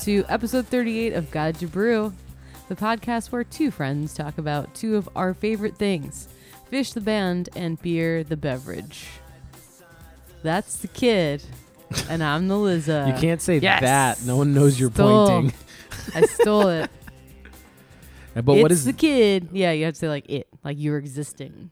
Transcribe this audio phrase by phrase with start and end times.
[0.00, 2.12] listeners, and welcome to episode 38 of Guide to Brew,
[2.68, 6.28] the podcast where two friends talk about two of our favorite things
[6.70, 9.08] Phish the band and beer the beverage.
[10.42, 11.42] That's the kid,
[12.08, 13.04] and I'm the Liza.
[13.14, 13.80] you can't say yes.
[13.80, 14.22] that.
[14.24, 15.26] No one knows you're Stole.
[15.28, 15.52] pointing.
[16.14, 16.90] I stole it.
[18.32, 19.48] But it's what is the kid?
[19.52, 21.70] Yeah, you have to say like it, like you're existing.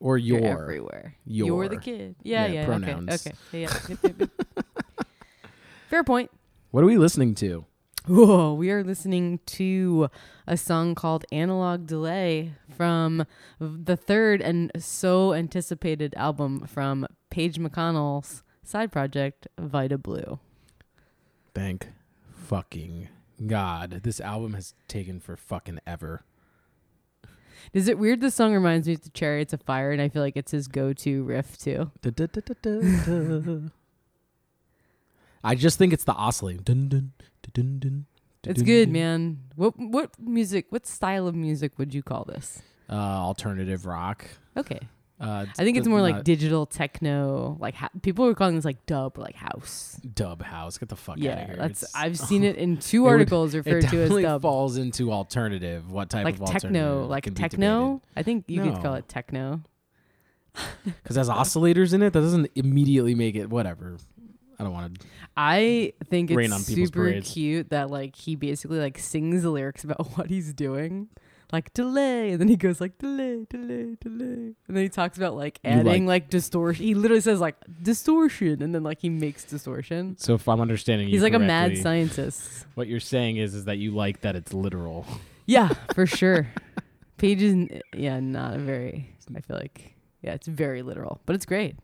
[0.00, 1.14] or You're, everywhere.
[1.26, 1.46] Your.
[1.46, 2.16] You're the kid.
[2.22, 2.64] Yeah, Yeah, yeah.
[2.64, 3.26] pronouns.
[3.26, 3.36] Okay.
[3.66, 4.08] okay.
[4.18, 4.26] Yeah.
[5.90, 6.30] Fair point.
[6.74, 7.66] What are we listening to?
[8.08, 10.08] Whoa, we are listening to
[10.44, 13.26] a song called Analog Delay from
[13.60, 20.40] the third and so anticipated album from Page McConnell's side project, Vida Blue.
[21.54, 21.90] Thank
[22.34, 23.08] fucking
[23.46, 24.00] God.
[24.02, 26.24] This album has taken for fucking ever.
[27.72, 30.22] Is it weird this song reminds me of the Chariots of Fire and I feel
[30.22, 31.92] like it's his go to riff too?
[35.44, 36.62] I just think it's the oscillating.
[36.62, 37.12] Dun, dun,
[37.52, 38.06] dun, dun,
[38.44, 39.40] It's good, man.
[39.56, 42.62] What what music, what style of music would you call this?
[42.90, 44.24] Uh, alternative rock.
[44.56, 44.80] Okay.
[45.20, 48.84] Uh, I think it's more like digital techno, like ha- people were calling this like
[48.84, 50.00] dub or like house.
[50.12, 50.76] dub house.
[50.76, 51.56] Get the fuck out of here.
[51.56, 54.42] that's It's- I've seen it in two would- articles it referred to as definitely dub.
[54.42, 55.90] falls into alternative.
[55.90, 58.02] What type like of techno, alternative like techno.
[58.16, 59.62] I think you could call it techno.
[60.84, 63.96] Because has oscillators in it, that doesn't immediately make it whatever.
[64.58, 65.06] I don't want to.
[65.36, 67.30] I think it's Rain on people's super parades.
[67.32, 71.08] cute that like he basically like sings the lyrics about what he's doing.
[71.52, 75.36] Like delay, and then he goes like delay, delay, delay, and then he talks about
[75.36, 76.84] like adding like, distortion.
[76.84, 80.16] He literally says like distortion, and then like he makes distortion.
[80.18, 82.66] So if I'm understanding you, He's like a mad scientist.
[82.74, 85.06] What you're saying is is that you like that it's literal.
[85.46, 86.48] Yeah, for sure.
[87.18, 89.14] Page is yeah, not a very.
[89.36, 91.76] I feel like yeah, it's very literal, but it's great.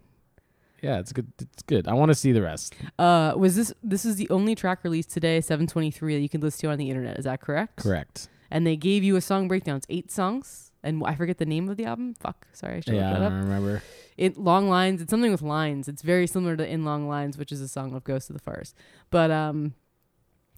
[0.83, 1.31] Yeah, it's good.
[1.39, 1.87] It's good.
[1.89, 2.75] I want to see the rest.
[2.99, 6.29] Uh, was this this is the only track released today, seven twenty three, that you
[6.29, 7.19] can listen to on the internet?
[7.19, 7.77] Is that correct?
[7.77, 8.29] Correct.
[8.51, 9.77] And they gave you a song breakdown.
[9.77, 12.15] It's eight songs, and I forget the name of the album.
[12.19, 13.45] Fuck, sorry, I should Yeah, I look that don't up.
[13.45, 13.83] remember.
[14.17, 15.01] It long lines.
[15.03, 15.87] It's something with lines.
[15.89, 18.43] It's very similar to In Long Lines, which is a song of Ghost of the
[18.43, 18.75] Forest.
[19.11, 19.75] But um,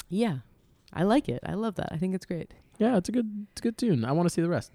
[0.08, 0.38] yeah,
[0.92, 1.40] I like it.
[1.44, 1.88] I love that.
[1.92, 2.54] I think it's great.
[2.78, 3.46] Yeah, it's a good.
[3.52, 4.04] It's a good tune.
[4.04, 4.72] I want to see the rest.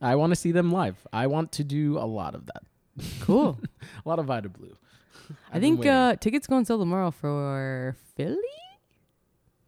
[0.00, 1.06] I want to see them live.
[1.12, 2.62] I want to do a lot of that.
[3.20, 3.58] Cool.
[4.04, 4.76] A lot of Vida Blue.
[5.52, 8.36] I think uh, tickets go on sale tomorrow for Philly.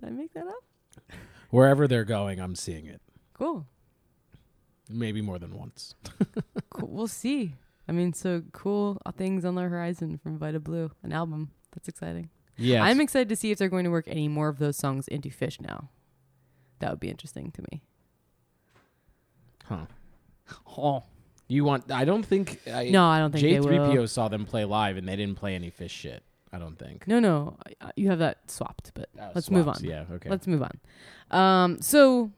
[0.00, 0.64] Did I make that up?
[1.50, 3.00] wherever they're going, I'm seeing it.
[3.34, 3.66] Cool.
[4.88, 5.94] Maybe more than once.
[6.70, 6.88] cool.
[6.88, 7.54] We'll see.
[7.88, 11.50] I mean, so cool things on the horizon from Vida Blue, an album.
[11.72, 12.30] That's exciting.
[12.56, 15.08] Yeah, I'm excited to see if they're going to work any more of those songs
[15.08, 15.88] into Phish now.
[16.80, 17.82] That would be interesting to me.
[19.64, 19.86] huh.
[20.76, 21.04] Oh,
[21.52, 21.90] you want?
[21.90, 22.60] I don't think.
[22.72, 25.54] I, No, I don't think they J3PO saw them play live, and they didn't play
[25.54, 26.22] any Phish shit.
[26.52, 27.06] I don't think.
[27.08, 29.84] No, no, I- I- you have that swapped, but Uh, Let's move swaps, on.
[29.88, 30.04] Yeah.
[30.12, 30.28] Okay.
[30.28, 30.80] let's move on.
[31.38, 32.30] Um, so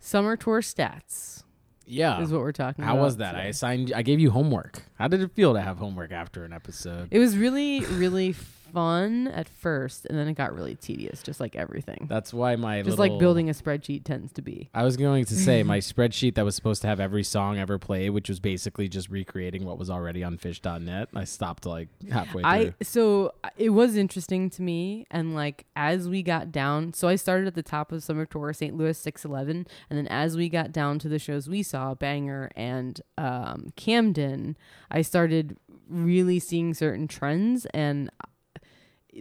[0.00, 1.44] summer tour stats
[1.86, 2.20] yeah.
[2.20, 2.88] is what we're talking about.
[2.90, 3.04] How about.
[3.04, 3.34] was that?
[3.34, 3.48] I today.
[3.50, 3.92] assigned.
[3.94, 4.82] I gave you homework.
[4.98, 7.08] How did it feel to have homework after an episode?
[7.10, 8.32] It was really, really
[8.72, 12.06] fun at first, and then it got really tedious, just like everything.
[12.08, 14.70] That's why my just little, like building a spreadsheet tends to be.
[14.74, 17.78] I was going to say my spreadsheet that was supposed to have every song ever
[17.78, 21.08] played, which was basically just recreating what was already on Phish.net.
[21.14, 22.50] I stopped like halfway through.
[22.50, 27.08] I so uh, it was interesting to me, and like as we got down, so
[27.08, 28.76] I started at the top of summer tour, St.
[28.76, 32.50] Louis six eleven, and then as we got down to the shows we saw, Bangor
[32.56, 34.56] and um, Camden,
[34.90, 35.56] I started
[35.88, 38.10] really seeing certain trends, and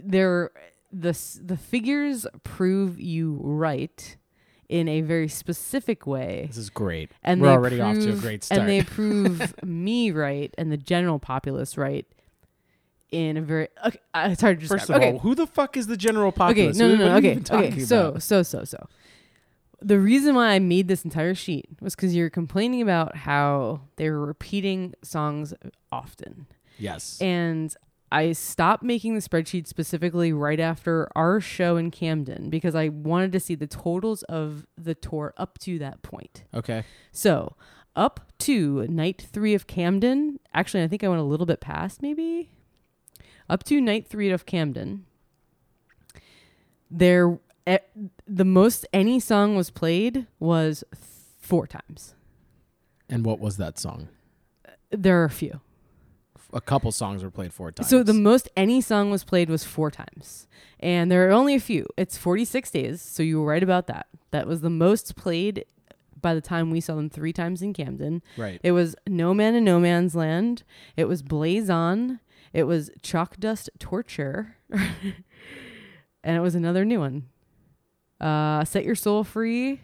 [0.04, 0.52] there
[0.92, 4.18] the the figures prove you right
[4.70, 7.12] in a very specific way this is great.
[7.24, 8.62] and We're already off to a great start.
[8.62, 12.06] And they prove me right and the general populace right
[13.12, 14.80] in a very okay, uh, it's hard to describe.
[14.80, 15.14] First of okay.
[15.14, 16.78] all, who the fuck is the general populace?
[16.78, 17.80] okay, no, no, no, what are you okay, okay.
[17.80, 18.24] So, about?
[18.24, 18.88] so, so, so.
[19.80, 24.10] The reason why I made this entire sheet was because you're complaining about how they
[24.10, 25.54] were repeating songs
[25.92, 26.48] often,
[26.80, 27.76] yes, and
[28.12, 33.32] I stopped making the spreadsheet specifically right after our show in Camden because I wanted
[33.34, 36.44] to see the totals of the tour up to that point.
[36.54, 37.56] okay, So,
[37.96, 42.02] up to night three of Camden, actually, I think I went a little bit past
[42.02, 42.52] maybe.
[43.50, 45.06] Up to night three of Camden,
[46.90, 47.80] there, eh,
[48.28, 50.84] the most any song was played was
[51.40, 52.14] four times.
[53.10, 54.10] and what was that song?
[54.92, 55.60] There are a few.
[56.54, 57.90] A couple songs were played four times.
[57.90, 60.48] So the most any song was played was four times,
[60.80, 61.86] and there are only a few.
[61.98, 64.08] It's forty six days, so you were right about that.
[64.32, 65.66] That was the most played
[66.20, 68.24] by the time we saw them three times in Camden.
[68.38, 68.60] right.
[68.64, 70.64] It was No Man in No Man's Land.
[70.96, 72.20] It was Blaze On,
[72.54, 77.28] It was Chalk Dust Torture, and it was another new one.
[78.20, 79.82] Uh, Set Your Soul Free,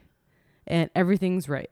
[0.66, 1.70] and Everything's Right.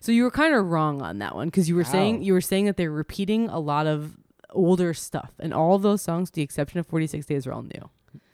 [0.00, 2.40] So you were kind of wrong on that one because you were saying you were
[2.40, 4.16] saying that they're repeating a lot of
[4.50, 7.52] older stuff, and all of those songs, with the exception of Forty Six Days, are
[7.52, 7.90] all new.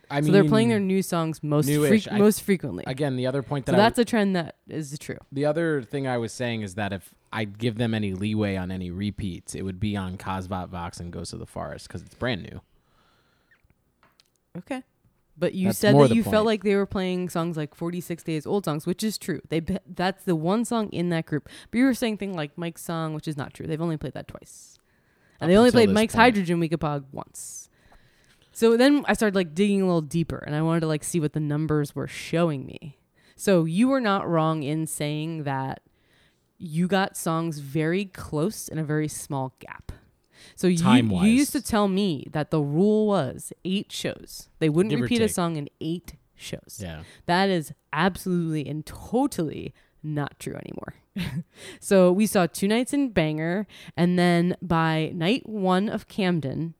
[0.08, 2.84] I mean, so they're playing their new songs most freq- I- most frequently.
[2.87, 3.16] again.
[3.16, 5.19] The other point that so I, that's a trend that is true.
[5.32, 8.70] the other thing I was saying is that if I'd give them any leeway on
[8.70, 12.14] any repeats, it would be on Kasvot Växt and Ghost of the Forest because it's
[12.14, 12.60] brand new.
[14.58, 14.82] Okay.
[15.38, 16.35] But you That's said that you point.
[16.35, 19.41] felt like they were playing songs like 46 Days Old songs, which is true.
[19.49, 21.49] They that's the one song in that group.
[21.71, 23.67] But you were saying thing like Mike's song, which is not true.
[23.67, 24.79] They've only played that twice.
[25.41, 26.23] And Up they only played Mike's point.
[26.23, 27.69] Hydrogen Weekapaug once.
[28.53, 31.21] So then I started like digging a little deeper and I wanted to like see
[31.21, 32.99] what the numbers were showing me.
[33.37, 35.83] So you were not wrong in saying that
[36.56, 39.93] you got songs very close in a very small gap.
[40.55, 41.27] So you, you Time-wise.
[41.29, 44.49] used to tell me that the rule was eight shows.
[44.59, 45.35] They wouldn't Give or repeat a take.
[45.35, 46.79] song in eight shows.
[46.83, 47.03] Yeah.
[47.27, 49.73] That is absolutely and totally
[50.03, 50.94] not true anymore.
[51.81, 53.67] so we saw two nights in Bangor,
[53.97, 56.75] and then by night one of Camden,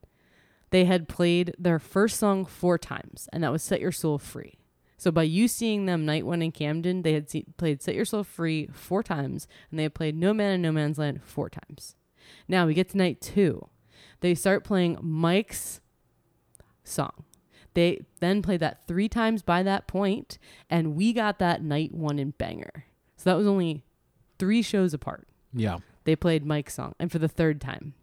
[0.69, 4.59] they had played their first song four times, and that was Set Your Soul Free.
[4.99, 8.05] So by you seeing them night one in Camden, they had se- played Set Your
[8.05, 11.49] Soul Free four times, and they had played No Man in No Man's Land four
[11.49, 11.95] times.
[12.47, 13.69] Now we get to night two.
[14.21, 15.81] They start playing Mike's
[16.83, 17.25] song.
[17.73, 20.39] They then played that three times by that point,
[20.69, 22.85] and we got that night one in Bangor.
[23.17, 23.83] So that was only
[24.39, 25.27] three shows apart.
[25.53, 25.77] Yeah.
[26.03, 27.93] They played Mike's song, and for the third time.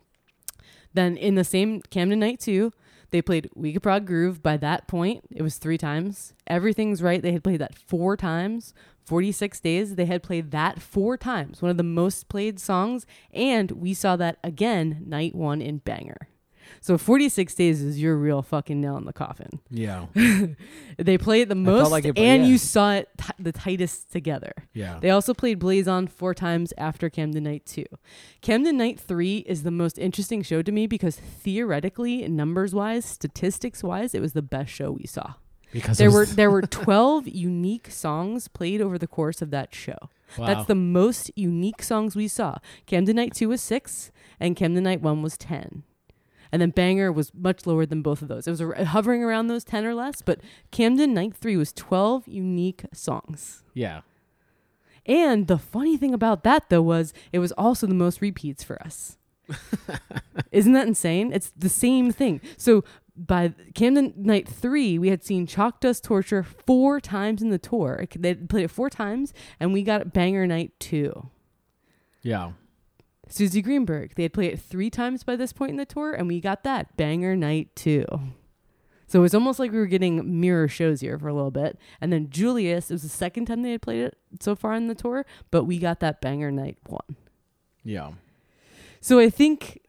[0.93, 2.73] Then in the same Camden night two,
[3.11, 4.43] they played We Could Prog Groove.
[4.43, 6.33] By that point, it was three times.
[6.47, 7.23] Everything's right.
[7.23, 8.75] They had played that four times.
[9.05, 13.71] 46 days, they had played that four times, one of the most played songs, and
[13.73, 16.29] we saw that again night one in Bangor.
[16.87, 19.59] So 46 days is your real fucking nail in the coffin.
[19.71, 20.05] Yeah.
[20.99, 22.49] They played it the most, like it- and yeah.
[22.49, 24.53] you saw it t- the tightest together.
[24.75, 24.99] Yeah.
[25.01, 27.87] They also played Blaze On four times after Camden Night 2.
[28.43, 33.83] Camden Night 3 is the most interesting show to me because theoretically, numbers wise, statistics
[33.83, 35.35] wise, it was the best show we saw.
[35.73, 39.97] because There were there were 12 unique songs played over the course of that show.
[40.37, 40.47] wow.
[40.49, 42.59] That's the most unique songs we saw.
[42.85, 45.83] Camden Night 2 was 6 and Camden Night 1 was 10.
[46.55, 48.47] And then Bangor was much lower than both of those.
[48.47, 50.39] It was hovering around those 10 or less, but
[50.71, 53.65] Camden Night 3 was 12 unique songs.
[53.75, 54.03] yeah.
[55.05, 58.81] And the funny thing about that though was it was also the most repeats for
[58.83, 59.19] us.
[60.53, 61.33] Isn't that insane?
[61.33, 62.41] It's the same thing.
[62.57, 62.85] So
[63.17, 68.07] by Camden Night 3, we had seen Chalk Dust Torture four times in the tour.
[68.17, 71.29] They played it four times and we got Bangor Night 2.
[72.23, 72.53] Yeah.
[73.35, 76.29] Suzy Greenberg, they had played it three times by this point in the tour and
[76.29, 78.05] we got that Bangor Night 2.
[79.09, 81.77] So it was almost like we were getting mirror shows here for a little bit.
[82.01, 84.87] And then Julius, it was the second time they had played it so far in
[84.87, 87.17] the tour, but we got that Bangor night one.
[87.83, 88.13] Yeah.
[89.01, 89.81] So I think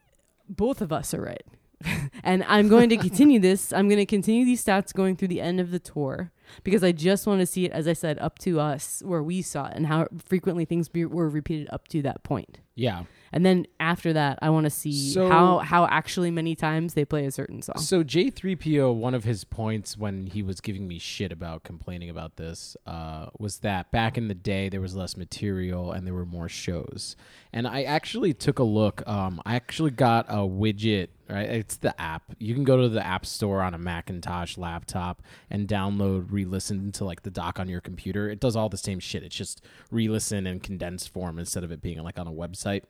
[0.48, 1.46] both of us are right.
[2.24, 3.72] and I'm going to continue this.
[3.72, 6.32] I'm going to continue these stats going through the end of the tour
[6.64, 9.40] because I just want to see it, as I said, up to us where we
[9.40, 12.58] saw it and how frequently things be, were repeated up to that point.
[12.74, 13.04] Yeah.
[13.32, 17.04] And then after that, I want to see So- how how actually many times they
[17.04, 17.78] play a certain song.
[17.78, 22.36] So J3PO, one of his points when he was giving me shit about complaining about
[22.36, 26.26] this, uh, was that back in the day there was less material and there were
[26.26, 27.16] more shows.
[27.52, 29.02] And I actually took a look.
[29.06, 31.08] Um, I actually got a widget.
[31.28, 32.22] Right, it's the app.
[32.38, 37.04] You can go to the app store on a Macintosh laptop and download re-listen to
[37.04, 38.30] like the doc on your computer.
[38.30, 39.24] It does all the same shit.
[39.24, 42.82] It's just re-listen in condensed form instead of it being like on a website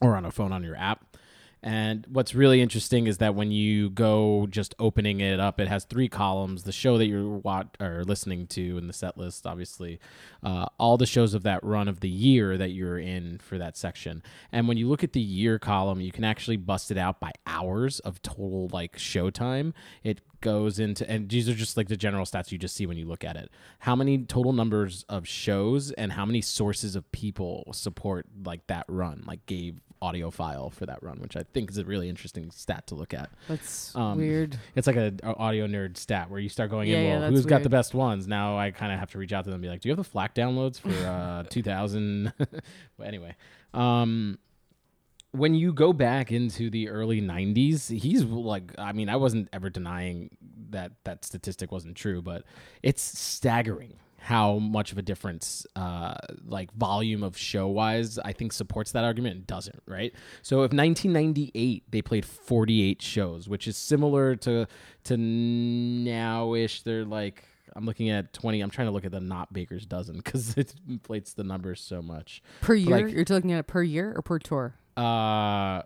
[0.00, 1.04] or on a phone on your app.
[1.62, 5.84] And what's really interesting is that when you go just opening it up, it has
[5.84, 9.98] three columns: the show that you're watch or listening to in the set list, obviously,
[10.42, 13.76] uh, all the shows of that run of the year that you're in for that
[13.76, 14.22] section.
[14.52, 17.32] And when you look at the year column, you can actually bust it out by
[17.44, 19.74] hours of total like show time.
[20.04, 22.96] It goes into and these are just like the general stats you just see when
[22.96, 23.50] you look at it.
[23.80, 28.84] How many total numbers of shows and how many sources of people support like that
[28.88, 32.50] run, like gave audio file for that run, which I think is a really interesting
[32.50, 33.30] stat to look at.
[33.48, 34.56] That's Um, weird.
[34.76, 37.20] It's like a, a audio nerd stat where you start going Yeah, in, yeah, well,
[37.22, 38.26] that's who's got the best ones?
[38.28, 39.94] Now I kind of have to reach out to them and be like, do you
[39.96, 42.32] have the FLAC downloads for uh, 2000?
[42.38, 42.48] well,
[43.04, 43.34] anyway,
[43.74, 44.38] um,
[45.32, 49.68] when you go back into the early 90s, he's like, I mean, I wasn't ever
[49.68, 50.30] denying
[50.70, 52.44] that that statistic wasn't true, but
[52.82, 53.94] it's staggering
[54.28, 56.12] how much of a difference, uh,
[56.44, 60.12] like volume of show wise, I think supports that argument and doesn't, right?
[60.42, 64.66] So if 1998 they played 48 shows, which is similar to
[65.04, 67.44] to nowish, they're like
[67.74, 68.60] I'm looking at 20.
[68.60, 72.02] I'm trying to look at the not Baker's dozen because it inflates the numbers so
[72.02, 72.42] much.
[72.60, 72.90] Per year?
[72.90, 74.74] like- You're looking at it per year or per tour?
[74.94, 75.82] Uh,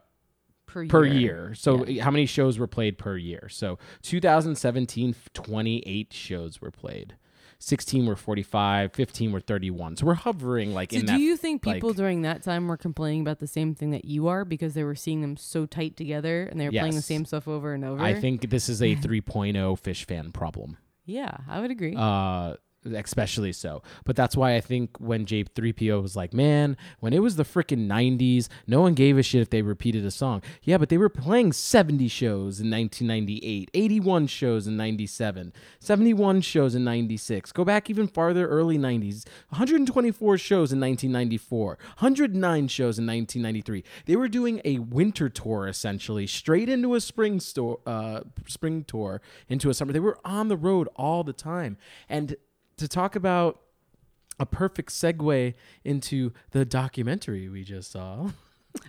[0.66, 1.54] Per, per year.
[1.54, 3.49] So how many shows were played per year?
[3.50, 7.14] So 2017, 28 shows were played.
[7.62, 9.97] 16 were 45, 15 were 31.
[9.97, 11.16] So we're hovering like So in do that.
[11.16, 14.04] Do you think people like- during that time were complaining about the same thing that
[14.04, 17.02] you are because they were seeing them so tight together and they were playing the
[17.02, 18.02] same stuff over and over?
[18.02, 20.76] I think this is a 3.0 Phish fan problem.
[21.04, 21.95] Yeah, I would agree.
[21.97, 23.82] Uh, especially so.
[24.04, 27.86] But that's why I think when J3PO was like, man, when it was the freaking
[27.86, 30.42] 90s, no one gave a shit if they repeated a song.
[30.62, 36.74] Yeah, but they were playing 70 shows in 1998, 81 shows in 97, 71 shows
[36.74, 37.52] in 96.
[37.52, 43.84] Go back even farther, early 90s, 124 shows in 1994, 109 shows in 1993.
[44.06, 49.20] They were doing a winter tour essentially, straight into a spring store, uh, spring tour,
[49.48, 49.92] into a summer.
[49.92, 51.76] They were on the road all the time.
[52.08, 52.36] And
[52.82, 53.60] to talk about
[54.38, 58.30] a perfect segue into the documentary we just saw.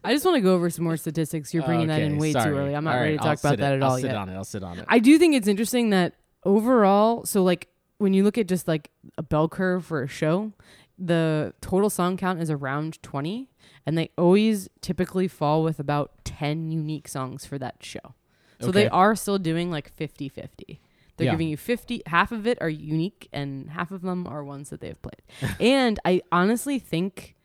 [0.04, 1.54] I just want to go over some more statistics.
[1.54, 2.52] You're bringing that in way sorry.
[2.52, 2.76] too early.
[2.76, 4.16] I'm not All ready to talk I'll about that it- at I'll all sit yet.
[4.16, 4.36] on it.
[4.36, 4.86] I'll sit on it.
[4.88, 8.90] I do think it's interesting that overall, so like when you look at just like
[9.18, 10.54] a bell curve for a show,
[10.98, 13.50] the total song count is around 20,
[13.86, 18.16] and they always typically fall with about 10 unique songs for that show.
[18.62, 20.80] So they are still doing like 50 50.
[21.18, 21.32] They're Yeah.
[21.32, 24.82] giving you 50, half of it are unique, and half of them are ones that
[24.82, 25.22] they've played.
[25.60, 27.36] and I honestly think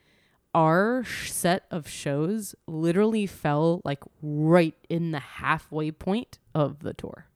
[0.54, 6.94] our sh- set of shows literally fell like right in the halfway point of the
[6.94, 7.26] tour.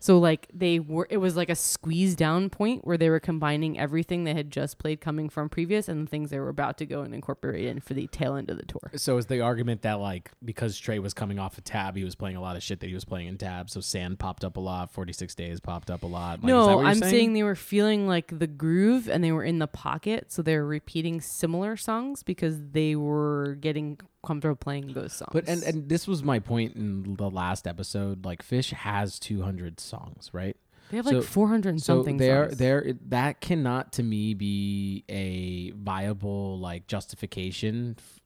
[0.00, 3.78] So like they were it was like a squeeze down point where they were combining
[3.78, 6.86] everything they had just played coming from previous and the things they were about to
[6.86, 8.90] go and incorporate in for the tail end of the tour.
[8.96, 12.14] So is the argument that like because Trey was coming off a tab, he was
[12.14, 13.68] playing a lot of shit that he was playing in tab.
[13.68, 16.42] So Sand popped up a lot, Forty Six Days popped up a lot.
[16.42, 17.34] Like, is that no, what you're I'm saying?
[17.34, 20.66] they were feeling like the groove and they were in the pocket, so they were
[20.66, 25.30] repeating similar songs because they were getting comfortable playing those songs.
[25.32, 28.24] But and and this was my point in the last episode.
[28.24, 30.56] Like Phish has 200 songs, right?
[30.90, 32.58] they have like 400 So something there, songs.
[32.58, 38.20] there, that cannot to me be a viable like justification f-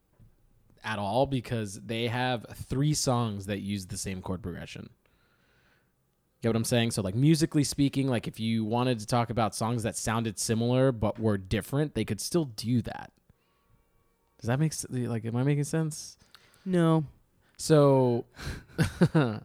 [0.83, 4.89] at all because they have three songs that use the same chord progression.
[6.43, 6.91] Get what I'm saying?
[6.93, 10.91] So like musically speaking, like if you wanted to talk about songs that sounded similar
[10.93, 13.13] but were different, they could still do that.
[14.41, 16.17] Does that make s- like am I making sense?
[16.65, 17.05] no,
[17.57, 18.25] So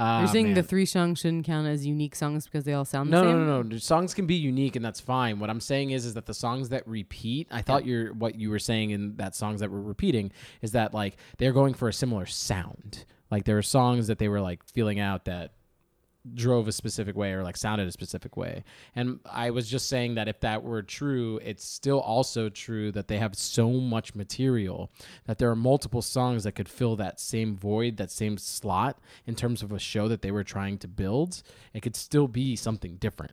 [0.00, 0.64] Ah, you're saying the man.
[0.64, 3.46] three songs shouldn't count as unique songs because they all sound No, the no, same.
[3.46, 3.68] no, no.
[3.68, 5.40] The songs can be unique, and that's fine.
[5.40, 7.48] What I'm saying is, is that the songs that repeat.
[7.50, 10.30] I thought you're what you were saying in that songs that were repeating
[10.62, 13.06] is that like they're going for a similar sound.
[13.28, 15.50] Like there are songs that they were like feeling out that
[16.34, 18.64] drove a specific way or like sounded a specific way.
[18.94, 23.08] And I was just saying that if that were true, it's still also true that
[23.08, 24.90] they have so much material
[25.26, 29.34] that there are multiple songs that could fill that same void, that same slot in
[29.34, 31.42] terms of a show that they were trying to build.
[31.72, 33.32] It could still be something different.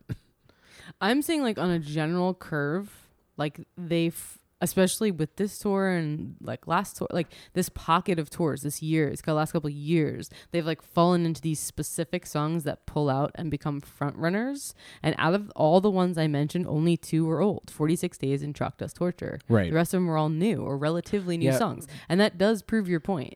[1.00, 6.66] I'm saying like on a general curve, like they've especially with this tour and like
[6.66, 10.30] last tour, like this pocket of tours this year, it's got last couple of years,
[10.50, 14.74] they've like fallen into these specific songs that pull out and become front runners.
[15.02, 18.42] And out of all the ones I mentioned, only two were old: Forty Six Days
[18.42, 19.38] and Chalk Dust Torture.
[19.48, 19.68] Right.
[19.70, 21.58] The rest of them were all new or relatively new Yeah.
[21.58, 23.34] songs, and that does prove your point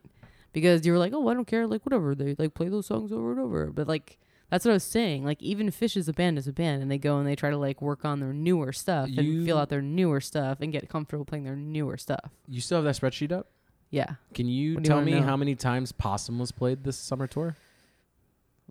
[0.53, 3.13] because you were like, oh, I don't care, like whatever, they like play those songs
[3.13, 4.19] over and over, but like.
[4.51, 5.25] That's what I was saying.
[5.25, 7.51] Like even Phish is a band is a band, and they go and they try
[7.51, 10.73] to like work on their newer stuff and You- feel out their newer stuff and
[10.73, 12.31] get comfortable playing their newer stuff.
[12.49, 13.47] You still have that spreadsheet up?
[13.91, 14.15] Yeah.
[14.35, 15.27] Can you What do you tell wanna me know?
[15.27, 17.57] how many times Possum was played this summer tour?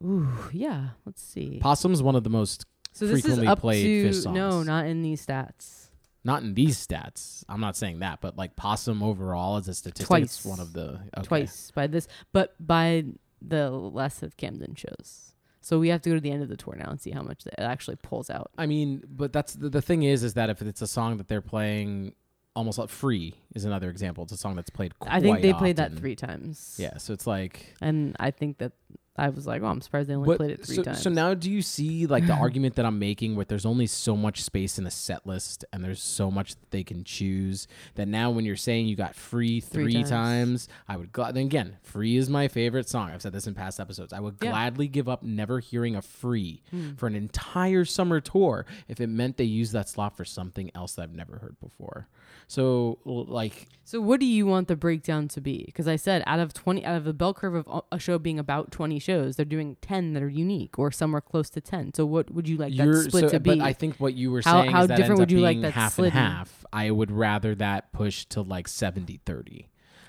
[0.04, 0.90] Ooh, yeah.
[1.06, 1.60] Let's see.
[1.62, 4.86] Possum's one of the most so this is frequently up played to Phish no, not
[4.88, 5.90] in these stats.
[6.24, 7.44] not in these stats.
[7.50, 10.24] I'm not saying that, but like Possum overall as a statistic, Twice.
[10.24, 11.24] it's one of the okay.
[11.24, 13.06] Twice by this, but by
[13.42, 15.29] the less of Camden shows.
[15.70, 17.22] So we have to go to the end of the tour now and see how
[17.22, 18.50] much it actually pulls out.
[18.58, 21.28] I mean, but that's the, the thing is, is that if it's a song that
[21.28, 22.16] they're playing
[22.56, 24.24] almost like free is another example.
[24.24, 24.98] It's a song that's played.
[24.98, 26.78] Quite I think they played that three times.
[26.80, 28.72] Yeah, so it's like and I think that
[29.20, 31.02] I was like, oh, I'm surprised they only What- played it three so, times.
[31.02, 34.16] so now do you see like the argument that I'm making where there's only so
[34.16, 38.08] much space in a set list and there's so much that they can choose that
[38.08, 40.10] now when you're saying you got free Three three, times.
[40.10, 40.68] times.
[40.88, 43.12] I would gla- then again, free is my favorite song.
[43.12, 44.14] I've said this in past episodes.
[44.14, 44.52] I would Yeah.
[44.52, 46.94] gladly give up never hearing a free Hmm.
[46.96, 50.94] for an entire summer tour if it meant they used that slot for something else
[50.96, 52.08] that I've never heard before.
[52.52, 55.64] So like So what do you want the breakdown to be?
[55.68, 58.40] Because I said out of twenty, out of the bell curve of a- show being
[58.40, 61.94] about twenty shows, they're doing ten that are unique or somewhere close to ten.
[61.94, 63.52] So what would you like that you're split so, to be?
[63.52, 65.38] but I think what you were How- saying how is that different ends would up
[65.38, 66.66] you like being that half and half.
[66.74, 69.66] I would rather that push to like 70-30.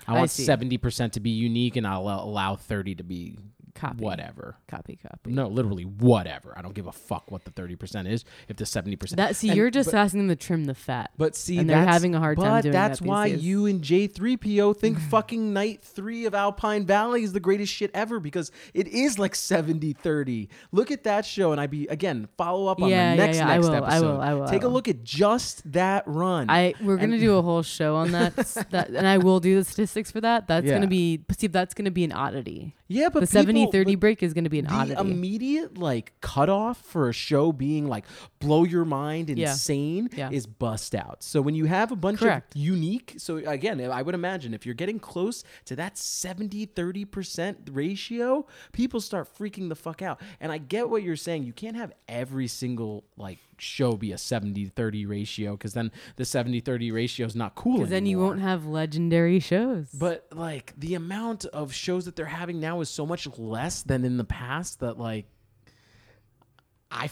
[0.07, 3.37] I I want seventy percent to be unique, and I'll allow- allow thirty to be
[3.75, 4.55] copy, whatever.
[4.67, 5.31] copy, copy.
[5.31, 6.53] No, literally whatever.
[6.57, 8.25] I don't give a fuck what the thirty percent is.
[8.47, 10.75] If the seventy percent, That see, And- you're just but- asking them to trim the
[10.75, 11.11] fat.
[11.17, 13.81] But see, And they're having a hard time but doing that that's why you and
[13.81, 18.87] J3PO think fucking Night 3 of Alpine Valley is the greatest shit ever because it
[18.87, 20.47] is like 70-30.
[20.71, 23.47] Look at that show and I be again, follow up on Yeah, the next yeah,
[23.47, 26.49] I next will, I will, I will, I Take a look at just that run.
[26.49, 28.35] I we're gonna do a whole show on that,
[28.71, 30.47] that, and I will do the statistics for that.
[30.47, 30.73] That's Yeah.
[30.73, 32.75] gonna be, see, that's gonna be an oddity.
[32.87, 34.99] yeah, but the people- 70 30 break is gonna be an the oddity.
[35.01, 38.05] immediate like cutoff for a show being like
[38.39, 39.51] blow your mind Yeah.
[39.51, 40.29] insane Yeah.
[40.31, 41.23] is bust out.
[41.23, 42.55] So when you have a bunch Correct.
[42.55, 47.69] of unique, so again, I would imagine if you're getting close to that 70 30%
[47.71, 50.19] ratio, people start freaking the fuck out.
[50.39, 51.43] And I get what you're saying.
[51.43, 56.25] You can't have every single like show be a 70 30 ratio because then the
[56.25, 59.89] 70 30 ratio is not cool Because then you won't have legendary shows.
[59.93, 64.03] But like the amount of shows that they're having now is so much less than
[64.03, 65.27] in the past that like
[66.89, 67.09] I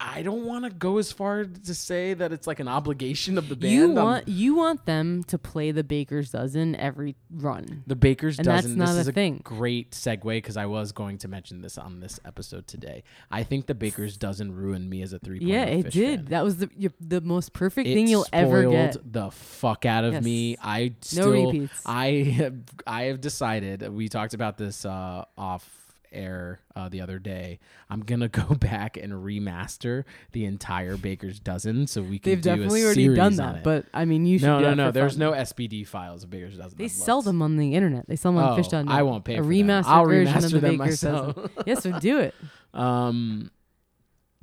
[0.00, 3.48] I don't want to go as far to say that it's like an obligation of
[3.48, 3.72] the band.
[3.72, 7.82] you I'm- want you want them to play the Baker's dozen every run.
[7.86, 8.78] the Baker's and that's dozen.
[8.78, 9.40] not this a is a thing.
[9.44, 13.02] great segue because I was going to mention this on this episode today.
[13.30, 15.38] I think the Baker's dozen ruined me as a three.
[15.40, 16.20] Yeah, it did.
[16.20, 16.24] Fan.
[16.30, 18.96] That was the your, the most perfect it thing you'll ever get.
[19.12, 20.24] the fuck out of Yes.
[20.24, 20.56] me.
[20.62, 21.82] I No repeats.
[21.84, 22.54] I have,
[22.86, 23.88] I have decided.
[23.92, 25.68] We talked about this uh, off
[26.12, 27.58] air uh, the other day.
[27.88, 32.84] I'm gonna go back and remaster the entire Baker's dozen so we can They've definitely
[32.84, 34.46] already done that, but I mean, you should.
[34.46, 34.90] no, no, no.
[34.90, 35.20] There's fun.
[35.20, 36.78] no SBD files of Baker's dozen.
[36.78, 37.26] They sell looked.
[37.26, 38.06] them on the internet.
[38.08, 38.88] They sell them on Oh, Phish.net.
[38.88, 41.34] I won't pay a remastered I'll version of the Baker's myself.
[41.36, 41.50] dozen.
[41.66, 42.34] yes, so do it.
[42.74, 43.50] Um,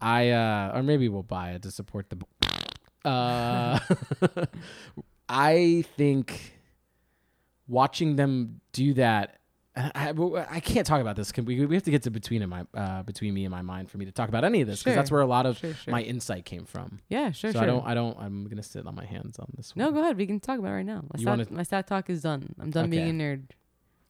[0.02, 2.18] I uh, or maybe we'll buy it to support the.
[3.04, 3.80] Uh,
[5.30, 6.58] I think
[7.68, 9.40] watching them do that.
[9.96, 10.14] I,
[10.50, 11.32] I, can't talk about this.
[11.32, 11.66] Can we?
[11.66, 13.98] We have to get to between in my uh, between me and my mind for
[13.98, 15.92] me to talk about any of this because that's where a lot of Sure, sure.
[15.92, 17.00] my insight came from.
[17.10, 17.64] Yeah, sure, so sure.
[17.64, 17.86] I don't.
[17.88, 18.18] I don't.
[18.20, 19.86] I'm gonna sit on my hands on this one.
[19.86, 20.18] no, go ahead.
[20.18, 21.04] We can talk about it right now.
[21.14, 22.56] My, stat, wanna- my stat talk is done.
[22.60, 23.44] I'm done being a nerd.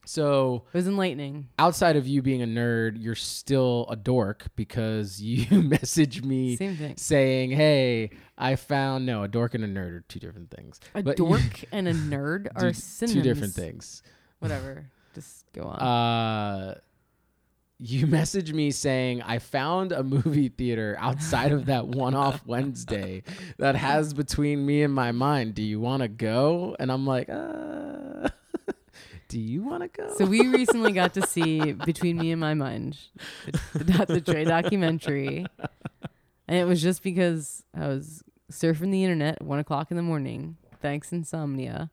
[0.05, 1.49] So It was enlightening.
[1.59, 6.55] outside of you being a nerd, you're still a dork because you messaged me
[6.95, 10.79] saying, "Hey, I found no a dork and a nerd are two different things.
[10.95, 13.13] A But dork and a nerd are synonyms.
[13.13, 14.01] two different things."
[14.39, 14.91] Whatever.
[15.17, 15.79] Just go on.
[15.79, 16.75] Uh,
[17.79, 23.23] you messaged me saying I found a movie theater outside of that one-off Wednesday
[23.57, 25.55] that has between me and my mind.
[25.55, 26.75] Do you want to go?
[26.79, 28.29] And I'm like, uh,
[29.27, 30.13] do you want to go?
[30.17, 32.99] So we recently got to see Between Me and My Mind,
[33.73, 35.47] the, the, the Trey documentary,
[36.47, 40.03] and it was just because I was surfing the internet at one o'clock in the
[40.03, 41.89] morning, thanks insomnia.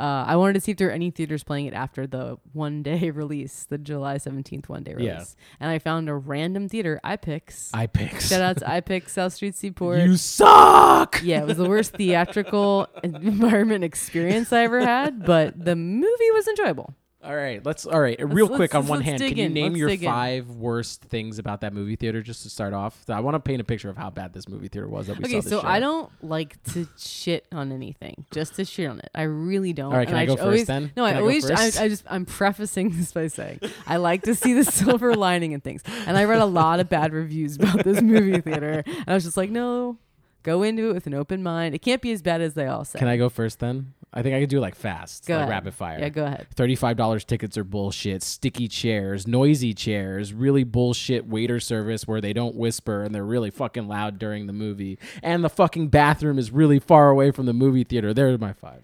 [0.00, 2.82] Uh, I wanted to see if there were any theaters playing it after the one
[2.82, 5.12] day release, the July seventeenth one day Yeah.
[5.12, 7.70] release, and I found a random theater, iPic.
[7.74, 8.22] I picked.
[8.22, 10.00] Shout out to iPic, South Street Seaport.
[10.00, 11.20] You suck.
[11.22, 16.48] yeah, it was the worst theatrical environment experience I ever had, but the movie was
[16.48, 16.94] enjoyable.
[17.22, 17.84] All right, let's.
[17.84, 19.88] All right, real let's- quick on let's- one hand, can you in, name let's your
[19.90, 20.08] dig in.
[20.10, 23.04] five worst things about that movie theater just to start off?
[23.10, 25.24] I want to paint a picture of how bad this movie theater was that we
[25.26, 25.66] Okay, so show.
[25.66, 29.10] I don't like to shit on anything, just to shit on it.
[29.14, 29.92] I really don't.
[29.92, 30.92] All right, can And I go first always, then?
[30.96, 31.50] No, Can I, I always.
[31.50, 32.04] I, I, just.
[32.08, 36.16] I'm prefacing this by saying I like to see the silver lining in things, and
[36.16, 39.36] I read a lot of bad reviews about this movie theater, and I was just
[39.36, 39.98] like, no,
[40.42, 41.74] go into it with an open mind.
[41.74, 42.98] It can't be as bad as they all say.
[42.98, 43.92] Can I go first then?
[44.12, 45.50] I think I could do like fast, Go like ahead.
[45.50, 45.98] rapid fire.
[46.00, 46.48] Yeah, go ahead.
[46.54, 48.22] Thirty-five dollars tickets are bullshit.
[48.24, 53.50] Sticky chairs, noisy chairs, really bullshit waiter service where they don't whisper and they're really
[53.50, 54.98] fucking loud during the movie.
[55.22, 58.12] And the fucking bathroom is really far away from the movie theater.
[58.12, 58.82] There's my five.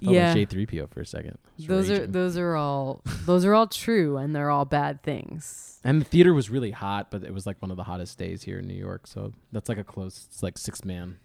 [0.00, 1.38] Oh, Hold yeah, J three PO for a second.
[1.60, 5.80] I those are those are all those are all true, and they're all bad things.
[5.84, 8.42] And the theater was really hot, but it was like one of the hottest days
[8.42, 9.06] here in New York.
[9.06, 10.26] So that's like a close.
[10.30, 11.18] It's like six man.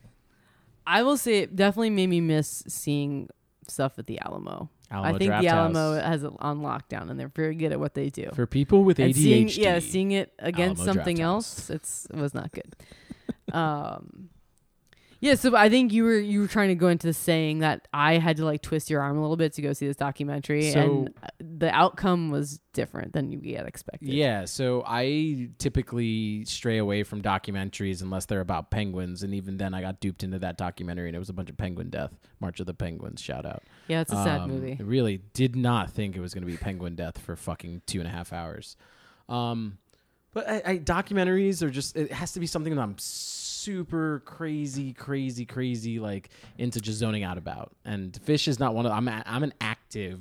[0.85, 3.29] I will say it definitely made me miss seeing
[3.67, 4.69] stuff at the Alamo.
[4.91, 6.03] Alamo I think the Alamo House.
[6.03, 8.29] has it on lockdown, and they're very good at what they do.
[8.33, 9.13] for people with ADHD.
[9.15, 12.75] seeing, yeah, seeing it against Alamo something else, it's it was not good.
[13.53, 14.29] um,
[15.23, 17.87] yeah, so I think you were you were trying to go into the saying that
[17.93, 20.69] I had to like twist your arm a little bit to go see this documentary,
[20.71, 24.09] So- and uh, the outcome was different than you had expected.
[24.09, 29.73] Yeah, so I typically stray away from documentaries unless they're about penguins, and even then,
[29.73, 32.11] I got duped into that documentary, and it was a bunch of penguin death.
[32.39, 33.63] March of the Penguins, shout out.
[33.87, 34.75] yeah, it's a sad Um, movie.
[34.77, 37.99] I really did not think it was going to be penguin death for fucking two
[37.99, 38.75] and a half hours.
[39.29, 39.77] Um,
[40.33, 42.97] but I, I, documentaries are just, it has to be something that I'm
[43.63, 47.71] super crazy, crazy, crazy, like into just zoning out about.
[47.85, 50.19] And Phish is not one of, I'm, a, I'm an active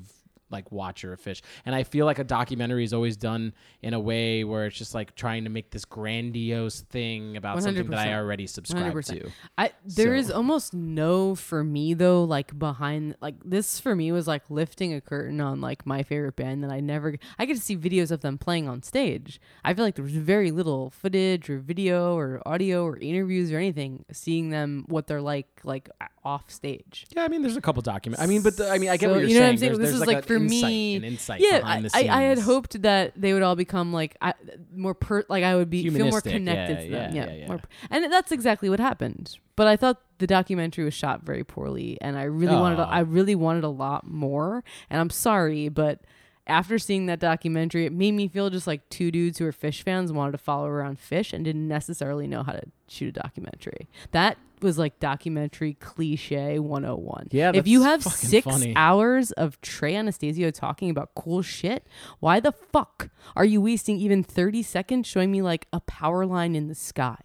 [0.52, 4.00] like watcher of Phish and i feel like a documentary is always done in a
[4.00, 8.14] way where it's just like trying to make this grandiose thing about something that i
[8.14, 9.20] already subscribe 100%.
[9.22, 13.94] to I there is So- almost no for me though like behind like this for
[13.96, 17.46] me was like lifting a curtain on like my favorite band that I never I
[17.46, 19.40] get to see videos of them playing on stage.
[19.64, 23.56] I feel like there was very little footage or video or audio or interviews or
[23.58, 25.88] anything seeing them what they're like like
[26.24, 27.06] off stage.
[27.16, 28.22] Yeah, I mean, there's a couple documents.
[28.22, 29.52] I mean, but the, I mean, I get So, what you're you know what saying.
[29.52, 29.70] I'm saying?
[29.72, 31.90] There's, This there's is, like, like, for insight, me- an insight Yeah, behind I, the
[31.90, 32.10] scenes.
[32.10, 34.34] I, I had hoped that they would all become like I,
[34.74, 37.14] more per like I would be feel more connected yeah, to them.
[37.16, 39.38] yeah, Yeah, yeah, more- and that's exactly what happened.
[39.56, 42.82] But I thought the documentary was shot very poorly, and I really wanted a.
[42.82, 44.64] I really wanted a lot more.
[44.88, 46.00] And I'm sorry, but
[46.46, 49.82] after seeing that documentary, it made me feel just like two dudes who are Phish
[49.82, 53.88] fans wanted to follow around Phish and didn't necessarily know how to shoot a documentary.
[54.10, 57.28] That was like documentary cliche 101.
[57.30, 58.72] Yeah, if you have six funny.
[58.76, 61.86] hours of Trey Anastasio talking about cool shit,
[62.20, 66.54] why the fuck are you wasting even 30 seconds showing me like a power line
[66.56, 67.18] in the sky?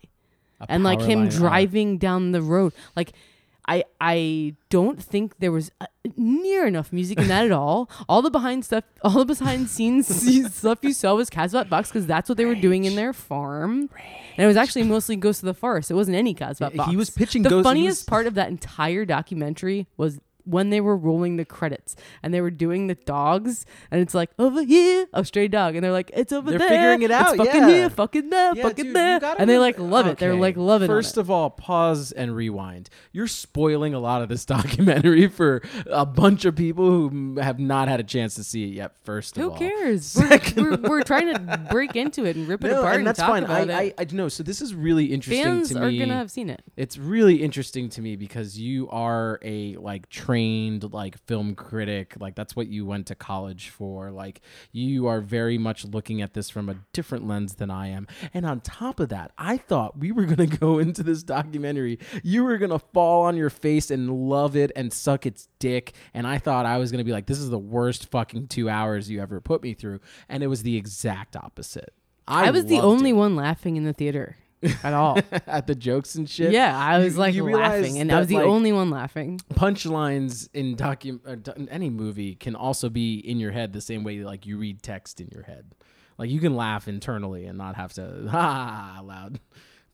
[0.59, 2.73] A and like him driving down the road.
[2.95, 3.13] Like
[3.67, 7.89] I I don't think there was uh, near enough music in that at all.
[8.09, 10.07] All the behind stuff, all the behind scenes
[10.55, 13.89] stuff you saw was Kasvot Växt because that's what they were doing in their farm.
[14.37, 15.91] And it was actually mostly Ghost of the Forest.
[15.91, 16.33] It wasn't any
[16.71, 16.89] Yeah, Box.
[16.91, 20.79] he was pitching The Ghost- funniest was- part of that entire documentary was when they
[20.81, 25.07] were rolling the credits and they were doing the dogs and it's like over here
[25.13, 27.61] a stray dog and they're like it's over They're there figuring it out, it's fucking
[27.61, 27.67] yeah.
[27.69, 30.39] here fucking there Yeah, fucking dude, there and they like love it they're Okay.
[30.41, 31.21] like loving First it.
[31.21, 32.89] of all, pause and rewind.
[33.11, 37.87] You're spoiling a lot of this documentary for a bunch of people who have not
[37.87, 38.93] had a chance to see it yet.
[39.03, 39.49] First of all.
[39.49, 40.15] Who all, cares?
[40.55, 43.07] We're, we're, we're trying to break into it and rip it No, apart and and,
[43.07, 43.43] that's talk fine.
[43.43, 43.95] about I, it.
[43.99, 44.29] I I know.
[44.29, 46.61] So this is really interesting Fans to are gonna have seen it.
[46.75, 50.36] it's really interesting to me because you are a like trained
[50.91, 54.11] like film critic like that's what you went to college for.
[54.11, 58.07] Like you are very much looking at this from a different lens than i am.
[58.33, 61.99] And on top of that i thought we were going to go into this documentary.
[62.23, 65.93] You were going to fall on your face and love it and suck its dick.
[66.13, 68.69] And i thought i was going to be like this is the worst fucking two
[68.69, 69.99] hours you ever put me through.
[70.29, 71.93] And it was the exact opposite.
[72.27, 73.13] I, was the only it.
[73.13, 74.35] one laughing in the theater
[74.83, 75.19] at all.
[75.47, 78.19] at the jokes and shit yeah, I was You- like you laughing, and I that,
[78.21, 79.39] was the like, only one laughing.
[79.53, 84.03] punchlines in docu uh, in any movie can also be in your head the same
[84.03, 85.65] way like you read text in your head.
[86.17, 89.39] Like you can laugh internally and not have to ha out loud.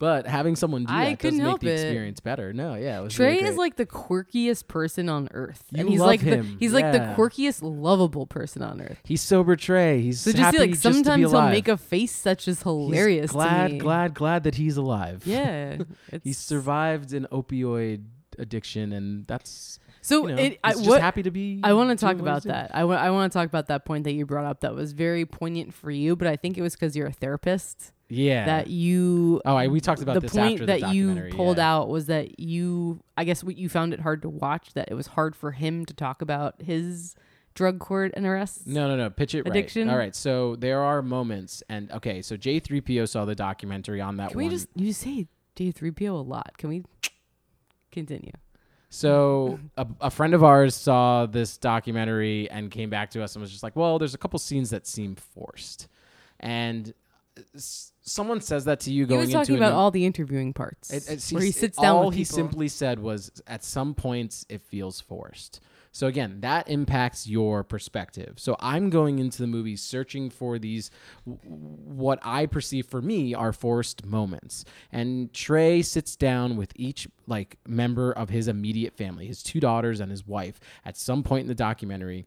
[0.04, 1.74] But having someone do I that does couldn't make help the it.
[1.76, 2.52] experience better.
[2.52, 5.92] No, yeah, it was Trey really is like the quirkiest person on earth, and You
[5.92, 7.16] he's love like him, the he's like the yeah.
[7.16, 9.00] quirkiest, lovable person on earth.
[9.06, 10.02] he's sober Trey.
[10.02, 11.52] He's So just happy see, like just to be sometimes he'll alive.
[11.54, 13.32] make a face such as He's hilarious.
[13.32, 13.80] glad, to me.
[13.80, 15.24] glad, glad that he's alive.
[15.26, 15.78] Yeah,
[16.24, 18.04] he survived an opioid
[18.38, 21.62] addiction, and that's So you know, it, I, he's just what, happy to be.
[21.64, 22.68] I want to talk doing what he's about doing.
[22.74, 22.76] that.
[22.76, 25.26] I I want to talk about that point that you brought up that was very
[25.26, 28.46] poignant for you, but I think it was because you're a therapist Yeah.
[28.46, 29.42] that you.
[29.46, 31.74] oh, I, we talked about the this point after that the you pulled yeah.
[31.74, 33.02] out was that you.
[33.18, 34.74] I guess what you found it hard to watch.
[34.74, 37.16] That it was hard for him to talk about his
[37.54, 38.66] drug court and arrests.
[38.66, 39.10] No, no, no.
[39.10, 39.88] Pitch it Addiction?
[39.88, 39.94] right.
[39.94, 40.16] All right.
[40.16, 42.22] So there are moments, and okay.
[42.22, 44.46] So J3PO saw the documentary on that Can one.
[44.46, 46.58] we just you say J three PO a lot?
[46.58, 46.84] Can we
[47.92, 48.32] continue?
[48.90, 53.42] so a, a friend of ours saw this documentary and came back to us and
[53.42, 55.88] was just like, "Well, there's a couple scenes that seem forced,"
[56.40, 56.94] and
[58.02, 60.54] someone says that to you He going was into talking a about all the interviewing
[60.54, 62.36] parts, It, it's- where he sits down All with he people.
[62.36, 65.60] simply said was, at some points, it feels forced.
[65.96, 68.34] So again, that impacts your perspective.
[68.38, 70.90] So I'm going into the movie searching for these,
[71.24, 74.66] what I perceive for me are forced moments.
[74.92, 80.00] And Trey sits down with each like member of his immediate family, his two daughters
[80.00, 82.26] and his wife, at some point in the documentary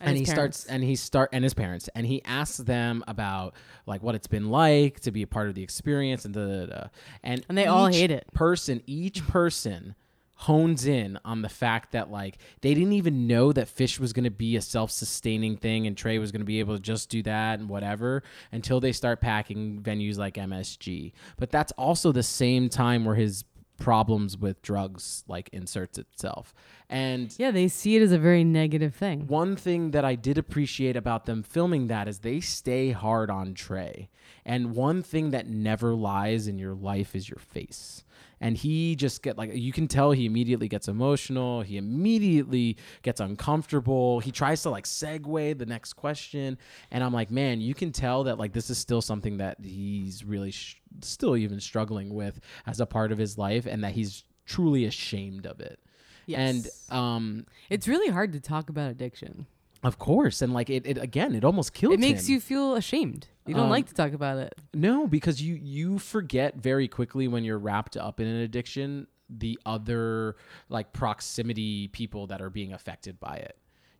[0.00, 3.02] and, And he his starts and he start and his parents and he asks them
[3.08, 3.54] about
[3.86, 6.66] like what it's been like to be a part of the experience and da, da,
[6.66, 6.86] da.
[7.22, 8.26] and And they all hate it.
[8.34, 9.94] person each person
[10.40, 14.24] hones in on the fact that like they didn't even know that Phish was going
[14.24, 17.22] to be a self-sustaining thing and Trey was going to be able to just do
[17.22, 21.12] that and whatever until they start packing venues like MSG.
[21.38, 23.44] But that's also the same time where his
[23.78, 26.54] problems with drugs like inserts itself.
[26.88, 29.26] And Yeah, they see it as a very negative thing.
[29.26, 33.54] one thing that I did appreciate about them filming that is they stay hard on
[33.54, 34.08] Trey.
[34.46, 38.04] And one thing that never lies in your life is your face.
[38.40, 41.62] And he just get like you can tell he immediately gets emotional.
[41.62, 44.20] He immediately gets uncomfortable.
[44.20, 46.58] He tries to like segue the next question,
[46.90, 50.22] and I'm like, man, you can tell that like this is still something that he's
[50.22, 54.22] really sh- still even struggling with as a part of his life, and that he's
[54.44, 55.80] truly ashamed of it.
[56.38, 59.46] And um, It's really hard to talk about addiction.
[59.86, 61.94] Of course, and like it, it again, it almost kills.
[61.94, 62.34] It makes him.
[62.34, 63.28] you feel ashamed.
[63.46, 64.54] You don't Um, like to talk about it.
[64.74, 69.58] no, because you you forget very quickly when you're wrapped up in an addiction the
[69.66, 70.36] other
[70.68, 73.56] like proximity people that are being affected by it.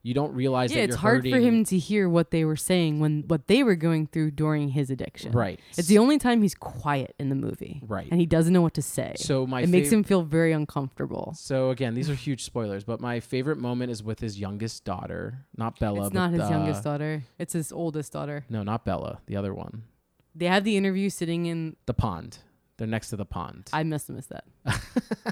[0.07, 3.01] You don't realize Yeah, that it's hard for him to hear what they were saying
[3.01, 5.33] when what they were going through during his addiction.
[5.33, 5.59] Right.
[5.77, 7.83] It's the only time he's quiet in the movie.
[7.85, 8.07] Right.
[8.09, 9.15] And he doesn't know what to say.
[9.17, 11.35] So my it makes him feel very uncomfortable.
[11.37, 15.45] So again, these are huge spoilers, but my favorite moment is with his youngest daughter,
[15.57, 16.07] not Bella.
[16.07, 17.25] it's not his uh, youngest daughter.
[17.41, 18.45] It's his oldest daughter.
[18.49, 19.19] No, not Bella.
[19.27, 19.83] The other one,
[20.37, 21.75] They have the interview sitting in.
[21.87, 22.39] the pond.
[22.79, 23.69] They're next to the pond.
[23.73, 24.45] I must have missed that.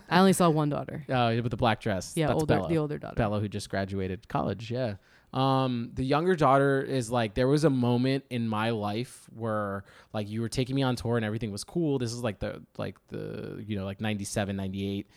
[0.08, 1.04] I only saw one daughter.
[1.10, 2.12] Oh, with the black dress.
[2.16, 2.68] Yeah, That's older, Bella.
[2.68, 3.14] the older daughter.
[3.16, 4.70] Bella who just graduated college.
[4.70, 4.94] Yeah.
[5.32, 10.28] Um, the younger daughter is like there was a moment in my life where like
[10.28, 11.98] you were taking me on tour and everything was cool.
[11.98, 15.08] This is like the like the you know like 97, 98.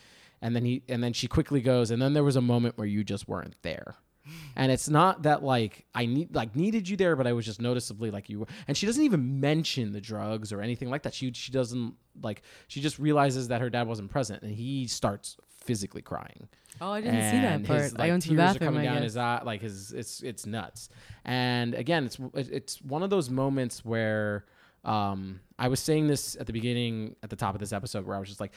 [0.42, 2.88] And then he and then she quickly goes and then there was a moment where
[2.88, 3.96] you just weren't there.
[4.56, 7.62] And it's not that like I need like needed you there, but I was just
[7.62, 8.40] noticeably like you.
[8.40, 11.14] were And she doesn't even mention the drugs or anything like that.
[11.14, 15.38] She she doesn't like she just realizes that her dad wasn't present, and he starts
[15.60, 16.48] physically crying
[16.80, 17.82] Oh, I didn't see that and part.
[17.82, 19.94] His, I like, went to the tears are coming I down his eye, like his
[19.94, 20.90] it's it's nuts.
[21.26, 24.46] And again, it's it's one of those moments where
[24.86, 28.16] um, I was saying this at the beginning, at the top of this episode, where
[28.16, 28.54] I was just like,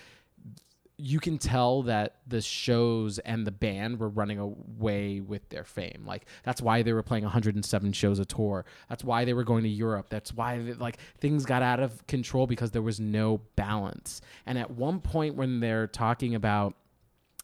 [1.00, 6.04] you can tell that the shows and the band were running away with their fame.
[6.06, 8.64] Like that's why they were playing 107 shows a tour.
[8.88, 10.06] That's why they were going to Europe.
[10.10, 14.20] That's why they, like things got out of control because there was no balance.
[14.46, 16.74] And at one point when they're talking about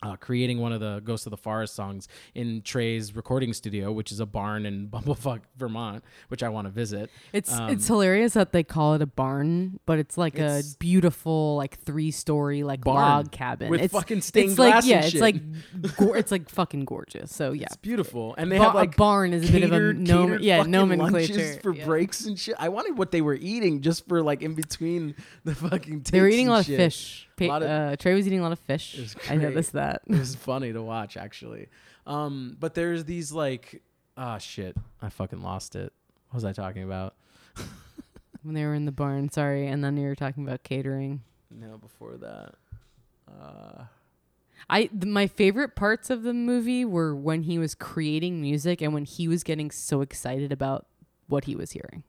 [0.02, 4.12] uh, creating one of the Ghost of the Forest songs in Trey's recording studio, which
[4.12, 7.10] is a barn in Bumblefuck, Vermont, which I want to visit.
[7.32, 10.78] It's Um, it's hilarious that they call it a barn, but it's like It's- a
[10.78, 14.96] beautiful like three story like log cabin with it's, fucking stained it's like glass yeah,
[14.96, 15.22] and it's shit.
[15.22, 17.34] like go- it's like fucking gorgeous.
[17.34, 19.70] So yeah, It's beautiful, and they Ba- have like a barn is a bit of
[19.70, 21.84] a catered- nom- yeah nomenclature for yeah.
[21.86, 22.54] breaks and shit.
[22.58, 26.02] I wanted what they were eating just for like in between the fucking.
[26.10, 27.25] They were takes eating a lot of fish.
[27.36, 29.14] Pa- of- uh, Trey was eating a lot of fish.
[29.28, 30.02] I noticed that.
[30.06, 31.68] It was funny to watch actually.
[32.06, 33.82] Um, but there's these like,
[34.16, 35.92] ah, shit, I fucking lost it.
[36.30, 37.14] What was I talking about?
[38.42, 39.28] when they were in the barn.
[39.30, 41.22] Sorry, and then you were talking about catering.
[41.50, 42.54] No, before that.
[43.28, 43.84] Uh,
[44.70, 48.94] I th- my favorite parts of the movie were when he was creating music and
[48.94, 50.86] when he was getting so excited about
[51.28, 52.04] what he was hearing.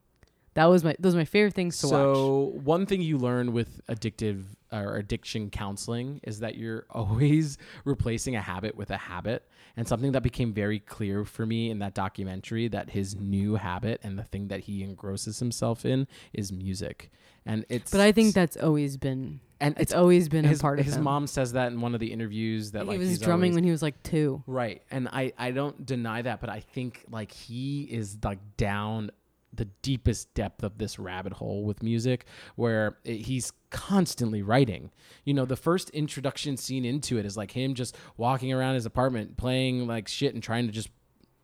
[0.58, 1.91] That was my those are my favorite things to watch.
[1.93, 8.36] so one thing you learn with addictive or addiction counseling is that you're always replacing
[8.36, 11.93] a habit with a habit and something that became very clear for me in that
[11.93, 17.12] documentary that his new habit and the thing that he engrosses himself in is music
[17.46, 20.80] and it's But I think that's always been and it's always been his, a part
[20.80, 21.04] of his him.
[21.04, 23.56] mom says that in one of the interviews that he like he was drumming always-
[23.56, 24.43] when he was like two.
[24.46, 24.82] Right.
[24.91, 29.10] And I, I don't deny that, but I think like he is like down
[29.53, 34.91] the deepest depth of this rabbit hole with music where it, he's constantly writing.
[35.23, 38.86] You know, the first introduction scene into it is like him just walking around his
[38.86, 40.89] apartment playing like shit and trying to just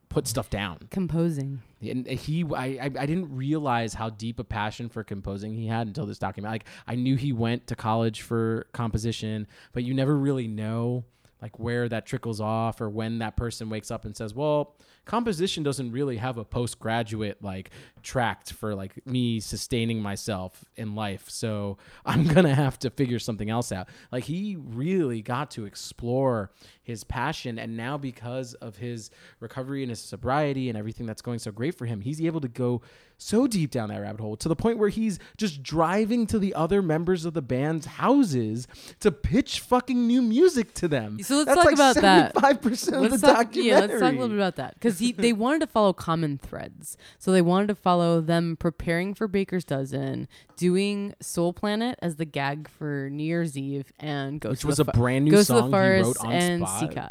[0.09, 0.77] put stuff down.
[0.91, 1.61] Composing.
[1.81, 5.87] And he, I, I, I didn't realize how deep a passion for composing he had
[5.87, 6.51] until this document.
[6.51, 11.03] Like I knew he went to college for composition, but you never really know
[11.41, 15.63] like where that trickles off or when that person wakes up and says, "Well, composition
[15.63, 21.29] doesn't really have a postgraduate like tract for like me sustaining myself in life.
[21.29, 25.65] So I'm going to have to figure something else out." Like he really got to
[25.65, 31.21] explore his passion and now because of his recovery and his sobriety and everything that's
[31.21, 32.81] going so great for him, he's able to go
[33.23, 36.53] so deep down that rabbit hole to the point where he's just driving to the
[36.53, 38.67] other members of the band's houses
[38.99, 41.21] to pitch fucking new music to them.
[41.23, 42.35] So let's That's talk like about that.
[42.35, 43.63] 75% of Let's the talk, documentary.
[43.65, 46.97] yeah, let's talk a little bit about that because they wanted to follow common threads.
[47.17, 52.25] So they wanted to follow them preparing for Baker's Dozen, doing Soul Planet as the
[52.25, 55.71] gag for New Year's Eve, and Ghost Which was a Fa- brand new Ghost song
[55.71, 56.91] he wrote on and spot.
[56.91, 57.09] Seacat.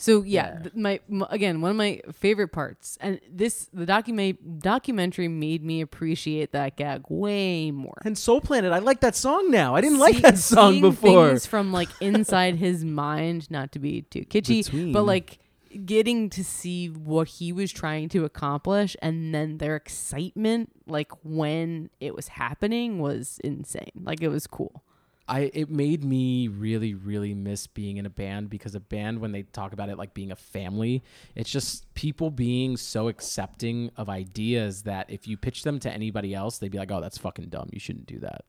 [0.00, 0.58] So yeah, Yeah.
[0.62, 5.62] th- my, m again one of my favorite parts, and this the document documentary made
[5.62, 8.00] me appreciate that gag way more.
[8.04, 9.74] And Soul Planet, I like that song now.
[9.74, 11.28] I didn't like that song before.
[11.28, 14.92] Things from like inside his mind, not to be too kitschy, Between.
[14.92, 15.38] but like
[15.84, 21.88] getting to see what he was trying to accomplish and then their excitement like when
[22.00, 23.92] it was happening was insane.
[24.02, 24.82] Like it was cool.
[25.30, 29.30] I it made me really really miss being in a band because a band when
[29.30, 31.04] they talk about it like being a family,
[31.36, 36.34] it's just people being so accepting of ideas that if you pitch them to anybody
[36.34, 37.70] else, they'd be like, "Oh, that's fucking dumb.
[37.72, 38.44] You shouldn't do that."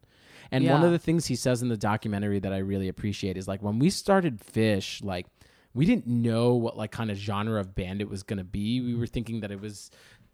[0.52, 3.48] And one of the things he says in the documentary that I really appreciate is
[3.48, 5.28] like when we started Phish, like
[5.74, 8.82] we didn't know what like kind of genre of band it was going to be.
[8.82, 9.92] We were thinking that it was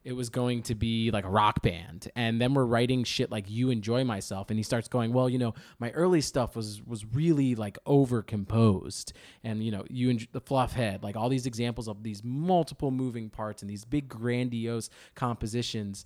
[0.08, 2.10] it was going to be like a rock band.
[2.16, 5.38] And then we're writing shit like you enjoy myself and he starts going well you
[5.38, 9.12] know my early stuff was was really like over composed
[9.44, 13.30] and you know you enj- the Fluffhead like all these examples of these multiple moving
[13.30, 16.06] parts and these big grandiose compositions.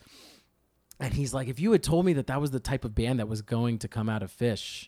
[1.00, 3.20] And he's like if you had told me that that was the type of band
[3.20, 4.88] that was going to come out of Phish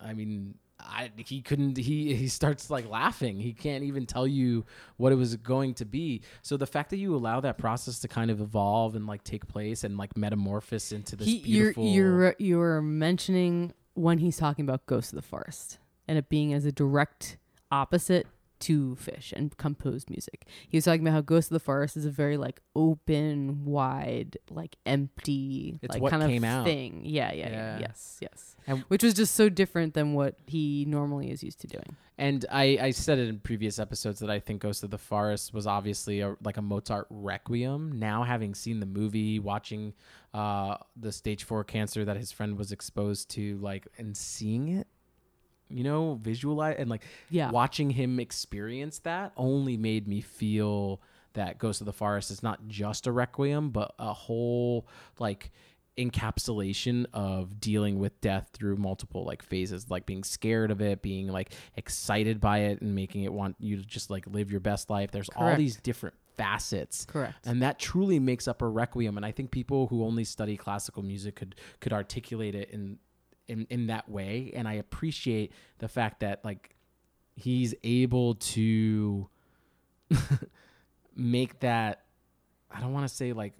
[0.00, 3.40] I mean, I he couldn't he he starts like laughing.
[3.40, 4.64] He can't even tell you
[4.96, 6.22] what it was going to be.
[6.42, 9.46] So the fact that you allow that process to kind of evolve and like take
[9.48, 14.64] place and like metamorphose into this He, you're beautiful you're you're mentioning when he's talking
[14.64, 17.38] about Ghost of the Forest and it being as a direct
[17.70, 18.26] opposite
[18.60, 20.46] to Phish and composed music.
[20.68, 24.38] He was talking about how Ghost of the Forest is a very like open, wide,
[24.50, 26.64] like empty, It's like kind came of out.
[26.64, 27.02] thing.
[27.04, 27.78] Yeah, yeah, yeah, Yeah.
[27.80, 28.56] yes, yes.
[28.66, 31.96] And- Which was just so different than what he normally is used to doing.
[32.18, 35.52] And I, I said it in previous episodes that I think Ghost of the Forest
[35.52, 37.98] was obviously a, like a Mozart requiem.
[37.98, 39.92] Now, having seen the movie, watching
[40.32, 44.86] uh, the stage four cancer that his friend was exposed to, like, and seeing it,
[45.68, 47.50] you know, visualize and like Yeah.
[47.50, 51.00] watching him experience that only made me feel
[51.34, 54.86] that Ghost of the Forest is not just a requiem, but a whole
[55.18, 55.50] like
[55.98, 61.28] encapsulation of dealing with death through multiple like phases like being scared of it being
[61.28, 64.90] like excited by it and making it want you to just like live your best
[64.90, 67.34] life there's all these different facets Correct.
[67.46, 71.02] and that truly makes up a requiem and i think people who only study classical
[71.02, 72.98] music could could articulate it in
[73.48, 74.52] in in that way.
[74.54, 76.74] And i appreciate the fact that like
[77.34, 79.28] he's able to
[81.16, 82.04] make that
[82.70, 83.54] i don't want to say like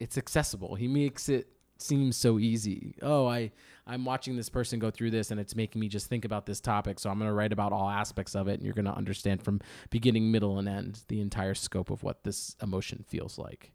[0.00, 0.76] it's accessible.
[0.76, 2.94] He makes it seem so easy.
[3.02, 3.50] Oh i
[3.86, 6.60] i'm watching this person go through this and it's making me just think about this
[6.60, 8.94] topic so i'm going to write about all aspects of it and you're going to
[8.94, 13.72] understand from beginning middle and end the entire scope of what this emotion feels like.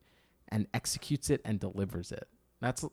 [0.49, 2.27] And executes it and delivers it.
[2.61, 2.85] That's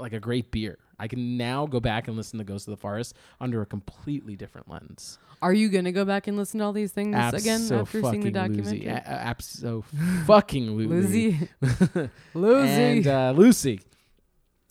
[0.00, 2.76] like a great beer i can now go back and listen to ghost of the
[2.76, 6.72] forest under a completely different lens Are you gonna go back and listen to all
[6.72, 8.80] these things again after seeing the documentary?
[8.80, 9.84] Abso
[10.26, 12.10] fucking Lucy, Lucy.
[12.34, 13.80] Lucy, and uh, Lucy.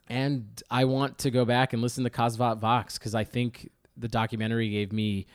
[0.09, 4.07] And I want to go back and listen to Kasvot Växt because I think the
[4.07, 5.25] documentary gave me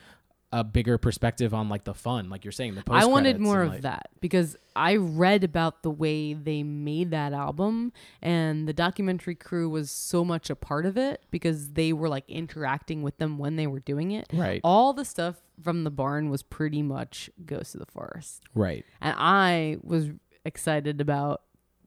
[0.52, 2.74] a bigger perspective on like the fun, like you're saying.
[2.74, 7.10] The I wanted more of like- that because I read about the way they made
[7.10, 11.92] that album, and the documentary crew was so much a part of it because they
[11.92, 14.28] were like interacting with them when they were doing it.
[14.32, 18.84] Right, All the stuff from the barn was pretty much Ghost of the Forest, right.
[19.00, 20.10] and I was
[20.44, 21.42] excited about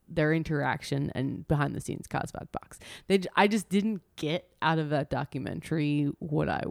[0.07, 2.77] their interaction and behind the scenes Kasvot Växt.
[3.07, 6.61] They, j- I just didn't get out of that documentary what I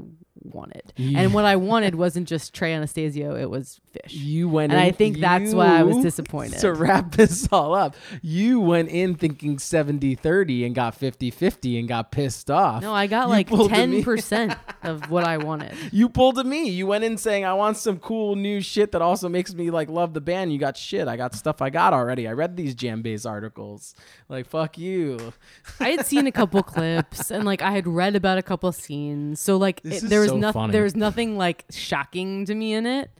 [0.44, 4.11] wanted, and what I wanted wasn't just Trey Anastasio; it was Phish.
[4.12, 4.78] You went, in.
[4.78, 6.59] And I in- think that's why I was disappointed.
[6.61, 12.11] To wrap this all up, you went in thinking 70-30 and got 50-50 and got
[12.11, 12.83] pissed off.
[12.83, 15.74] No, I got You like 10% of what I wanted.
[15.92, 16.68] You pulled a me.
[16.68, 19.88] You went in saying, I want some cool new shit that also makes me like
[19.88, 20.52] love the band.
[20.52, 21.09] You got shit.
[21.09, 22.26] I got stuff I got already.
[22.28, 23.94] I read these JamBase articles.
[24.28, 25.33] Like, fuck you.
[25.80, 29.40] I had seen a couple clips and like I had read about a couple scenes.
[29.40, 30.73] So like it, there was so nothing funny.
[30.73, 33.11] there was nothing like shocking to me in it.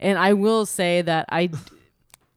[0.00, 1.50] And I will say that I.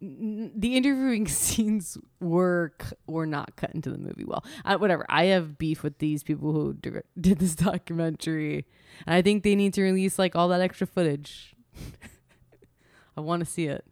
[0.01, 2.73] the interviewing scenes were
[3.07, 4.43] were not cut into the movie well.
[4.65, 5.05] Whatever.
[5.09, 6.73] I have beef with these people who
[7.19, 8.65] did this documentary.
[9.05, 11.55] And I think they need to release like all that extra footage.
[13.17, 13.85] I want to see it.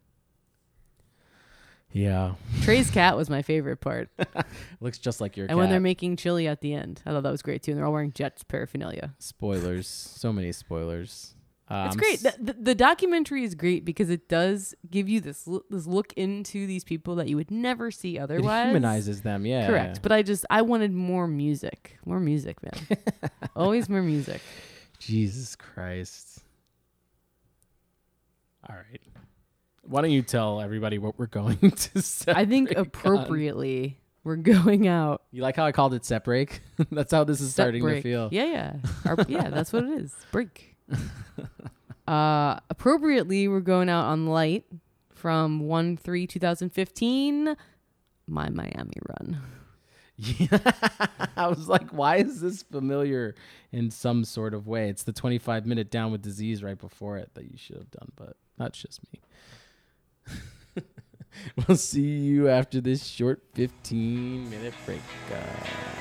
[1.91, 4.09] Yeah, Trey's cat was my favorite part.
[4.79, 5.47] looks just like your.
[5.47, 7.71] Cat and when they're making chili at the end, I thought that was great too.
[7.71, 9.15] And they're all wearing Jets paraphernalia.
[9.17, 11.33] spoilers, so many spoilers.
[11.71, 12.19] Um, It's great.
[12.21, 16.13] The, the, the documentary is great because it does give you this l- this look
[16.13, 18.65] into these people that you would never see otherwise.
[18.65, 19.45] it humanizes them.
[19.45, 20.01] Yeah, Correct.
[20.01, 21.97] But I just I wanted more music.
[22.05, 22.97] More music, man.
[23.55, 24.41] Always more music.
[24.99, 26.41] Jesus Christ.
[28.67, 29.01] All right.
[29.89, 32.31] Why don't you tell everybody what we're going to say?
[32.35, 35.23] I think appropriately we're going out.
[35.31, 36.61] You like how I called it set break?
[36.91, 38.03] That's how this is Set starting break.
[38.03, 38.29] to feel.
[38.31, 38.73] Yeah, yeah.
[39.05, 40.13] Our, yeah, that's what it is.
[40.31, 40.75] Break.
[42.07, 44.65] uh appropriately we're going out on light
[45.13, 47.55] from 1 3 2015
[48.27, 49.41] my Miami run.
[50.17, 50.59] Yeah.
[51.35, 53.33] I was like, why is this familiar
[53.71, 54.89] in some sort of way?
[54.89, 58.11] It's the 25 minute down with disease right before it that you should have done,
[58.15, 59.21] but that's just me.
[61.67, 65.01] we'll see you after this short 15 minute break.
[65.31, 65.98] Uh,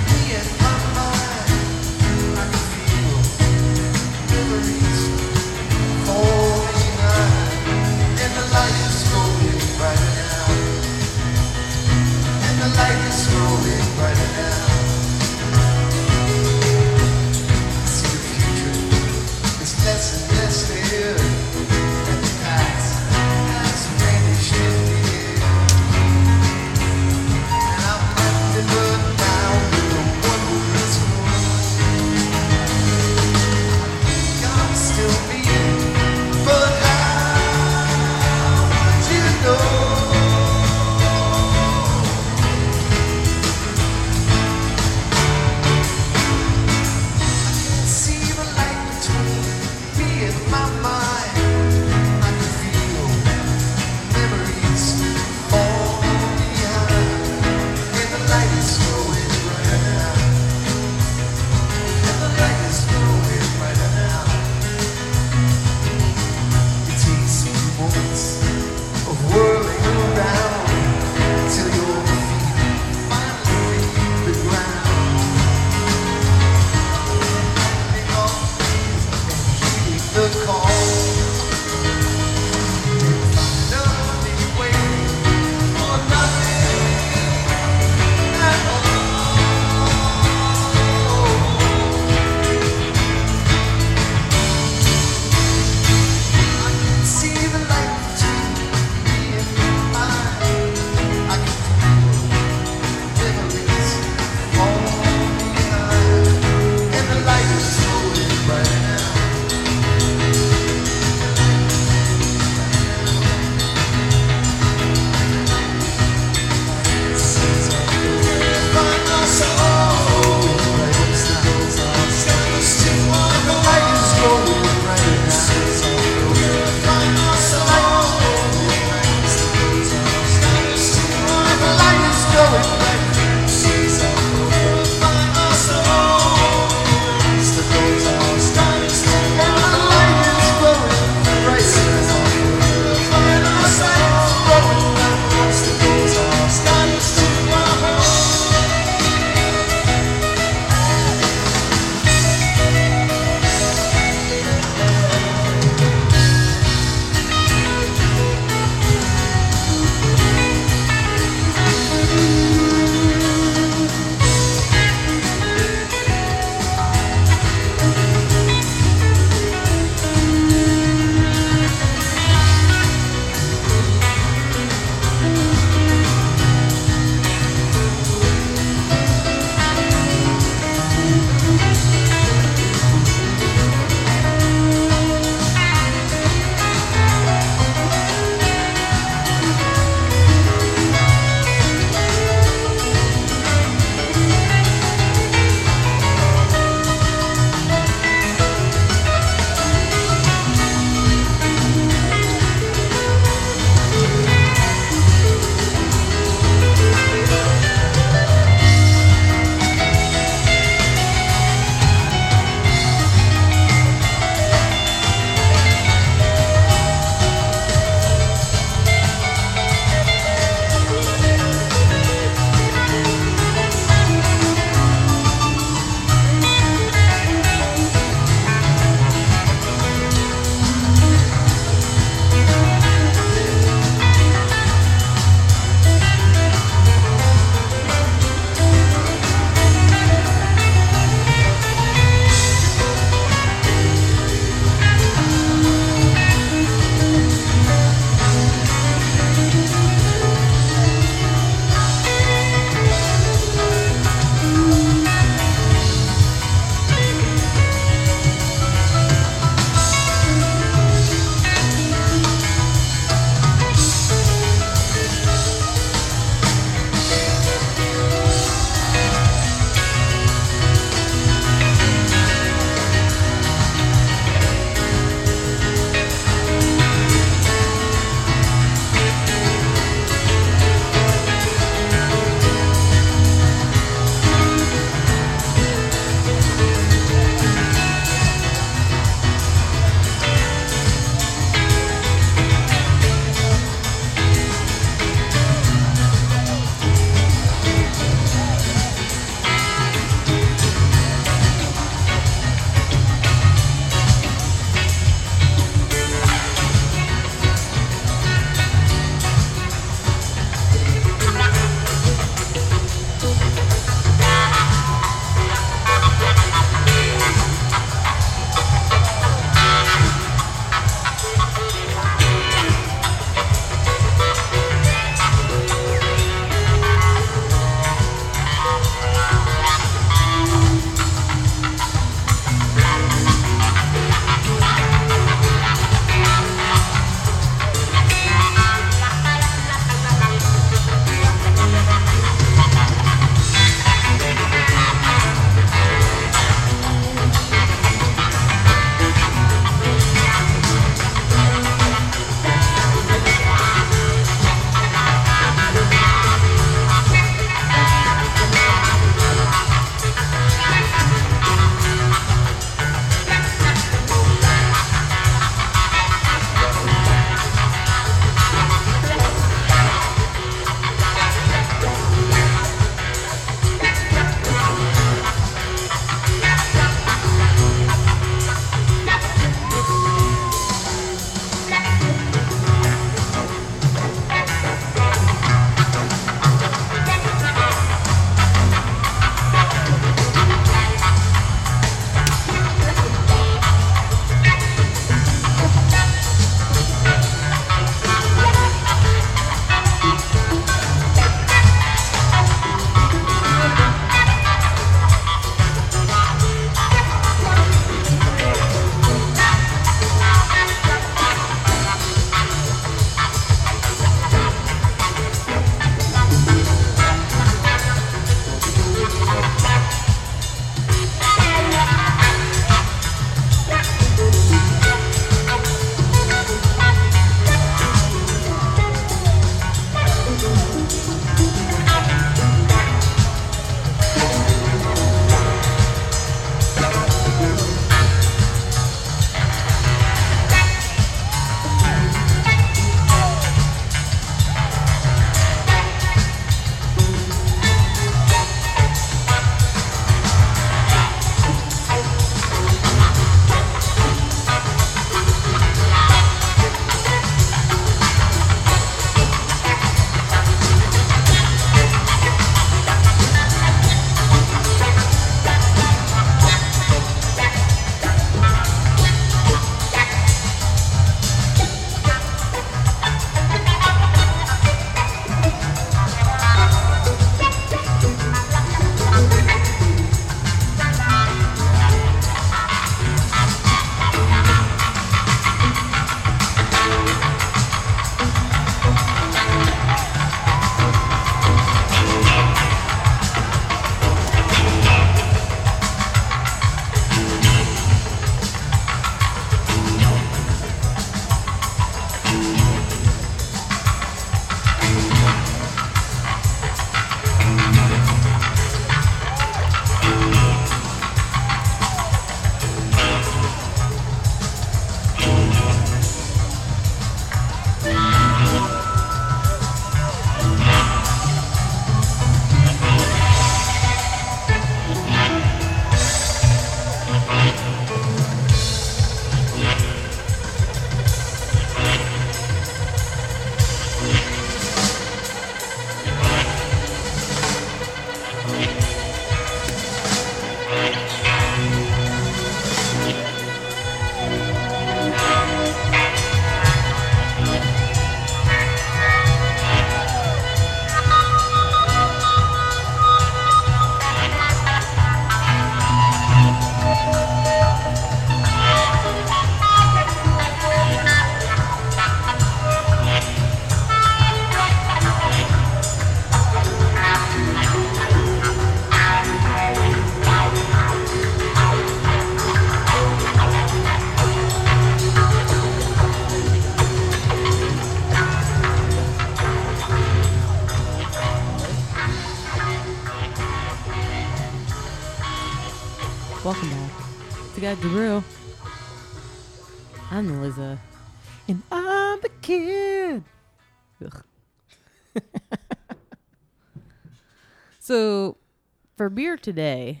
[599.14, 600.00] beer today,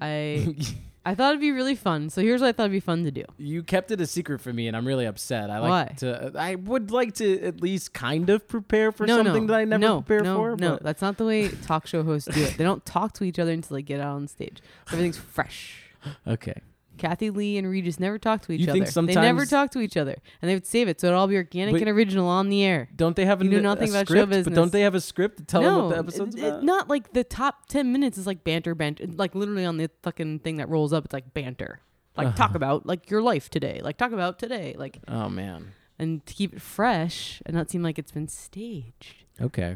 [0.00, 0.56] I
[1.04, 2.10] I thought it'd be really fun.
[2.10, 3.24] So here's what I thought it'd be fun to do.
[3.38, 5.50] You kept it a secret from me, and I'm really upset.
[5.50, 5.94] I like Why?
[5.98, 6.32] to.
[6.36, 9.64] I would like to at least kind of prepare for no, something no, that I
[9.64, 10.56] never no, prepare no, for.
[10.56, 12.58] No, but- that's not the way talk show hosts do it.
[12.58, 14.58] They don't talk to each other until they get out on stage.
[14.88, 15.82] So everything's fresh.
[16.26, 16.60] okay.
[17.00, 18.84] Kathie Lee and Regis never talk to each You other.
[18.84, 21.16] think they never sometimes- talk to each other, and they would save it so it'd
[21.16, 22.88] all be organic But- and original on the air.
[22.94, 24.30] Don't they have a, You know a nothing about show script?
[24.30, 24.54] But business.
[24.54, 26.62] don't they have a script to tell them what the episode's it- it- about?
[26.64, 29.06] not like the top ten minutes is like banter, banter.
[29.06, 31.80] Like literally on the fucking thing that rolls up, it's like banter.
[32.16, 32.36] Like Uh-huh.
[32.36, 33.80] talk about like your life today.
[33.82, 34.74] Like talk about today.
[34.78, 35.72] Like oh man.
[35.98, 39.24] and to keep it fresh and not seem like it's been staged.
[39.40, 39.72] Okay.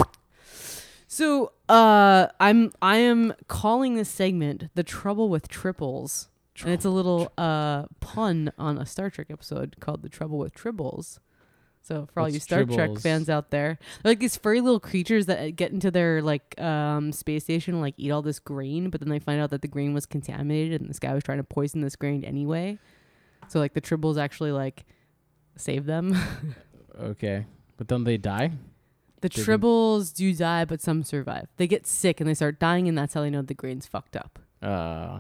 [1.06, 6.28] So uh I'm I am calling this segment the trouble with triples.
[6.62, 10.54] And it's a little uh pun on a Star Trek episode called The Trouble with
[10.54, 11.18] Tribbles.
[11.82, 14.80] So for all What's you Star Trek fans out there, they're like these furry little
[14.80, 18.88] creatures that get into their like um space station and like eat all this grain,
[18.90, 21.38] but then they find out that the grain was contaminated and this guy was trying
[21.38, 22.78] to poison this grain anyway.
[23.48, 24.84] So like the tribbles actually like
[25.56, 26.16] save them.
[26.96, 27.46] Okay.
[27.76, 28.52] But then they die.
[29.20, 31.48] The Didn't- tribbles do die, but some survive.
[31.56, 34.16] They get sick and they start dying, and that's how they know the grain's fucked
[34.16, 34.38] up.
[34.62, 35.18] Uh.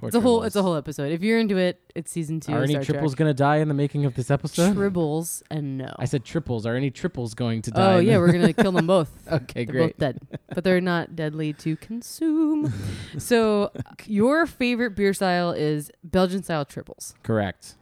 [0.00, 0.40] Poor It's a whole.
[0.40, 0.46] tribbles.
[0.46, 1.12] It's a whole episode.
[1.12, 2.52] If you're into it, it's season two.
[2.52, 3.18] Are of any Star triples Trek.
[3.18, 4.74] gonna die in the making of this episode?
[4.74, 5.94] Tribbles and no.
[5.98, 6.64] I said triples.
[6.66, 7.94] Are any triples going to oh, die?
[7.94, 9.10] oh in yeah, the- we're gonna kill them both.
[9.30, 9.82] okay, They're great.
[9.92, 10.20] both dead,
[10.54, 12.72] but they're not deadly to consume.
[13.18, 13.72] so,
[14.06, 17.74] your favorite beer style is Belgian style triples, Correct.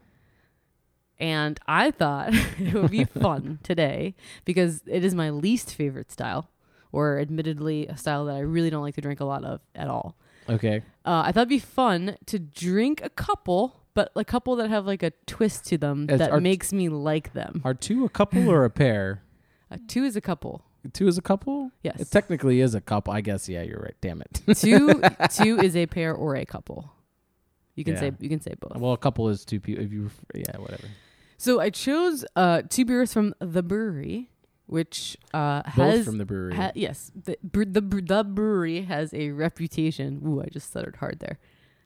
[1.21, 4.15] and I thought it would be fun today
[4.45, 6.51] because it is my least favorite style,
[6.93, 9.89] or admittedly a style that I really don't like to drink a lot of at
[9.89, 10.17] all.
[10.49, 10.83] Okay.
[11.05, 14.87] Uh, I thought it'd be fun to drink a couple, but a couple that have
[14.87, 17.61] like a twist to them As that are- makes me like them.
[17.65, 19.23] Are two a couple or a pair?
[19.71, 20.63] Uh, two is a couple.
[20.93, 21.71] Two is a couple.
[21.83, 22.01] Yes.
[22.01, 23.13] It technically is a couple.
[23.13, 23.49] I guess.
[23.49, 23.97] Yeah, you're right.
[24.01, 24.43] Damn it.
[24.57, 26.91] two two is a pair or a couple.
[27.75, 28.01] You can Yeah.
[28.01, 28.77] say you can say both.
[28.81, 29.85] well, a couple is two people.
[29.85, 30.85] If you, yeah, whatever.
[31.37, 34.29] So I chose uh, two beers from the Bruery,
[34.69, 36.53] which uh, Both has from the Bruery.
[36.55, 40.23] ha- yes the, bre- the bre- the Bruery has a reputation.
[40.27, 41.39] Ooh, I just stuttered hard there.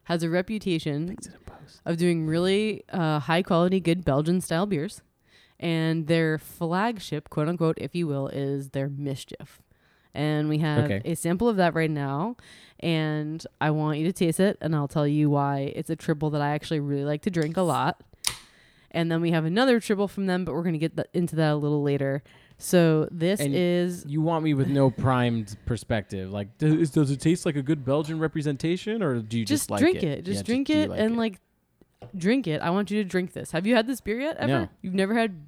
[0.05, 1.81] Has a reputation Fix it in post.
[1.87, 5.01] of doing really uh, high quality, good Belgian style beers.
[5.61, 9.63] And their flagship, quote unquote, if you will, is their Mischief.
[10.13, 11.01] And we have Okay.
[11.05, 12.37] a sample of that right now.
[12.81, 16.31] And I want you to taste it, and I'll tell you why it's a triple
[16.31, 18.03] that I actually really like to drink a lot.
[18.91, 21.37] And then we have another triple from them, but we're going to get th- into
[21.37, 22.23] that a little later.
[22.63, 26.31] So this And is You want me with no primed perspective?
[26.31, 29.71] Like, does, does it taste like a good Belgian representation, or do you just, just,
[29.71, 30.19] like drink it?
[30.21, 30.25] it.
[30.25, 31.41] Just Yeah, drink you it and like
[32.17, 32.61] drink it.
[32.61, 33.51] I want you to drink this.
[33.51, 34.37] Have you had this beer yet?
[34.37, 34.47] Ever?
[34.47, 34.69] No.
[34.81, 35.45] You've never had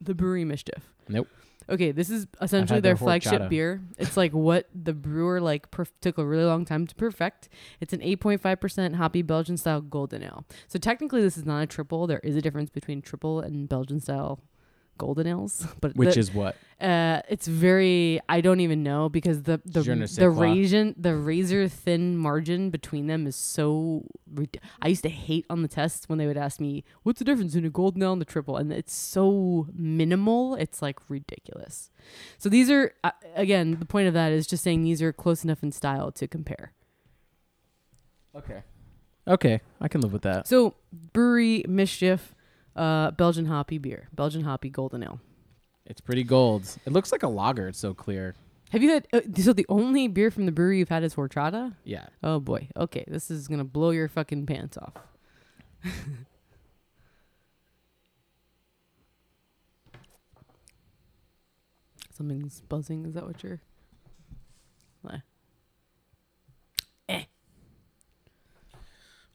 [0.00, 0.92] the Bruery mischief.
[1.08, 1.28] Nope.
[1.70, 3.48] Okay, this is essentially their their flagship horchata.
[3.48, 3.82] beer.
[3.96, 7.48] It's like what the brewer like perf- took a really long time to perfect.
[7.80, 10.46] It's an 8.5% hoppy Belgian style golden ale.
[10.66, 12.06] So technically this is not a triple.
[12.06, 14.40] There is a difference between triple and Belgian style
[14.98, 16.56] golden ales, but which the- is what?
[16.80, 18.20] uh, it's very.
[18.28, 23.06] I don't even know because the the Je the razor the razor thin margin between
[23.06, 24.04] them is so.
[24.82, 27.52] I used to hate on the tests when they would ask me, "What's the difference
[27.54, 30.54] between a golden ale and a triple?" And it's so minimal.
[30.56, 31.90] It's like ridiculous.
[32.38, 35.44] So these are uh, again the point of that is just saying these are close
[35.44, 36.72] enough in style to compare.
[38.34, 38.62] Okay.
[39.26, 40.48] Okay, I can live with that.
[40.48, 40.74] So
[41.12, 42.34] Bruery mischief,
[42.78, 45.20] uh, Belgian hoppy beer, Belgian hoppy golden ale.
[45.84, 46.64] It's pretty gold.
[46.86, 47.68] It looks like a lager.
[47.68, 48.34] It's so clear.
[48.70, 49.06] Have you had?
[49.12, 51.74] Uh, so the only beer from the Bruery you've had is horchata.
[51.84, 52.06] Yeah.
[52.22, 52.68] Oh boy.
[52.76, 54.94] Okay, this is gonna blow your fucking pants off.
[62.12, 63.06] Something's buzzing.
[63.06, 63.60] Is that what you're?
[67.08, 67.22] Eh.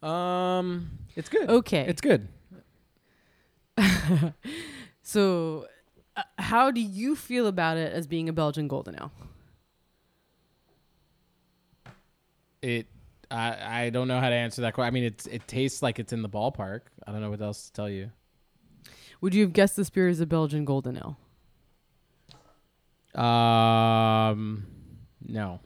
[0.04, 1.50] Um, it's good.
[1.50, 1.86] Okay.
[1.88, 2.28] It's good.
[5.02, 5.68] so,
[6.16, 9.12] uh, how do you feel about it as being a Belgian golden ale?
[12.62, 12.88] It.
[13.32, 14.88] I I don't know how to answer that question.
[14.88, 16.82] I mean, it's it tastes like it's in the ballpark.
[17.08, 18.12] I don't know what else to tell you.
[19.22, 21.18] Would you have guessed this beer is a Belgian golden ale?
[23.16, 24.66] Um,
[25.26, 25.62] no,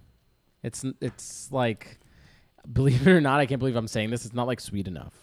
[0.64, 2.00] it's it's like,
[2.72, 4.26] believe it or not, I can't believe I'm saying this.
[4.26, 5.14] It's not like sweet enough.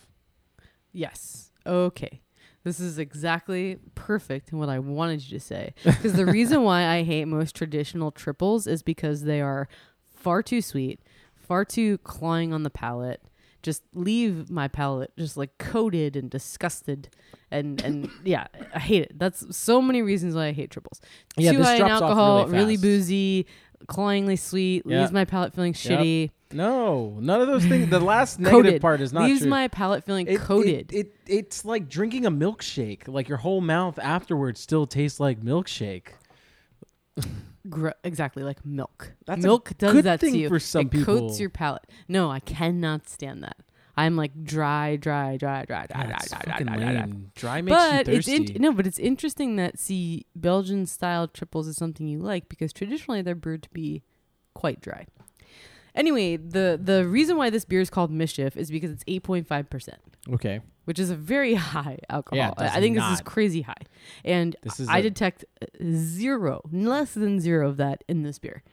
[0.92, 1.52] Yes.
[1.66, 2.20] Okay.
[2.64, 5.74] This is exactly perfect in what I wanted you to say.
[5.84, 9.68] Because the reason why I hate most traditional triples is because they are
[10.14, 11.00] far too sweet,
[11.36, 13.22] far too clawing on the palate,
[13.62, 17.08] just leave my palate just like coated and disgusted
[17.50, 21.00] and and yeah i hate it that's so many reasons why i hate triples
[21.38, 22.82] Yeah, too this high in drops off alcohol really fast.
[22.82, 23.46] boozy
[23.86, 25.00] cloyingly sweet Yeah.
[25.00, 27.90] leaves my palate feeling shitty No, none of those things.
[27.90, 29.50] The last negative coated part is not leaves true.
[29.50, 33.08] my palate feeling It- coated It, it it's like drinking a milkshake.
[33.08, 36.08] Like your whole mouth afterwards still tastes like milkshake.
[37.68, 39.12] Gr- exactly like milk.
[39.26, 40.48] That's a milk does good that thing to you.
[40.48, 41.18] for some it people.
[41.20, 41.82] coats your palate.
[42.08, 43.56] No, I cannot stand that.
[43.96, 47.62] I'm like dry, dry, dry, dry, dry, God, dry, it's dry, dry, dry, dry, dry.
[47.62, 48.54] Makes But you it's thirsty.
[48.56, 52.72] in- no, but it's interesting that see Belgian style triples is something you like because
[52.72, 54.02] traditionally they're brewed to be
[54.54, 55.06] quite dry.
[55.94, 60.00] Anyway, the the reason why this beer is called Mischief is because it's 8.5 percent,
[60.32, 62.36] okay, which is a very high alcohol.
[62.36, 63.82] Yeah, I think this is crazy high,
[64.24, 65.44] and this is I a- detect
[65.88, 68.64] zero, less than zero of that in this beer.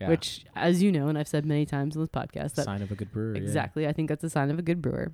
[0.00, 2.82] Yeah, Which, as you know, and I've said many times on this podcast, that sign
[2.82, 3.34] of a good brewer.
[3.34, 3.42] yeah.
[3.42, 5.12] exactly, I think that's a sign of a good brewer.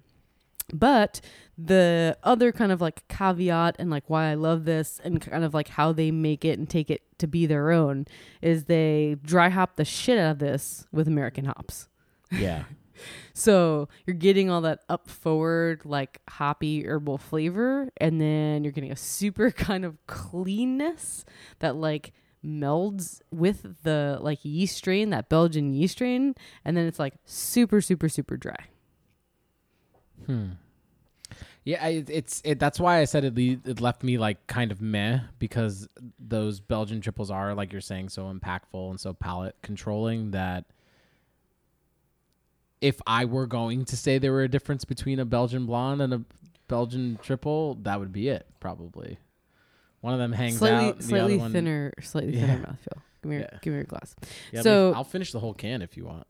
[0.73, 1.21] But
[1.59, 5.53] the other kind of like caveat and like why I love this and kind of
[5.53, 8.07] like how they make it and take it to be their own
[8.41, 11.89] is they dry hop the shit out of this with American hops.
[12.31, 12.65] Yeah,
[13.33, 18.93] So you're getting all that up forward, like hoppy herbal flavor, and then you're getting
[18.93, 21.25] a super kind of cleanness
[21.59, 22.13] that like
[22.45, 26.35] melds with the like yeast strain, that Belgian yeast strain,
[26.65, 28.67] and then it's like super, super, super dry.
[30.27, 30.51] Hmm.
[31.65, 32.59] Yeah, it's it.
[32.59, 33.35] That's why I said it.
[33.35, 35.89] Le- it left me like kind of meh because
[36.19, 40.67] those Belgian triples are like you're saying so impactful and so palate controlling that
[42.83, 46.13] if I were going to say there were a difference between a Belgian blonde and
[46.13, 46.23] a
[46.69, 49.17] Belgian triple, that would be it probably.
[50.05, 52.41] One of them hangs slightly, out, slightly thinner, slightly Yeah.
[52.47, 53.01] thinner mouthfeel.
[53.23, 53.59] Give me, your, Yeah.
[53.63, 54.15] give me your glass.
[54.53, 56.27] Yeah, So- I'll finish the whole can if you want.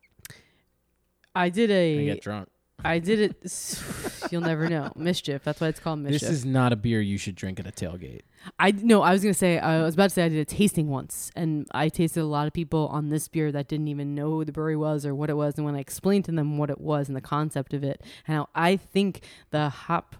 [1.35, 2.49] I did I a, get drunk.
[2.85, 3.81] I did it.
[4.31, 4.93] you'll never know.
[4.95, 5.43] Mischief.
[5.43, 6.20] That's why it's called mischief.
[6.20, 8.20] This is not a beer you should drink at a tailgate.
[8.61, 10.89] I no, I was gonna say I was about to say I did a tasting
[10.89, 14.31] once, and I tasted a lot of people on this beer that didn't even know
[14.31, 16.70] who the brewery was or what it was, and when I explained to them what
[16.70, 20.14] it was and the concept of it, and how I think the hop,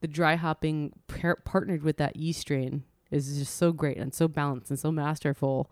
[0.00, 4.26] the dry hopping par- partnered with that yeast strain is just so great and so
[4.28, 5.70] balanced and so masterful.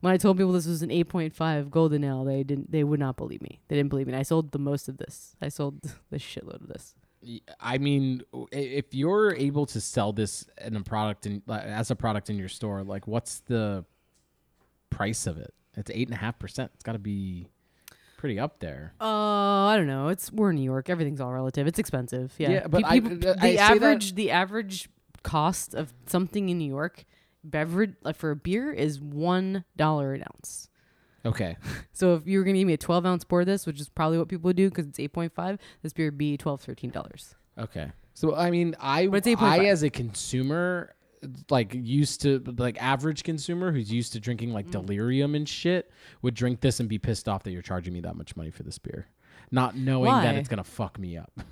[0.00, 3.16] When I told people this was an 8.5 golden ale, they didn't, they would not
[3.16, 3.60] believe me.
[3.68, 4.12] They didn't believe me.
[4.14, 5.36] And I sold the most of this.
[5.40, 5.80] I sold
[6.10, 6.94] the shitload of this.
[7.60, 12.30] I mean, if you're able to sell this in a product in as a product
[12.30, 13.84] in your store, like what's the
[14.90, 15.54] price of it?
[15.76, 16.72] It's eight and a half percent.
[16.74, 17.46] It's got to be
[18.18, 18.94] pretty up there.
[19.00, 19.06] Uh,
[19.66, 20.08] I don't know.
[20.08, 20.90] It's we're in New York.
[20.90, 21.68] Everything's all relative.
[21.68, 22.34] It's expensive.
[22.38, 24.88] Yeah, Yeah, but Pe- I- I the that- average the average
[25.22, 27.04] cost of something in New York
[27.44, 30.68] beverage like for a beer is one dollar an ounce.
[31.24, 31.56] Okay,
[31.92, 33.88] So if you were gonna give me a twelve ounce pour of this, which is
[33.88, 36.60] probably what people would do because it's eight point five, this beer would be 12
[36.60, 37.34] 13 dollars.
[37.58, 37.92] okay.
[38.14, 39.42] So I mean, I But it's 8.5.
[39.42, 40.94] I as a consumer,
[41.48, 44.54] like used to like average consumer who's used to drinking Mm.
[44.54, 48.00] like delirium and shit, would drink this and be pissed off that you're charging me
[48.00, 49.06] that much money for this beer,
[49.50, 51.32] not knowing that it's gonna fuck me up.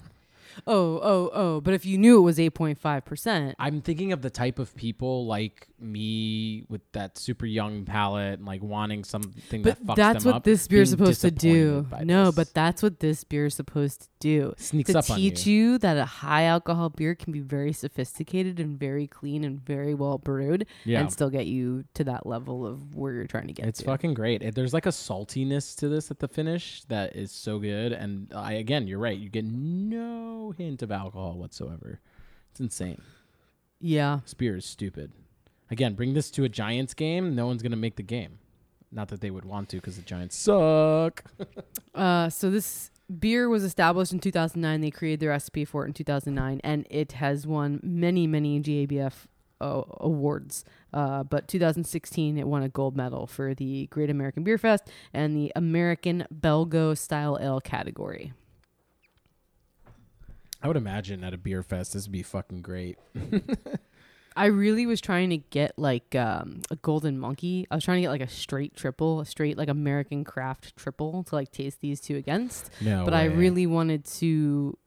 [0.66, 1.60] Oh oh oh!
[1.60, 4.58] But if you knew it was eight point five percent, I'm thinking of the type
[4.58, 9.86] of people like me with that super young palate and like wanting something but that
[9.86, 11.86] fucks that's them what up, this beer is supposed to do.
[12.02, 12.34] No, this.
[12.34, 14.52] but that's what this beer is supposed to do.
[14.58, 15.70] sneaks to up teach on you.
[15.72, 15.78] you.
[15.78, 20.18] that a high alcohol beer can be very sophisticated and very clean and very well
[20.18, 23.66] brewed Yeah, and still get you to that level of where you're trying to get
[23.66, 23.86] it's to.
[23.86, 24.42] fucking great.
[24.42, 27.92] It- There's like a saltiness to this at the finish that is so good.
[27.92, 29.16] And uh, I again, you're right.
[29.18, 32.00] You get no hint of alcohol whatsoever.
[32.50, 33.02] It's insane.
[33.80, 34.20] yeah.
[34.24, 35.12] This beer is stupid.
[35.70, 37.34] Again, bring this to a Giants game.
[37.36, 38.38] No one's gonna make the game.
[38.92, 41.24] Not that they would want to, because the Giants suck.
[41.92, 44.80] Uh, so this beer was established in 2009.
[44.80, 49.26] They created the recipe for it in 2009, and it has won many, many GABF
[49.60, 50.64] uh, awards.
[50.92, 55.36] Uh, but 2016, it won a gold medal for the Great American Beer Fest and
[55.36, 58.32] the American Belgo Style Ale category.
[60.62, 62.98] I would imagine at a beer fest, this would be fucking great.
[64.36, 67.66] I really was trying to get like um, a golden monkey.
[67.70, 71.24] I was trying to get like a straight triple, a straight like American craft triple
[71.24, 72.70] to like taste these two against.
[72.80, 74.78] No, but I really wanted to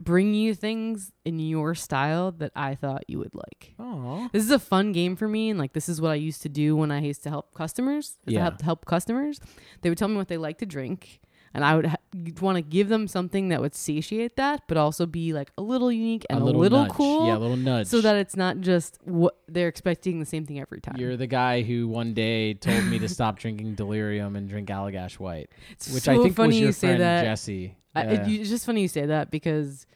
[0.00, 3.74] bring you things in your style that I thought you would like.
[3.78, 4.28] Aw.
[4.32, 6.48] This is a fun game for me, and like this is what I used to
[6.48, 8.06] do when I used to help customers.
[8.06, 8.40] is I Yeah.
[8.42, 9.40] helped help customers.
[9.82, 11.20] They would tell me what they like to drink.
[11.52, 11.96] And I would ha-
[12.40, 15.90] want to give them something that would satiate that, but also be like a little
[15.90, 16.92] unique and a, little, nudge.
[16.92, 17.26] cool.
[17.26, 17.88] Yeah, a little nudge.
[17.88, 20.96] so that it's not just what they're expecting the same thing every time.
[20.96, 25.14] You're the guy who one day told me to stop drinking delirium and drink Allagash
[25.14, 27.22] White, it's which so I think funny was your you say friend that.
[27.24, 27.76] Jesse.
[27.94, 29.86] I, it, it's just funny you say that because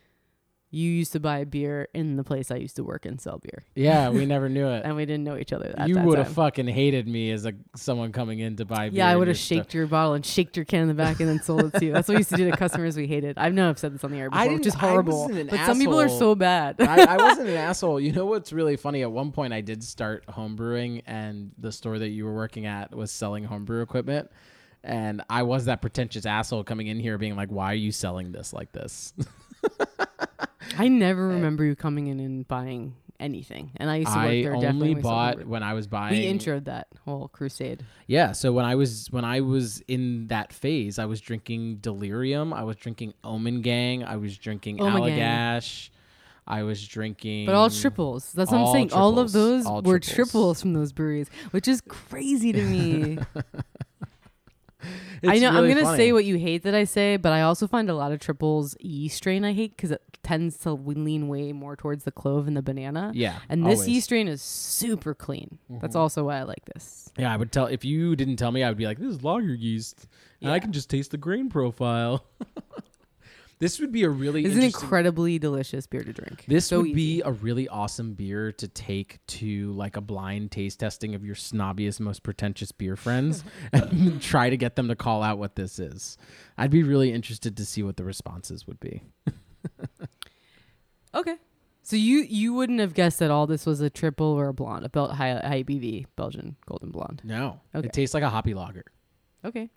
[0.75, 3.63] you used to buy beer in the place I used to work and sell beer,
[3.75, 4.83] yeah, we never knew it.
[4.85, 5.73] and we didn't know each other.
[5.79, 8.99] At you would have fucking hated me as a someone coming in to buy beer.
[8.99, 11.29] Yeah, I would have shaked your bottle and shaked your can in the back and
[11.29, 11.93] then sold it to you.
[11.93, 13.39] That's what we used to do to customers we hated.
[13.39, 15.21] I know I've said this on the air I before, which is horrible.
[15.23, 16.81] wasn't an But some people are so bad.
[16.81, 18.01] I, I wasn't an asshole.
[18.01, 19.03] You know what's really funny?
[19.03, 22.95] At one point, I did start homebrewing, and the store that you were working at
[22.95, 24.31] was selling homebrew equipment.
[24.83, 28.33] And I was that pretentious asshole coming in here being like, why are you selling
[28.33, 29.15] this like this?
[30.79, 33.71] I never remember you coming in and buying anything.
[33.77, 34.69] And I used to work I there definitely.
[34.69, 36.13] only when bought when I was buying.
[36.15, 37.85] We introed that whole crusade.
[38.07, 42.53] Yeah, so when I was when I was in that phase, I was drinking Delirium,
[42.53, 45.19] I was drinking Ommegang, I was drinking Ommegang.
[45.19, 45.91] Allagash,
[46.47, 48.33] I was drinking But all triples.
[48.33, 48.93] That's what I'm all saying.
[48.93, 49.33] All of triples.
[49.33, 50.15] those All were triples.
[50.31, 53.19] triples from those breweries, which is crazy to me.
[55.25, 55.97] I know really I'm gonna funny.
[55.97, 58.77] say what you hate that I say, but I also find a lot of triples
[58.81, 62.57] E strain I hate because it tends to lean way more towards the clove and
[62.57, 63.11] the banana.
[63.15, 63.89] Yeah, And this always.
[63.89, 65.59] yeast strain is super clean.
[65.69, 66.01] That's Mhm.
[66.01, 67.11] also why I like this.
[67.19, 69.23] Yeah, I would tell if you didn't tell me, I would be like, "This is
[69.23, 70.07] lager yeast,
[70.41, 72.25] and I can just taste the grain profile."
[73.59, 76.45] this would be a really It's an incredibly delicious beer to drink.
[76.49, 76.95] This so would easy.
[76.95, 81.35] be a really awesome beer to take to like a blind taste testing of your
[81.37, 85.79] snobbiest, most pretentious beer friends and try to get them to call out what this
[85.79, 86.17] is.
[86.59, 89.03] I'd be really interested to see what the responses would be.
[91.15, 91.37] okay.
[91.83, 94.87] So you you wouldn't have guessed that all this was a triple or a blonde,
[94.87, 97.21] a Bel- high high BV Belgian golden blonde.
[97.25, 97.87] No, Okay.
[97.89, 98.85] it tastes like a hoppy lager.
[99.45, 99.69] Okay.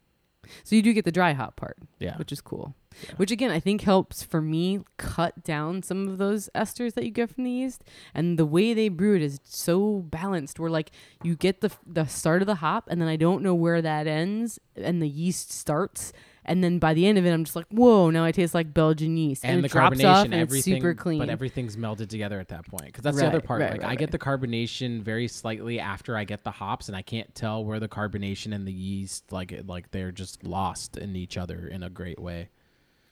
[0.63, 1.77] So you do get the dry hop part.
[1.99, 2.73] Yeah, which is cool.
[3.03, 3.15] Yeah.
[3.17, 7.11] Which again, I think helps for me cut down some of those esters that you
[7.11, 7.83] get from the yeast.
[8.13, 10.59] And the way they brew it is so balanced.
[10.59, 10.91] Where like
[11.23, 14.07] you get the the start of the hop, and then I don't know where that
[14.07, 16.13] ends, and the yeast starts.
[16.47, 18.09] And then by the end of it, I'm just like, whoa!
[18.09, 20.93] Now I taste like Belgian yeast, and, and, the carbonation, off, and it's everything, super
[20.93, 21.19] clean.
[21.19, 22.85] but everything's melded together at that point.
[22.85, 23.61] Because that's the other part.
[23.61, 26.95] right, like right, I get the carbonation very slightly after I get the hops, and
[26.95, 31.17] I can't tell where the carbonation and the yeast like like they're just lost in
[31.17, 32.47] each other in a great way.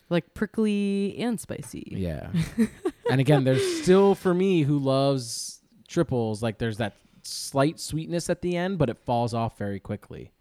[0.10, 1.88] Like prickly and spicy.
[1.92, 2.30] Yeah.
[3.10, 6.94] and again, there's still for me who loves triples, like there's that
[7.24, 10.32] slight sweetness at the end, but it falls off very quickly.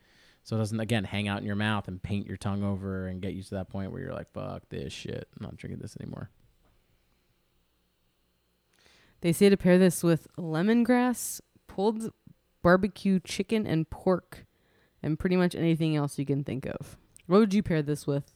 [0.42, 3.22] So it doesn't again hang out in your mouth and paint your tongue over and
[3.22, 5.26] get you to that point where you're like, fuck this shit.
[5.36, 6.30] I'm not drinking this anymore.
[9.22, 12.10] They say to pair this with lemongrass, pulled
[12.62, 14.44] barbecue chicken, and pork,
[15.02, 16.98] and pretty much anything else you can think of.
[17.26, 18.33] What would you pair this with?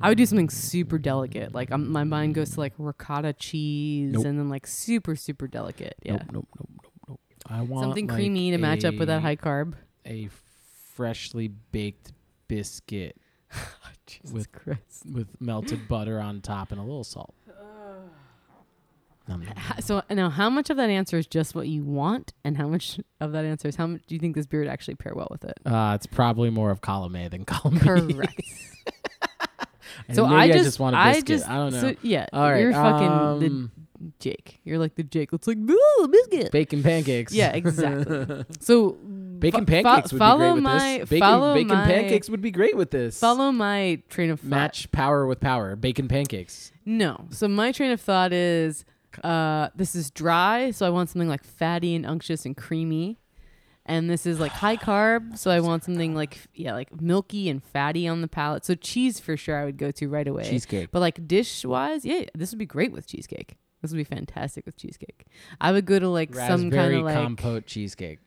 [0.00, 1.52] I would do something super delicate.
[1.54, 4.24] Like um, my mind goes to like ricotta cheese, Nope.
[4.26, 5.96] and then like super super delicate.
[6.02, 7.20] Yeah, Nope, nope, nope, nope, nope.
[7.46, 9.74] I want something like, creamy to match up with that high carb.
[10.06, 10.28] A
[10.94, 12.12] freshly baked
[12.46, 13.16] biscuit
[14.06, 15.04] Jesus with- Christ.
[15.12, 17.34] with melted butter on top and a little salt.
[19.28, 19.80] Nom, nom, nom.
[19.80, 22.98] So now, how much of that answer is just what you want, and how much
[23.20, 25.28] of that answer is how much do you think this beer would actually pair well
[25.30, 25.58] with it?
[25.64, 27.80] Uh, it's probably more of column A than column B.
[28.14, 28.42] Correct.
[30.06, 31.26] And so maybe I just, want a I biscuit.
[31.26, 31.80] just, I don't know.
[31.80, 34.60] So, yeah, All right, you're fucking um, the Jake.
[34.64, 35.30] You're like the Jake.
[35.32, 36.52] It's like ooh, biscuit.
[36.52, 37.32] bacon pancakes.
[37.32, 38.44] Yeah, exactly.
[38.60, 41.08] so bacon fo- fo- pancakes would follow be great with my, this.
[41.08, 43.18] Bacon, follow bacon my, pancakes would be great with this.
[43.18, 44.48] Follow my train of thought.
[44.48, 45.76] Match power with power.
[45.76, 46.72] Bacon pancakes.
[46.84, 47.26] No.
[47.30, 48.84] So my train of thought is
[49.24, 53.18] uh this is dry, so I want something like fatty and unctuous and creamy.
[53.86, 57.64] And this is like high carb, so I want something like yeah, like milky and
[57.64, 58.64] fatty on the palate.
[58.64, 60.44] So cheese for sure I would go to right away.
[60.44, 60.90] Cheesecake.
[60.90, 63.56] But like dish wise, yeah, this would be great with cheesecake.
[63.80, 65.26] This would be fantastic with cheesecake.
[65.60, 68.18] I would go to like some kind of like compote cheesecake.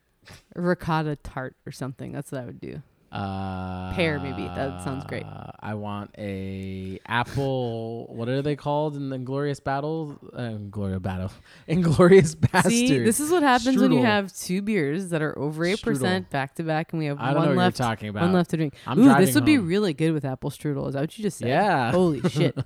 [0.56, 2.12] ricotta tart or something.
[2.12, 2.82] That's what I would do.
[3.12, 4.44] Uh, Pear, maybe.
[4.44, 5.26] That sounds great.
[5.60, 8.08] I want a apple.
[8.08, 10.18] what are they called in the Glorious Battle?
[10.34, 11.32] Uh, Gloria Battle.
[11.68, 12.72] Inglorious Bastard.
[12.72, 16.30] See, this is what happens when you have two beers that are over eight percent
[16.30, 17.80] back to back, and we have one left.
[17.80, 18.24] you're talking about.
[18.24, 18.76] One left to drink.
[18.88, 20.88] I'm Ooh, this would be really good with apple strudel.
[20.88, 21.50] Is that what you just said?
[21.50, 21.92] Yeah.
[21.92, 22.56] Holy shit.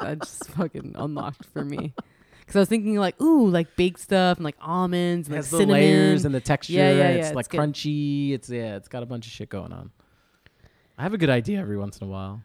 [0.00, 1.92] that just fucking unlocked for me.
[2.48, 5.50] Because I was thinking like, ooh, like baked stuff and like almonds It and like
[5.50, 5.74] the cinnamon.
[5.82, 6.72] layers and the texture.
[6.72, 7.60] Yeah, yeah, It's yeah, like it's good.
[7.60, 8.32] crunchy.
[8.32, 8.76] It's yeah.
[8.76, 9.90] It's got a bunch of shit going on.
[10.96, 12.40] I have a good idea every once in a while.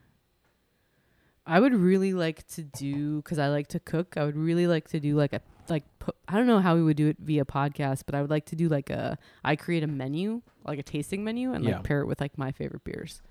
[1.45, 4.15] I would really like to do because I like to cook.
[4.17, 6.83] I would really like to do like a like put, I don't know how we
[6.83, 9.83] would do it via podcast, but I would like to do like a I create
[9.83, 11.79] a menu, like a tasting menu, and like Yeah.
[11.81, 13.21] pair it with like my favorite beers.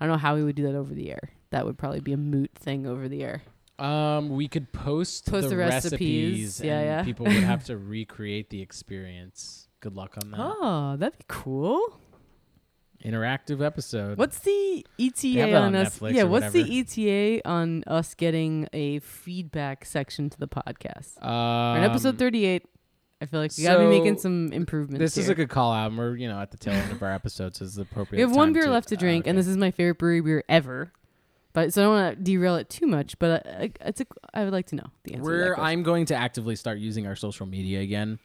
[0.00, 1.30] I don't know how we would do that over the air.
[1.50, 3.42] That would probably be a moot thing over the air.
[3.78, 5.92] Um, we could post, Post the, the recipes.
[5.92, 7.02] recipes, Yeah, and yeah.
[7.04, 9.68] people would have to recreate the experience.
[9.80, 10.40] Good luck on that.
[10.40, 12.00] Oh, that'd be cool.
[13.04, 14.16] Interactive episode.
[14.18, 15.98] What's the ETA on on us?
[15.98, 16.64] Netflix Yeah, what's whatever.
[16.64, 21.22] the ETA on us getting a feedback section to the podcast?
[21.24, 22.64] Um, in episode 38.
[23.20, 24.98] I feel like we gotta be making some improvements.
[24.98, 25.88] This is a good call out.
[25.90, 28.18] and We're you know at the tail end of our episodes is the appropriate.
[28.18, 30.44] We have one beer left to uh, drink, and this is my favorite brewery beer
[30.48, 30.92] ever.
[31.56, 33.18] But so I don't want to derail it too much.
[33.18, 35.22] But uh, it's a, I would like to know the answer.
[35.22, 35.64] to that We're question.
[35.64, 38.18] I'm going to actively start using our social media again.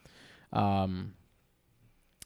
[0.52, 1.14] Um,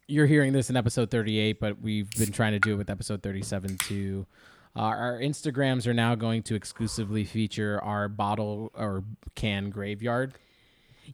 [0.09, 3.23] you're hearing this in episode 38, but we've been trying to do it with episode
[3.23, 4.27] 37 too.
[4.75, 9.05] Uh, our Instagrams are now going to exclusively feature our bottle or
[9.37, 10.35] can graveyard.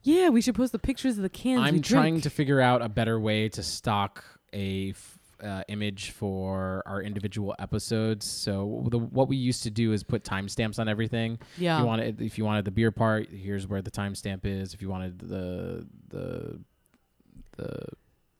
[0.02, 1.60] yeah, we should post the pictures of the cans.
[1.60, 4.24] I'm trying to figure out a better way to stock
[4.54, 8.26] a f- uh, image for our individual episodes.
[8.26, 11.38] So the, what we used to do is put timestamps on everything.
[11.58, 11.76] Yeah.
[11.76, 14.74] If you wanted, if you wanted the beer part, here's where the timestamp is.
[14.74, 16.60] If you wanted the the
[17.56, 17.86] the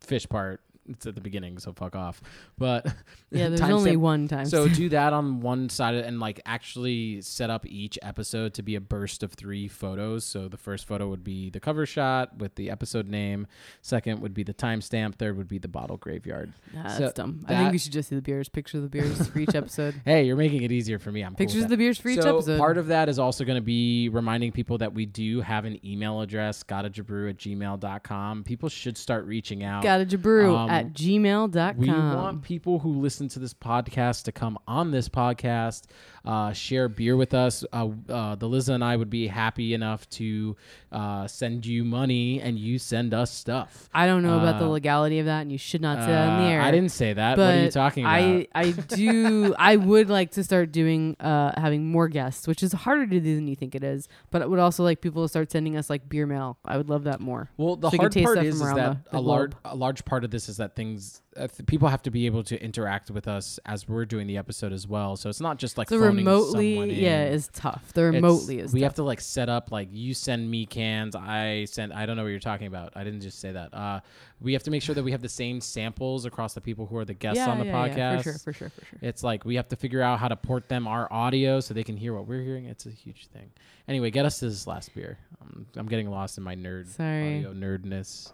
[0.07, 2.21] Phish part, it's at the beginning, so fuck off.
[2.59, 2.87] But
[3.31, 4.47] yeah, there's only timestamp- one time.
[4.47, 8.75] so do that on one side and like actually set up each episode to be
[8.75, 10.25] a burst of three photos.
[10.25, 13.47] So the first photo would be the cover shot with the episode name.
[13.81, 15.15] Second would be the timestamp.
[15.17, 16.53] Third would be the bottle graveyard.
[16.75, 17.45] Nah, that's so dumb.
[17.49, 18.49] I think we should just do the beers.
[18.49, 19.95] Picture of the beers for each episode.
[20.05, 21.23] Hey, you're making it easier for me.
[21.23, 21.65] I'm Pictures that.
[21.65, 22.59] of the beers for each so episode.
[22.59, 25.79] part of that is also going to be reminding people that we do have an
[25.87, 28.45] email address, gottajabrew at gmail.com.
[28.45, 29.83] People should start reaching out.
[29.83, 31.77] Got a jabrew Um, at gmail.com.
[31.79, 35.85] We want people who listen to this podcast to come on this podcast,
[36.25, 37.65] uh, share beer with us.
[37.73, 40.57] Uh, uh, the Liza and I would be happy enough to
[40.91, 43.89] uh, send you money and you send us stuff.
[43.95, 46.29] I don't know about the uh, legality of that, and you should not say that
[46.29, 46.61] on the Uh, air.
[46.63, 47.37] I didn't say that.
[47.37, 48.15] But what are you talking about?
[48.15, 49.55] I, I do.
[49.59, 53.35] I would like to start doing, uh, having more guests, which is harder to do
[53.35, 54.09] than you think it is.
[54.31, 56.59] But I would also like people to start sending us like beer mail.
[56.65, 57.51] I would love that more.
[57.57, 60.25] Well, the So hard part is, is that the- the a large a large part
[60.25, 63.27] of this is that things uh, th- people have to be able to interact with
[63.27, 65.17] us as we're doing the episode as well.
[65.17, 67.93] So it's not just like phoning remotely, someone yeah, is tough.
[67.95, 68.73] The It's- remotely is.
[68.73, 68.87] we tough.
[68.87, 72.23] have to like set up like you send me cans i send i don't know
[72.23, 74.01] what you're talking about i didn't just say that uh
[74.41, 76.97] we have to make sure that we have the same samples across the people who
[76.97, 78.99] are the guests yeah, on the yeah, podcast yeah, for sure, for sure, for sure.
[79.03, 81.85] it's like we have to figure out how to port them our audio so they
[81.85, 83.51] can hear what we're hearing it's a huge thing
[83.89, 87.39] anyway get us to this last beer um, i'm getting lost in my nerd Sorry.
[87.39, 88.33] audio nerdness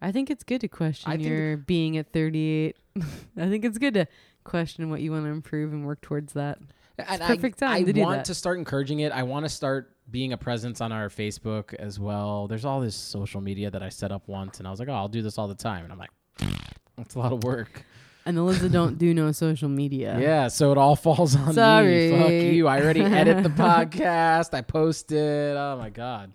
[0.00, 2.76] I think it's good to question I your being at 38.
[3.36, 4.06] I think it's good to
[4.44, 6.58] question what you want to improve and work towards that.
[6.98, 8.24] And perfect time I, to do want that.
[8.26, 9.12] to start encouraging it.
[9.12, 12.48] I want to start being a presence on our Facebook as well.
[12.48, 14.94] There's all this social media that I set up once, and I was like, oh,
[14.94, 15.84] I'll do this all the time.
[15.84, 16.10] And I'm like,
[16.96, 17.84] that's a lot of work.
[18.26, 20.18] And the Liza don't do no social media.
[20.20, 22.10] Yeah, so it all falls on Sorry.
[22.10, 22.18] me.
[22.18, 22.66] Fuck you.
[22.66, 24.52] I already edit the podcast.
[24.52, 25.56] I post it.
[25.56, 26.32] Oh my god,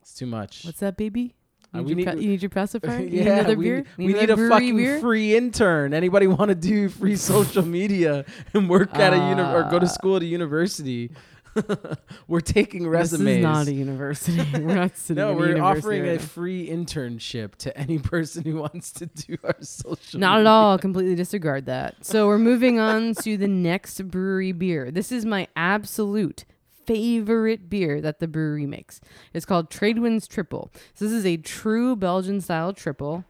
[0.00, 0.64] it's too much.
[0.64, 1.34] What's that, baby?
[1.74, 2.98] Uh, You we need, need- you need your pacifier?
[3.04, 3.84] You need yeah, another we, beer?
[3.96, 4.98] we need a fucking beer?
[5.00, 5.94] free intern.
[5.94, 9.86] Anybody want to do free social media and work at a uni- or go to
[9.86, 11.10] Uh, school at a university?
[12.28, 13.24] we're taking resumes.
[13.24, 14.40] This is not a university.
[14.60, 18.92] we're not sitting no, we're offering right a free internship to any person who wants
[18.92, 20.20] to do our social.
[20.20, 20.50] Not at media.
[20.50, 20.78] all.
[20.78, 22.04] Completely disregard that.
[22.04, 24.92] So we're moving on to the next brewery beer.
[24.92, 26.44] This is my absolute
[26.86, 29.00] favorite beer that the brewery makes.
[29.32, 30.70] It's called Tradewinds Triple.
[30.94, 33.24] So this is a true Belgian style triple,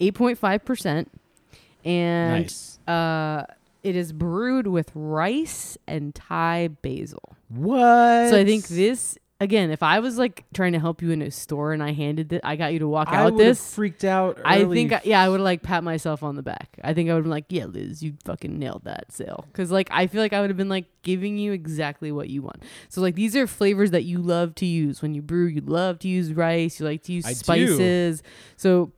[0.00, 1.06] 8.5%.
[1.84, 2.78] And Nice.
[2.86, 3.44] uh,
[3.82, 7.36] it is brewed with rice and Thai basil.
[7.48, 8.28] What?
[8.30, 11.30] So I think this again, if I was like trying to help you in a
[11.30, 13.74] store and I handed it, I got you to walk I out with this.
[13.74, 14.38] freaked out.
[14.44, 14.76] I early.
[14.76, 16.78] think, I, yeah, I would like pat myself on the back.
[16.84, 19.46] I think I would have been like, yeah, Liz, you fucking nailed that sale.
[19.52, 22.42] Cause like, I feel like I would have been like giving you exactly what you
[22.42, 22.62] want.
[22.88, 25.46] So like, these are flavors that you love to use when you brew.
[25.46, 26.78] You love to use rice.
[26.78, 27.36] You like to use I do.
[27.36, 28.22] spices.
[28.56, 28.92] So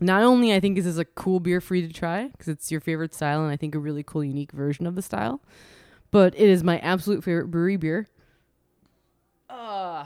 [0.00, 2.70] not only I think is this a cool beer for you to try because it's
[2.70, 5.40] your favorite style and I think a really cool, unique version of the style,
[6.10, 8.08] but it is my absolute favorite brewery beer.
[9.56, 10.04] Uh,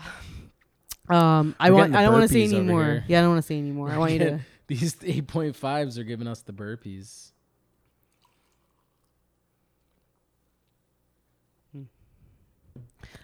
[1.12, 1.96] um, I We're want.
[1.96, 2.84] I don't want to say anymore.
[2.84, 3.04] here.
[3.08, 3.90] Yeah, I don't want to say anymore.
[3.90, 4.40] I want you to.
[4.68, 7.32] These 8.5s are giving us the burpees.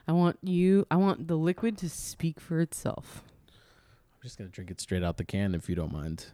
[0.08, 0.86] I want you.
[0.90, 3.22] I want the liquid to speak for itself.
[3.48, 6.26] I'm just gonna drink it straight out the can if you don't mind.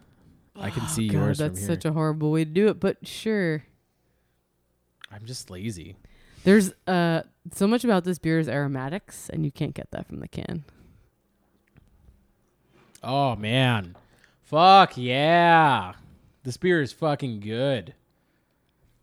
[0.57, 3.07] I can Oh, see God, yours That's such a horrible way to do it, but
[3.07, 3.64] sure.
[5.11, 5.97] I'm just lazy.
[6.45, 7.22] There's uh
[7.53, 10.64] so much about this beer is aromatics, and you can't get that from the can.
[13.03, 13.97] Oh man,
[14.43, 15.95] fuck yeah!
[16.45, 17.95] This beer is fucking good.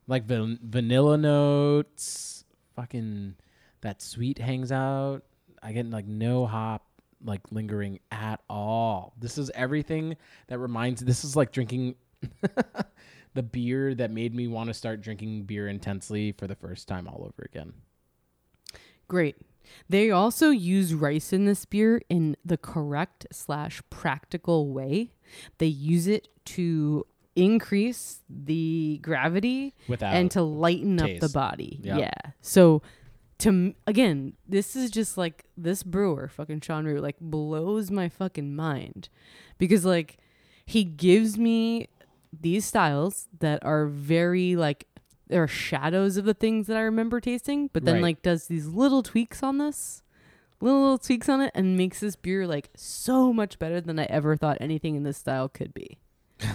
[0.07, 3.35] Like van- vanilla notes, fucking
[3.81, 5.23] that sweet hangs out.
[5.61, 6.85] I get like no hop
[7.23, 9.13] like lingering at all.
[9.19, 10.15] This is everything
[10.47, 11.01] that reminds.
[11.01, 11.95] This is like drinking
[13.33, 17.07] the beer that made me want to start drinking beer intensely for the first time
[17.07, 17.73] all over again.
[19.07, 19.37] Great.
[19.87, 25.11] They also use rice in this beer in the correct slash practical way.
[25.59, 27.05] They use it to
[27.35, 31.79] increase the gravity Without and to lighten up the body.
[31.83, 31.99] Yep.
[31.99, 32.31] Yeah.
[32.41, 32.81] So
[33.39, 38.55] to again, this is just like this brewer, fucking Sean Rue, like blows my fucking
[38.55, 39.09] mind
[39.57, 40.17] because like
[40.65, 41.87] he gives me
[42.37, 44.85] these styles that are very like
[45.27, 48.03] there are shadows of the things that I remember tasting, but then Right.
[48.03, 50.01] like does these little tweaks on this,
[50.59, 54.05] little, little tweaks on it, and makes this beer like so much better than I
[54.05, 55.99] ever thought anything in this style could be.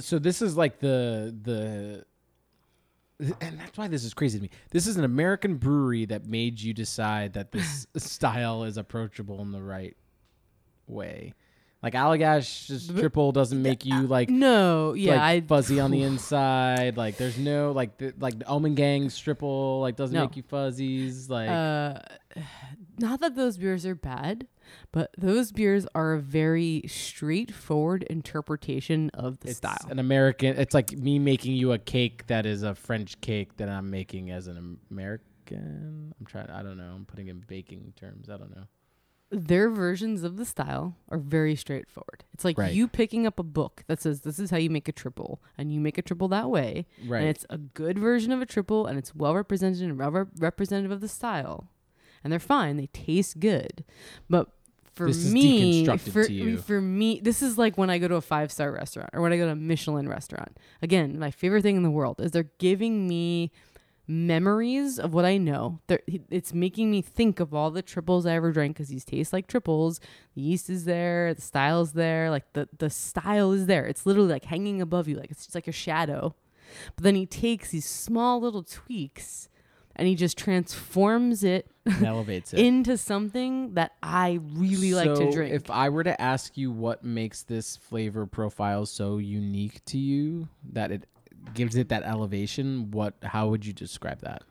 [0.00, 2.04] So this is like the the
[3.40, 4.50] and that's why this is crazy to me.
[4.70, 9.52] This is an American brewery that made you decide that this style is approachable in
[9.52, 9.96] the right
[10.86, 11.32] way.
[11.82, 16.02] Like Allagash's The- triple doesn't make you like No, yeah, like I fuzzy on the
[16.10, 16.96] inside.
[16.96, 20.22] Like there's no like the, like the Ommegang's triple like doesn't No.
[20.22, 21.28] make you fuzzies.
[21.28, 21.98] Like uh,
[22.98, 24.46] not that those beers are bad,
[24.92, 29.76] but those beers are a very straightforward interpretation of the it's style.
[29.90, 30.56] an American.
[30.56, 34.30] It's like me making you a cake that is a French cake that I'm making
[34.30, 36.14] as an American.
[36.18, 36.48] I'm trying.
[36.50, 36.92] I don't know.
[36.94, 38.28] I'm putting in baking terms.
[38.30, 38.64] I don't know.
[39.34, 42.22] Their versions of the style are very straightforward.
[42.34, 42.74] It's like Right.
[42.74, 45.72] you picking up a book that says this is how you make a triple, and
[45.72, 47.20] you make a triple that way, Right.
[47.20, 50.90] and it's a good version of a triple, and it's well represented and well representative
[50.90, 51.68] of the style,
[52.22, 52.76] and they're fine.
[52.76, 53.84] They taste good,
[54.28, 54.48] but
[54.92, 56.58] for This me, for, to you.
[56.58, 59.32] for me, this is like when I go to a five star restaurant or when
[59.32, 60.58] I go to a Michelin restaurant.
[60.82, 63.50] Again, my favorite thing in the world is they're giving me
[64.06, 65.80] memories of what I know.
[65.86, 66.00] They're,
[66.30, 69.46] it's making me think of all the triples I ever drank because these taste like
[69.46, 70.00] triples.
[70.34, 73.86] The yeast is there, the style's there, like the the style is there.
[73.86, 76.34] It's literally like hanging above you, like it's just like a shadow.
[76.96, 79.48] But then he takes these small little tweaks
[79.94, 82.60] and he just transforms it It elevates it.
[82.60, 85.52] into something that I really like to drink.
[85.54, 90.48] If I were to ask you what makes this flavor profile so unique to you
[90.72, 91.06] that it
[91.54, 94.42] gives it that elevation, what how would you describe that?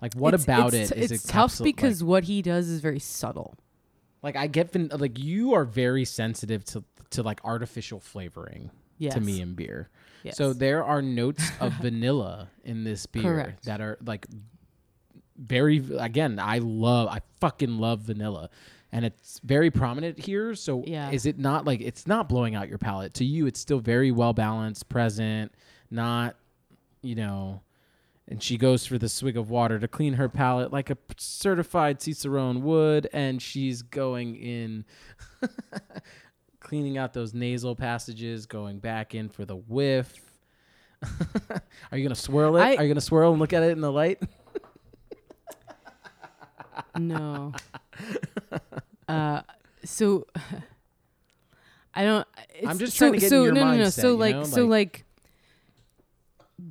[0.00, 2.42] Like what It's- about it's, it is it's it tough capsule- because like, what he
[2.42, 3.56] does is very subtle.
[4.22, 9.14] like I get van- like you are very sensitive to to like artificial flavoring Yes.
[9.14, 9.90] to me in beer.
[10.22, 10.36] Yes.
[10.36, 13.64] So there are notes of vanilla in this beer Correct.
[13.64, 14.26] that are like
[15.36, 18.50] very again, I love I fucking love vanilla.
[18.94, 20.54] And it's very prominent here.
[20.54, 21.10] So Yeah.
[21.10, 23.14] is it not like it's not blowing out your palate?
[23.14, 25.52] To you it's still very well balanced, present,
[25.92, 26.36] not
[27.02, 27.60] you know
[28.28, 32.00] and she goes for the swig of water to clean her palate like a certified
[32.00, 34.84] Cicerone would, and she's going in,
[36.60, 40.14] cleaning out those nasal passages, going back in for the whiff.
[41.90, 42.60] Are you gonna swirl it?
[42.62, 44.20] I- Are you gonna swirl and look at it in the light?
[46.96, 47.52] no.
[49.08, 49.42] uh,
[49.84, 50.26] so
[51.92, 52.26] I don't.
[52.54, 53.84] It's, just so, trying to get in so your no, no, no.
[53.84, 54.44] mindset, So like, know?
[54.44, 55.04] so like,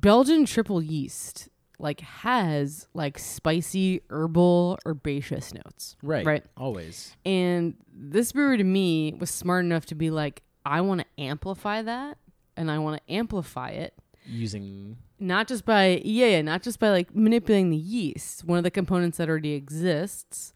[0.00, 1.48] Belgian triple yeast
[1.78, 6.24] like has like spicy herbal herbaceous notes, Right.
[6.24, 6.44] Right.
[6.56, 7.16] Always.
[7.24, 11.82] and this brewer to me was smart enough to be like, I want to amplify
[11.82, 12.18] that,
[12.56, 13.94] and I want to amplify it
[14.24, 18.64] Using not just by yeah, yeah, not just by like manipulating the yeast, one of
[18.64, 20.52] the components that already exists,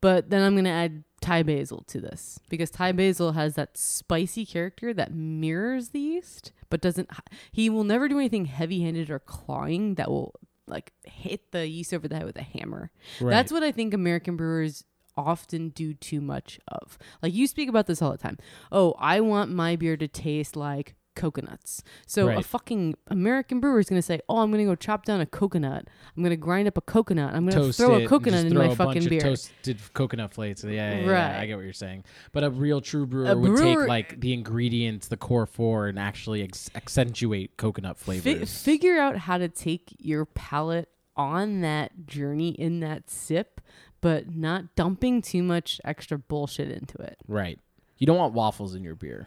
[0.00, 4.46] but then I'm gonna add Thai basil to this because Thai basil has that spicy
[4.46, 7.10] character that mirrors the yeast, but doesn't.
[7.50, 10.34] He will never do anything heavy-handed or clawing that will
[10.66, 12.90] like hit the yeast over the head with a hammer.
[13.20, 13.30] right.
[13.30, 14.84] That's what I think American brewers
[15.16, 16.96] often do too much of.
[17.22, 18.38] Like you speak about this all the time.
[18.70, 21.82] Oh, I want my beer to taste like coconuts.
[22.06, 25.04] So a fucking American brewer is going to say, "Oh, I'm going to go chop
[25.04, 25.86] down a coconut.
[26.16, 27.34] I'm going to grind up a coconut.
[27.34, 30.64] I'm going to throw a coconut in my fucking beer." Toasted coconut flakes.
[30.64, 31.40] Yeah, yeah, yeah, Right.
[31.40, 32.04] I get what you're saying.
[32.32, 35.88] But a real true brewer A would brewer- take like the ingredients, the core four,
[35.88, 38.62] and actually ex- accentuate coconut Fi- flavors.
[38.62, 43.60] figure out how to take your palate on that journey in that sip,
[44.00, 47.18] but not dumping too much extra bullshit into it.
[47.26, 47.58] right.
[48.00, 49.26] You don't want waffles in your beer.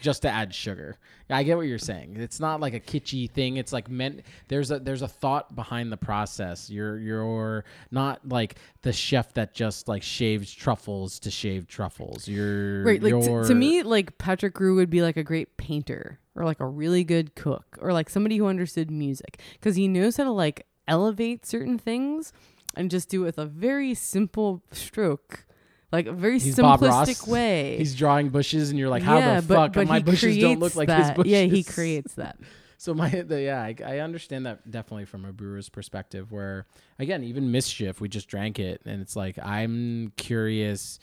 [0.00, 0.96] Just to add sugar.
[1.28, 2.16] I get what you're saying.
[2.18, 3.56] It's not like a kitschy thing.
[3.56, 6.68] It's like meant there's a there's a thought behind the process.
[6.70, 12.26] You're you're not like the chef that just like shaves truffles to shave truffles.
[12.26, 16.18] You're Right, like you're, to me, like Patrick Rue would be like a great painter
[16.34, 20.16] or like a really good cook or like somebody who understood music because he knows
[20.16, 22.32] how to like elevate certain things
[22.74, 25.44] and just do it with a very simple stroke,
[25.92, 26.88] like a very He's Bob simplistic
[27.20, 27.26] Ross.
[27.26, 27.76] way.
[27.78, 29.72] He's drawing bushes, and you're like, how yeah, the but, fuck?
[29.74, 31.00] but my he bushes don't look creates like that.
[31.00, 31.32] his bushes.
[31.32, 32.38] Yeah, he creates that.
[32.78, 36.32] So my the, yeah, I, I understand that definitely from a brewer's perspective.
[36.32, 36.66] Where
[36.98, 40.98] again, even mischief, we just drank it, and it's like I'm curious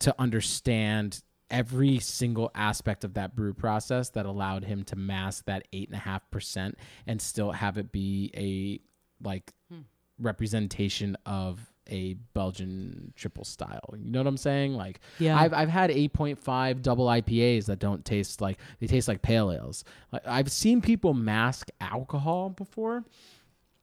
[0.00, 5.66] to understand every single aspect of that brew process that allowed him to mask that
[5.72, 6.76] eight and a half percent
[7.06, 8.80] and still have it be a
[9.26, 9.80] like Hmm.
[10.18, 13.94] representation of a Belgian triple style.
[13.96, 14.74] You know what I'm saying?
[14.74, 15.38] Like Yeah.
[15.38, 19.84] I've I've had 8.5 double IPAs that don't taste like they taste like pale ales.
[20.24, 23.04] I've seen people mask alcohol before,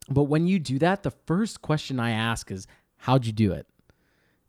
[0.10, 2.68] but when you do that, the first question I ask is,
[2.98, 3.68] "How'd you do it?"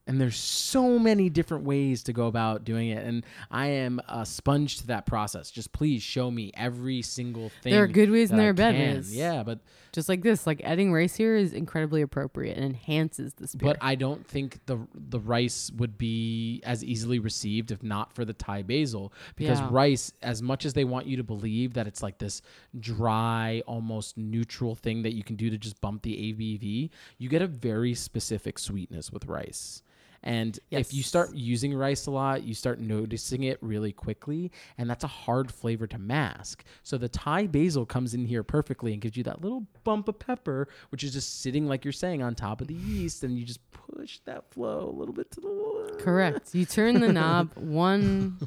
[0.09, 4.25] And there's so many different ways to go about doing it, and I am a
[4.25, 5.51] sponge to that process.
[5.51, 7.75] Just please show me every single thing.
[7.75, 9.15] There are good ways and there are bad ways.
[9.15, 9.61] Yeah, but
[9.93, 13.75] just like this, like adding rice here is incredibly appropriate and enhances the beer.
[13.75, 18.25] But I don't think the the rice would be as easily received if not for
[18.25, 19.69] the Thai basil because Yeah.
[19.71, 22.41] rice, as much as they want you to believe that it's like this
[22.81, 27.43] dry, almost neutral thing that you can do to just bump the ABV, you get
[27.43, 29.83] a very specific sweetness with rice.
[30.23, 34.91] And if you start using rice a lot, you start noticing it really quickly, and
[34.91, 36.65] that's a hard flavor to mask.
[36.83, 40.19] So the Thai basil comes in here perfectly and gives you that little bump of
[40.19, 43.45] pepper, which is just sitting like you're saying on top of the yeast, and you
[43.45, 45.99] just push that flow a little bit to the left.
[46.01, 46.55] Correct.
[46.55, 48.39] You turn the knob one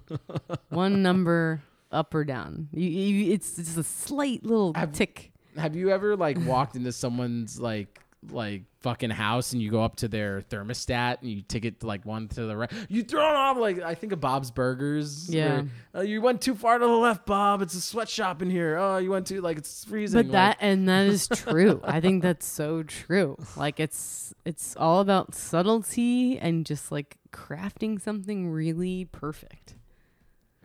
[0.69, 1.61] one number
[1.91, 2.67] up or down.
[2.73, 5.31] You, you it's just a slight little Have- tick.
[5.57, 7.99] Have you ever like walked into someone's like
[8.29, 12.05] like fucking house and you go up to their thermostat and you take it like
[12.05, 12.71] one to the right?
[12.87, 15.27] You throw it off like I think of Bob's Burgers.
[15.33, 15.53] Yeah.
[15.61, 15.65] where,
[15.95, 17.61] "Oh, you went too far to the left, Bob.
[17.63, 18.77] It's a sweatshop in here.
[18.77, 20.19] Oh, you went too like it's freezing.
[20.19, 21.81] But like- that and that is true.
[21.83, 23.37] I think that's so true.
[23.57, 29.75] Like it's it's all about subtlety and just like crafting something really perfect.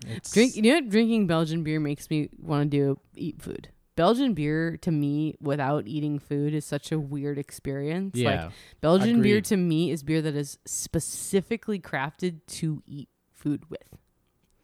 [0.06, 3.68] it's, Drink you know what drinking Belgian beer makes me want to do eat food.
[3.96, 8.14] Belgian beer to me without eating food is such a weird experience.
[8.14, 8.44] Yeah.
[8.44, 8.52] Like
[8.82, 13.80] Belgian beer to me is beer that is specifically crafted to eat food with.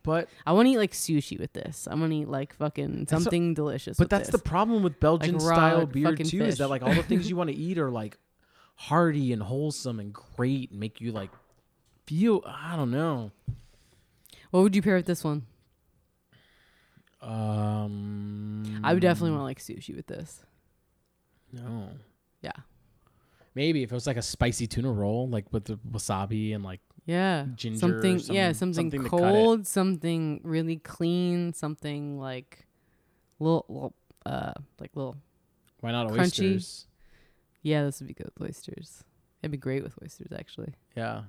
[0.03, 1.89] but I want to eat like sushi with this.
[1.91, 3.97] I want to eat like fucking something delicious.
[3.97, 4.41] but that's this.
[4.41, 6.45] the problem with Belgian raw style beer too.
[6.45, 8.19] Is that like all the things you want to eat are like
[8.75, 11.31] hearty and wholesome and great and make you like
[12.07, 13.33] feel I don't know.
[14.51, 15.47] What would you pair with this one?
[17.23, 20.43] Um, I would definitely want like sushi with this.
[21.53, 21.89] No.
[22.43, 22.51] Yeah.
[23.55, 26.81] Maybe if it was like a spicy tuna roll, like with the wasabi and like
[27.07, 27.47] Yeah.
[27.55, 29.21] Ginger something yeah, something, something to cut it.
[29.21, 32.67] cold, something really clean, something like
[33.39, 33.95] little, little
[34.25, 35.17] uh like little
[35.81, 36.21] why not Crunchy.
[36.21, 36.87] oysters?
[37.63, 39.05] yeah, this would be good with oysters.
[39.43, 40.75] It'd be great with oysters actually.
[40.97, 41.23] Yeah.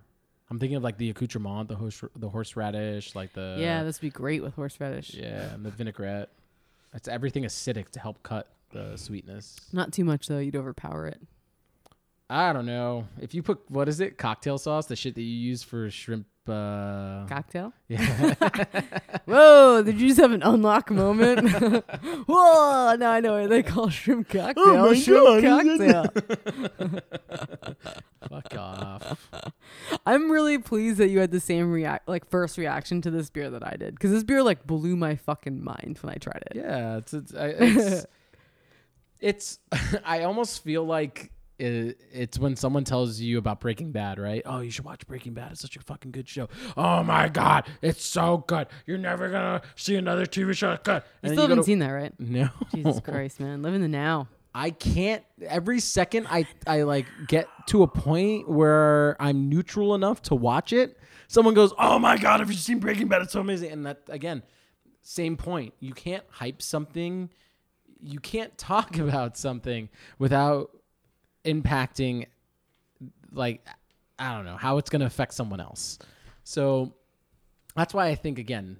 [0.49, 4.07] I'm thinking of like the accoutrement, the horse, the horseradish, like the yeah, this would
[4.07, 5.13] be great with horseradish.
[5.13, 6.29] yeah, and the vinaigrette.
[6.93, 9.57] It's everything acidic to help cut the sweetness.
[9.71, 11.19] Not too much though, you'd overpower it.
[12.29, 15.27] I don't know if you put what is it cocktail sauce, the shit that you
[15.27, 16.27] use for shrimp.
[16.47, 17.71] Uh, Cocktail?
[17.87, 18.33] yeah,
[19.25, 21.49] Whoa, did you just have an unlock moment?
[22.27, 24.63] Whoa, now I know what they call shrimp cocktail.
[24.65, 25.65] Oh my shrimp God.
[25.65, 27.13] cocktail.
[28.29, 29.29] fuck off.
[30.05, 33.49] I'm really pleased that you had the same react like first reaction to this beer
[33.49, 36.57] that I did because this beer like blew my fucking mind when I tried it.
[36.57, 38.05] Yeah, it's it's I- it's,
[39.21, 39.59] it's
[40.03, 44.41] I almost feel like it, it's when someone tells you about Breaking Bad, right?
[44.45, 45.51] Oh, you should watch Breaking Bad.
[45.51, 46.49] It's such a fucking good show.
[46.75, 48.67] Oh my god, it's so good.
[48.85, 51.03] You're never gonna see another TV show good.
[51.21, 52.13] You still go haven't to- seen that, right?
[52.19, 54.27] No, Jesus Christ, man, live in the now.
[54.55, 55.23] I can't.
[55.47, 60.73] Every second, I I like get to a point where I'm neutral enough to watch
[60.73, 60.97] it.
[61.27, 63.23] Someone goes, "Oh my god, have you seen Breaking Bad?
[63.23, 64.43] It's so amazing!" And that again,
[65.01, 65.73] same point.
[65.79, 67.29] You can't hype something.
[67.99, 69.89] You can't talk about something
[70.19, 70.69] without
[71.45, 72.27] impacting,
[73.31, 73.65] like,
[74.19, 75.99] I don't know how it's going to affect someone else.
[76.43, 76.93] So
[77.75, 78.77] that's why I think again,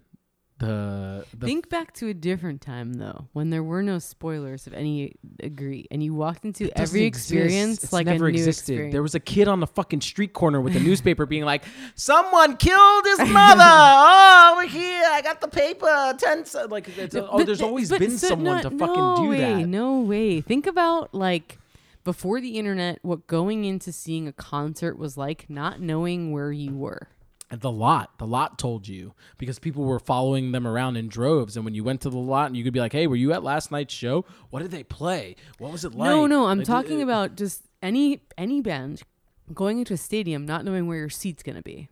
[0.59, 4.73] the, the Think back to a different time though, when there were no spoilers of
[4.73, 7.31] any uh, degree, and you walked into every exist.
[7.31, 8.61] experience It's like never a new existed.
[8.73, 8.93] experience.
[8.93, 11.63] There was a kid on the fucking street corner with a newspaper being like,
[11.95, 16.15] "Someone killed his mother." oh, over here, I got the paper.
[16.17, 16.45] Ten.
[16.69, 19.67] Like, it's, oh, there's always been so someone not- to fucking no do way, that.
[19.67, 20.39] No way.
[20.39, 21.57] Think about like
[22.03, 26.75] before the internet, what going into seeing a concert was like, not knowing where you
[26.75, 27.07] were.
[27.49, 31.55] And the lot, the lot told you because people were following them around in droves.
[31.55, 33.31] And when you went to the lot, and you could be like, "Hey, were you
[33.31, 34.25] at last night's show?
[34.49, 35.35] What did they play?
[35.59, 39.03] What was it like?" no, no, I'm Like, talking uh, about just any any band
[39.53, 41.89] going into a stadium, not knowing where your seat's gonna be,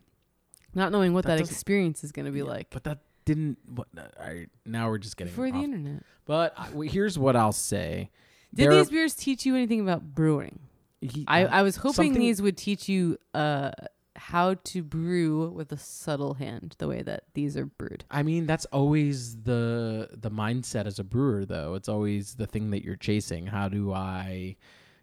[0.74, 2.70] not knowing what That that, experience is gonna be yeah, like.
[2.70, 3.58] But that didn't.
[3.66, 3.86] What?
[3.96, 7.52] All right, now we're just getting Before the internet, But I, well, here's what I'll
[7.52, 8.10] say.
[8.54, 10.60] Did these beers teach you anything about brewing?
[11.00, 13.72] he- I, I was hoping these would teach you uh,
[14.14, 18.04] how to brew with a subtle hand, the way that these are brewed.
[18.10, 21.74] I mean, that's always the the mindset as a brewer, though.
[21.74, 23.46] It's always the thing that you're chasing.
[23.46, 24.56] How do I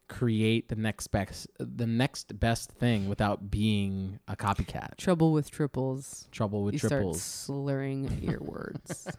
[0.07, 4.95] create the next best the next best thing without being a copycat?
[4.97, 6.27] Trouble with triples.
[6.31, 7.21] Trouble with you triples.
[7.21, 9.07] start slurring your words.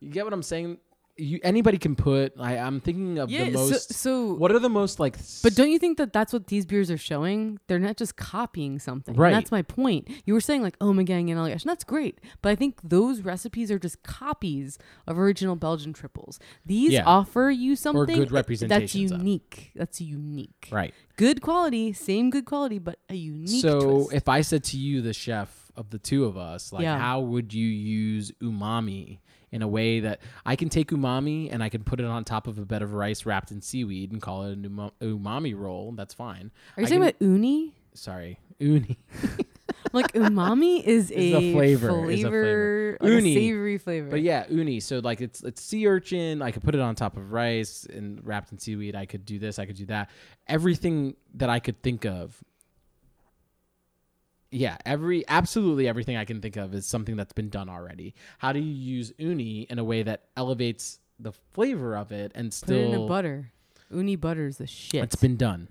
[0.00, 0.78] You get what I'm saying?
[1.22, 2.34] You anybody can put.
[2.38, 3.44] I, I'm thinking of yeah.
[3.44, 3.92] the so, most.
[3.94, 5.16] so what are the most like?
[5.42, 7.58] But don't you think that that's what these beers are showing?
[7.68, 9.14] They're not just copying something.
[9.14, 9.28] Right.
[9.28, 10.08] And that's my point.
[10.24, 12.20] You were saying like oh my gang and Allagash, and that's great.
[12.42, 16.38] But I think those recipes are just copies of original Belgian triples.
[16.66, 17.04] These Yeah.
[17.06, 19.18] offer you something good that's representations of.
[19.18, 19.70] unique.
[19.76, 20.68] That's unique.
[20.72, 20.92] right?
[21.16, 24.12] Good quality, same good quality, but a unique So twist.
[24.14, 26.98] if I said to you, the chef of the two of us, like, Yeah.
[26.98, 29.18] how would you use umami
[29.52, 32.46] in a way that I can take umami and I can put it on top
[32.48, 35.92] of a bed of rice wrapped in seaweed and call it an umami roll?
[35.92, 36.50] That's fine.
[36.76, 37.74] are you I talking can- about uni?
[37.94, 38.98] Sorry, uni.
[39.92, 42.98] Like umami is a, a flavor, is a flavor, flavor.
[43.00, 44.10] like a savory flavor.
[44.10, 44.80] But yeah, uni.
[44.80, 46.40] So like it's it's sea urchin.
[46.40, 48.94] I could put it on top of rice and wrapped in seaweed.
[48.96, 49.58] I could do this.
[49.58, 50.08] I could do that.
[50.46, 52.42] Everything that I could think of.
[54.52, 58.14] Yeah, every absolutely everything I can think of is something that's been done already.
[58.38, 62.52] How do you use uni in a way that elevates the flavor of it and
[62.52, 63.52] still Put it in a butter.
[63.90, 65.02] Uni butter is the shit.
[65.02, 65.68] it's been done.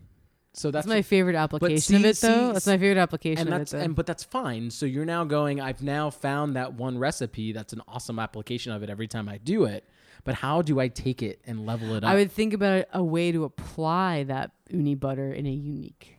[0.53, 2.52] So That's that's, my favorite application of see- it, though.
[2.53, 3.80] that's my favorite application and of it, that's though.
[3.80, 4.70] and but that's fine.
[4.70, 5.62] So you're now going.
[5.62, 7.53] I've now found that one recipe.
[7.53, 9.86] That's an awesome application of it every time I do it.
[10.26, 12.10] But how do I take it and level it up?
[12.12, 16.18] I would think about a way to apply that uni butter in a unique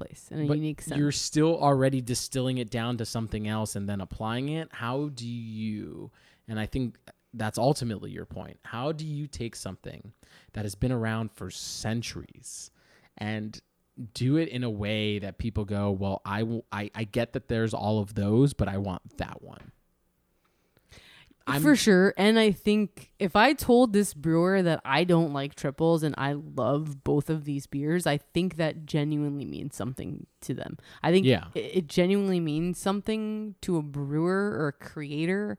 [0.00, 0.98] place, in a but unique sense.
[0.98, 4.68] you're still already distilling it down to something else and then applying it.
[4.72, 6.10] How do you?
[6.48, 6.96] And I think
[7.34, 8.58] that's ultimately your point.
[8.64, 10.12] How do you take something
[10.54, 12.70] that has been around for centuries
[13.18, 13.60] and
[14.14, 17.74] do it in a way that people go, well, I I, I get that there's
[17.74, 19.72] all of those, but I want that one.
[21.46, 22.14] I'm- For sure.
[22.16, 26.34] And I think if I told this brewer that I don't like triples and I
[26.34, 30.76] love both of these beers, I think that genuinely means something to them.
[31.02, 31.46] I think Yeah.
[31.54, 35.58] it, it genuinely means something to a brewer or a creator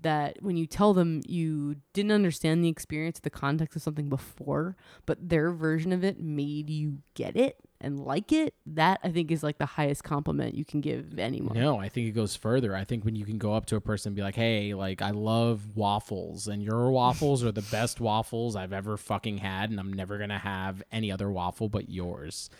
[0.00, 4.76] that when you tell them you didn't understand the experience, the context of something before,
[5.06, 9.30] but their version of it made you get it and like it, that I think
[9.30, 11.58] is like the highest compliment you can give anyone.
[11.58, 12.74] No, I think it goes further.
[12.74, 15.02] I think when you can go up to a person and be like, "Hey, like
[15.02, 19.78] I love waffles, and your waffles are the best waffles I've ever fucking had, and
[19.78, 22.50] I'm never gonna have any other waffle but yours."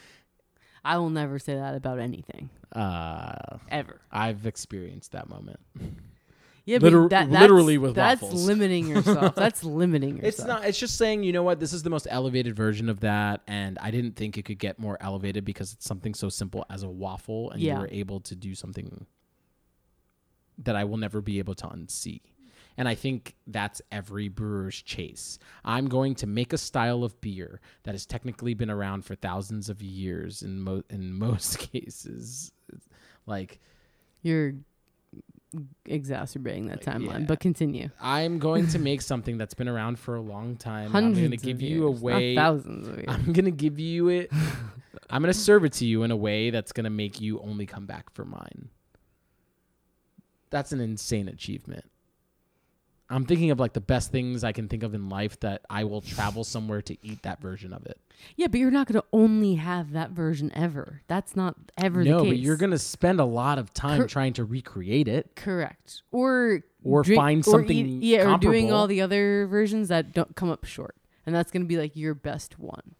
[0.84, 2.48] I will never say that about anything.
[2.72, 4.01] Uh, Ever.
[4.12, 5.59] I've experienced that moment.
[6.66, 8.20] Yeah, Liter- but that, that's, literally with waffles.
[8.20, 8.47] that's waffles.
[8.48, 9.34] limiting yourself.
[9.36, 10.26] that's limiting yourself.
[10.28, 10.64] It's not.
[10.64, 11.60] It's just saying, you know what?
[11.60, 14.78] This is the most elevated version of that, and I didn't think it could get
[14.78, 17.74] more elevated because it's something so simple as a waffle, and Yeah.
[17.76, 19.06] you were able to do something
[20.59, 22.20] that I will never be able to unsee.
[22.78, 25.38] And I think that's every brewer's chase.
[25.64, 29.68] I'm going to make a style of beer that has technically been around for thousands
[29.70, 32.52] of years in mo- in most cases.
[33.24, 33.60] Like
[34.22, 34.55] You're
[35.85, 37.27] exacerbating that uh, timeline, Yeah.
[37.27, 37.90] but continue.
[38.01, 40.94] I'm going to make something that's been around for a long time.
[40.94, 43.06] and I'm going to give years, you a way thousands of years.
[43.09, 44.31] I'm gonna give you it.
[45.10, 47.86] I'm gonna serve it to you in a way that's gonna make you only come
[47.86, 48.68] back for mine.
[50.51, 51.85] That's an insane achievement.
[53.08, 55.84] I'm thinking of like the best things I can think of in life that I
[55.84, 58.00] will travel somewhere to eat that version of it.
[58.34, 61.02] yeah, but you're not going to only have that version ever.
[61.06, 62.24] That's not ever no, the case.
[62.24, 65.36] No, but you're gonna spend a lot of time Cor- trying to recreate it.
[65.36, 69.86] correct, or Or drink- find or something eat- yeah, or doing all the other versions
[69.88, 72.96] that don't come up short, and that's going to be like your best one.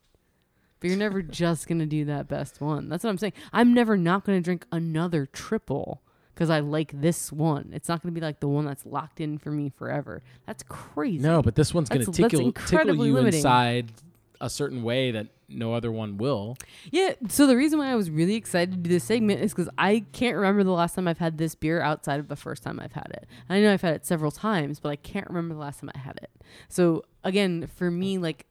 [0.78, 2.88] But you're never just going to do that best one.
[2.88, 3.32] That's what I'm saying.
[3.52, 6.02] I'm never not going to drink another triple
[6.36, 7.70] because I like this one.
[7.72, 10.22] It's not going to be like the one that's locked in for me forever.
[10.44, 11.18] That's crazy.
[11.18, 13.38] No, but this one's going to tickle, tickle you limiting.
[13.38, 13.90] inside
[14.38, 16.58] a certain way that no other one will.
[16.90, 17.14] Yeah.
[17.28, 20.04] So the reason why I was really excited to do this segment is because I
[20.12, 22.92] can't remember the last time I've had this beer outside of the first time I've
[22.92, 23.26] had it.
[23.48, 25.98] I know I've had it several times, but I can't remember the last time I
[25.98, 26.30] had it.
[26.68, 28.44] So again, for me, like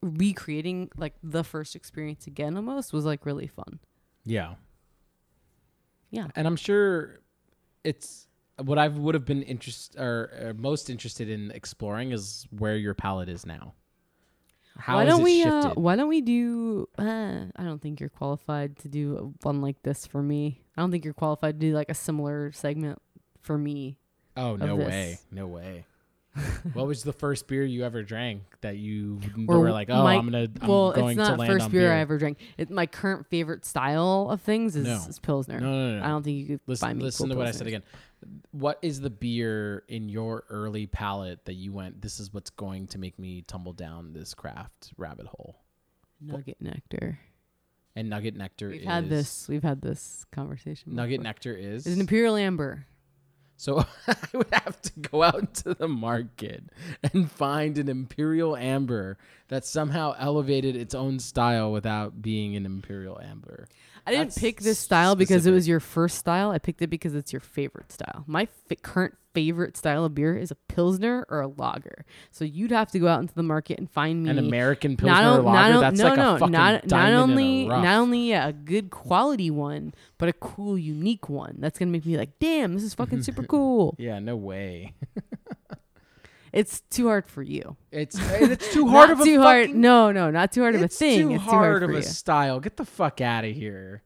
[0.00, 3.80] recreating like the first experience again almost was like really fun.
[4.24, 4.54] Yeah.
[6.12, 6.28] Yeah.
[6.36, 7.21] And I'm sure
[7.84, 8.26] it's
[8.58, 12.94] what I would have been interest or, or most interested in exploring is where your
[12.94, 13.74] palate is now.
[14.78, 15.42] How why don't we?
[15.42, 16.88] Uh, why don't we do?
[16.98, 20.62] Uh, I don't think you're qualified to do one like this for me.
[20.76, 22.98] I don't think you're qualified to do like a similar segment
[23.40, 23.98] for me.
[24.36, 24.88] oh no this.
[24.88, 25.84] way, no way.
[26.72, 30.14] What was the first beer you ever drank that you Or were like, oh, my-
[30.16, 32.38] I'm gonna, I'm well, it's not first beer, beer I ever drank.
[32.56, 35.04] It, my current favorite style of things is, No.
[35.08, 35.60] is pilsner.
[35.60, 36.04] No, no, no.
[36.04, 37.02] I don't think you could listen, buy me.
[37.02, 37.82] listen cool to what I said again.
[38.52, 42.00] What is the beer in your early palate that you went?
[42.00, 45.56] This is what's going to make me tumble down this craft rabbit hole.
[46.20, 47.18] Nugget nectar.
[47.94, 49.46] And Nugget Nectar We've is had this.
[49.48, 50.94] We've had this conversation.
[50.94, 51.24] Nugget before.
[51.24, 52.86] Nectar is is an imperial amber.
[53.62, 56.64] So I would have to go out to the market
[57.12, 63.20] and find an imperial amber that somehow elevated its own style without being an imperial
[63.20, 63.68] amber.
[64.06, 66.50] I didn't pick this style because it was your first style.
[66.50, 68.24] I picked it because it's your favorite style.
[68.26, 72.04] My fi- current favorite style of beer is a pilsner or a lager.
[72.30, 75.14] So you'd have to go out into the market and find me An American pilsner
[75.14, 75.54] not, on- lager.
[75.72, 77.84] not on- that's no, like no, a fucking not, not only in a rough.
[77.84, 81.56] not only yeah, a good quality one, but a cool, unique one.
[81.60, 83.94] That's gonna make me like, damn, this is fucking super cool.
[83.98, 84.94] yeah, no way.
[86.52, 87.76] It's too hard for you.
[87.90, 89.66] It's it's too hard not of a too hard.
[89.68, 91.28] fucking- No, no, not too hard of a thing.
[91.28, 92.02] Too it's too hard hard of a you.
[92.02, 92.60] style.
[92.60, 94.02] Get the fuck out of here.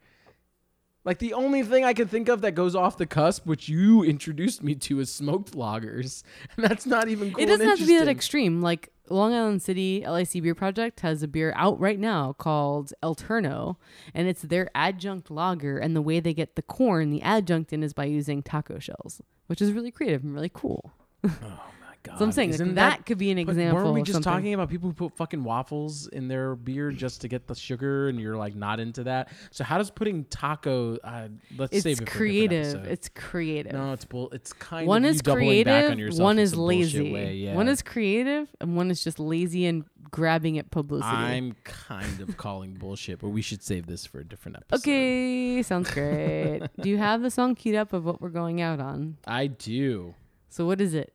[1.05, 4.03] Like the only thing I can think of that goes off the cusp, which you
[4.03, 6.25] introduced me to, is smoked lagers,
[6.57, 7.33] and that's not even.
[7.33, 8.61] Cool it doesn't and have to be that extreme.
[8.61, 13.15] Like Long Island City LIC Beer Project has a beer out right now called El
[13.15, 13.77] Turno,
[14.15, 15.79] and it's their adjunct lager.
[15.79, 19.21] And the way they get the corn, the adjunct in, is by using taco shells,
[19.47, 20.93] which is really creative and really cool.
[21.25, 21.61] Oh my
[22.07, 22.19] god!
[22.19, 23.83] So I'm saying like, Isn't that, could be an example.
[23.83, 24.33] Weren't we just something.
[24.33, 28.09] talking about people who put fucking waffles in their beer just to get the sugar,
[28.09, 29.29] and you're like not into that?
[29.51, 30.97] So how does putting taco?
[31.03, 32.85] Uh, let's It's save it creative.
[32.87, 33.73] It's creative.
[33.73, 34.31] no, it's bull.
[34.33, 37.13] It's kind one of is you doubling back on creative, yourself one is lazy.
[37.13, 37.35] Way.
[37.35, 37.55] Yeah.
[37.55, 41.09] One is creative, and one is just lazy and grabbing at publicity.
[41.15, 44.81] I'm kind of calling bullshit, but we should save this for a different episode.
[44.89, 46.61] okay, sounds great.
[46.81, 49.19] Do you have the song queued up of what we're going out on?
[49.27, 50.15] I do.
[50.49, 51.13] So what is it?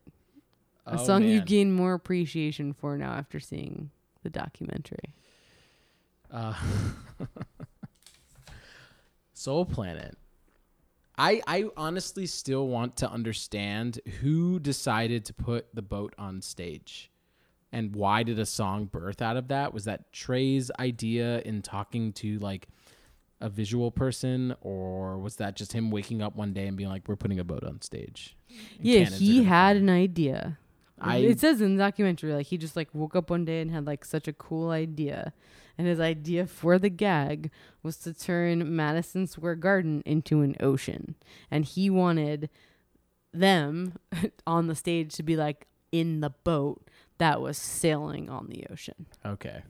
[0.91, 3.91] A Oh, song you gain more appreciation for now after seeing
[4.23, 5.13] the documentary.
[6.29, 6.53] Uh,
[9.33, 10.17] Soul Planet.
[11.17, 17.09] I I honestly still want to understand who decided to put the boat on stage.
[17.71, 19.73] And why did a song birth out of that?
[19.73, 22.67] Was that Trey's idea in talking to like
[23.39, 27.07] a visual person or was that just him waking up one day and being like
[27.07, 28.35] we're putting a boat on stage?
[28.81, 30.57] Yeah, he had an idea.
[31.01, 33.71] I- it says in the documentary like he just like woke up one day and
[33.71, 35.33] had like such a cool idea.
[35.77, 37.49] And his idea for the gag
[37.81, 41.15] was to turn Madison Square Garden into an ocean.
[41.49, 42.49] And he wanted
[43.33, 43.93] them
[44.47, 46.87] on the stage to be like in the boat
[47.17, 49.07] that was sailing on the ocean.
[49.25, 49.63] Okay.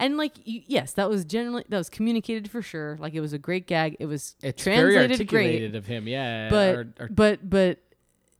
[0.00, 2.96] And like y- yes, that was generally that was communicated for sure.
[3.00, 3.96] Like it was a great gag.
[4.00, 5.44] It was It's very translated great.
[5.46, 6.48] articulated of him, yeah.
[6.50, 7.78] but or- or- but but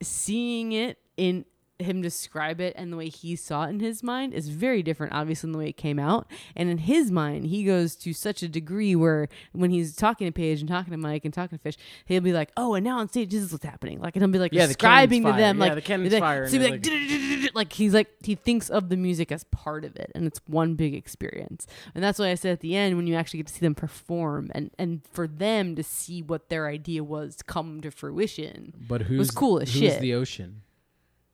[0.00, 1.44] seeing it in
[1.82, 5.12] him describe it and the way he saw it in his mind is very different
[5.12, 6.26] obviously than the way it came out
[6.56, 10.32] and in his mind he goes to such a degree where when he's talking to
[10.32, 11.76] Page and talking to mike and talking to Fish
[12.06, 14.30] he'll be like oh and now on stage this is what's happening like and he'll
[14.30, 15.58] be like Yeah, the describing to them.
[15.58, 18.88] Yeah, like the cannon's fire, so he'll be like, like he's like he thinks of
[18.88, 22.34] the music as part of it and it's one big experience and that's why i
[22.34, 25.26] said at the end when you actually get to see them perform and and for
[25.26, 29.80] them to see what their idea was come to fruition but who's cool as who's
[29.80, 30.00] shit.
[30.00, 30.62] the ocean?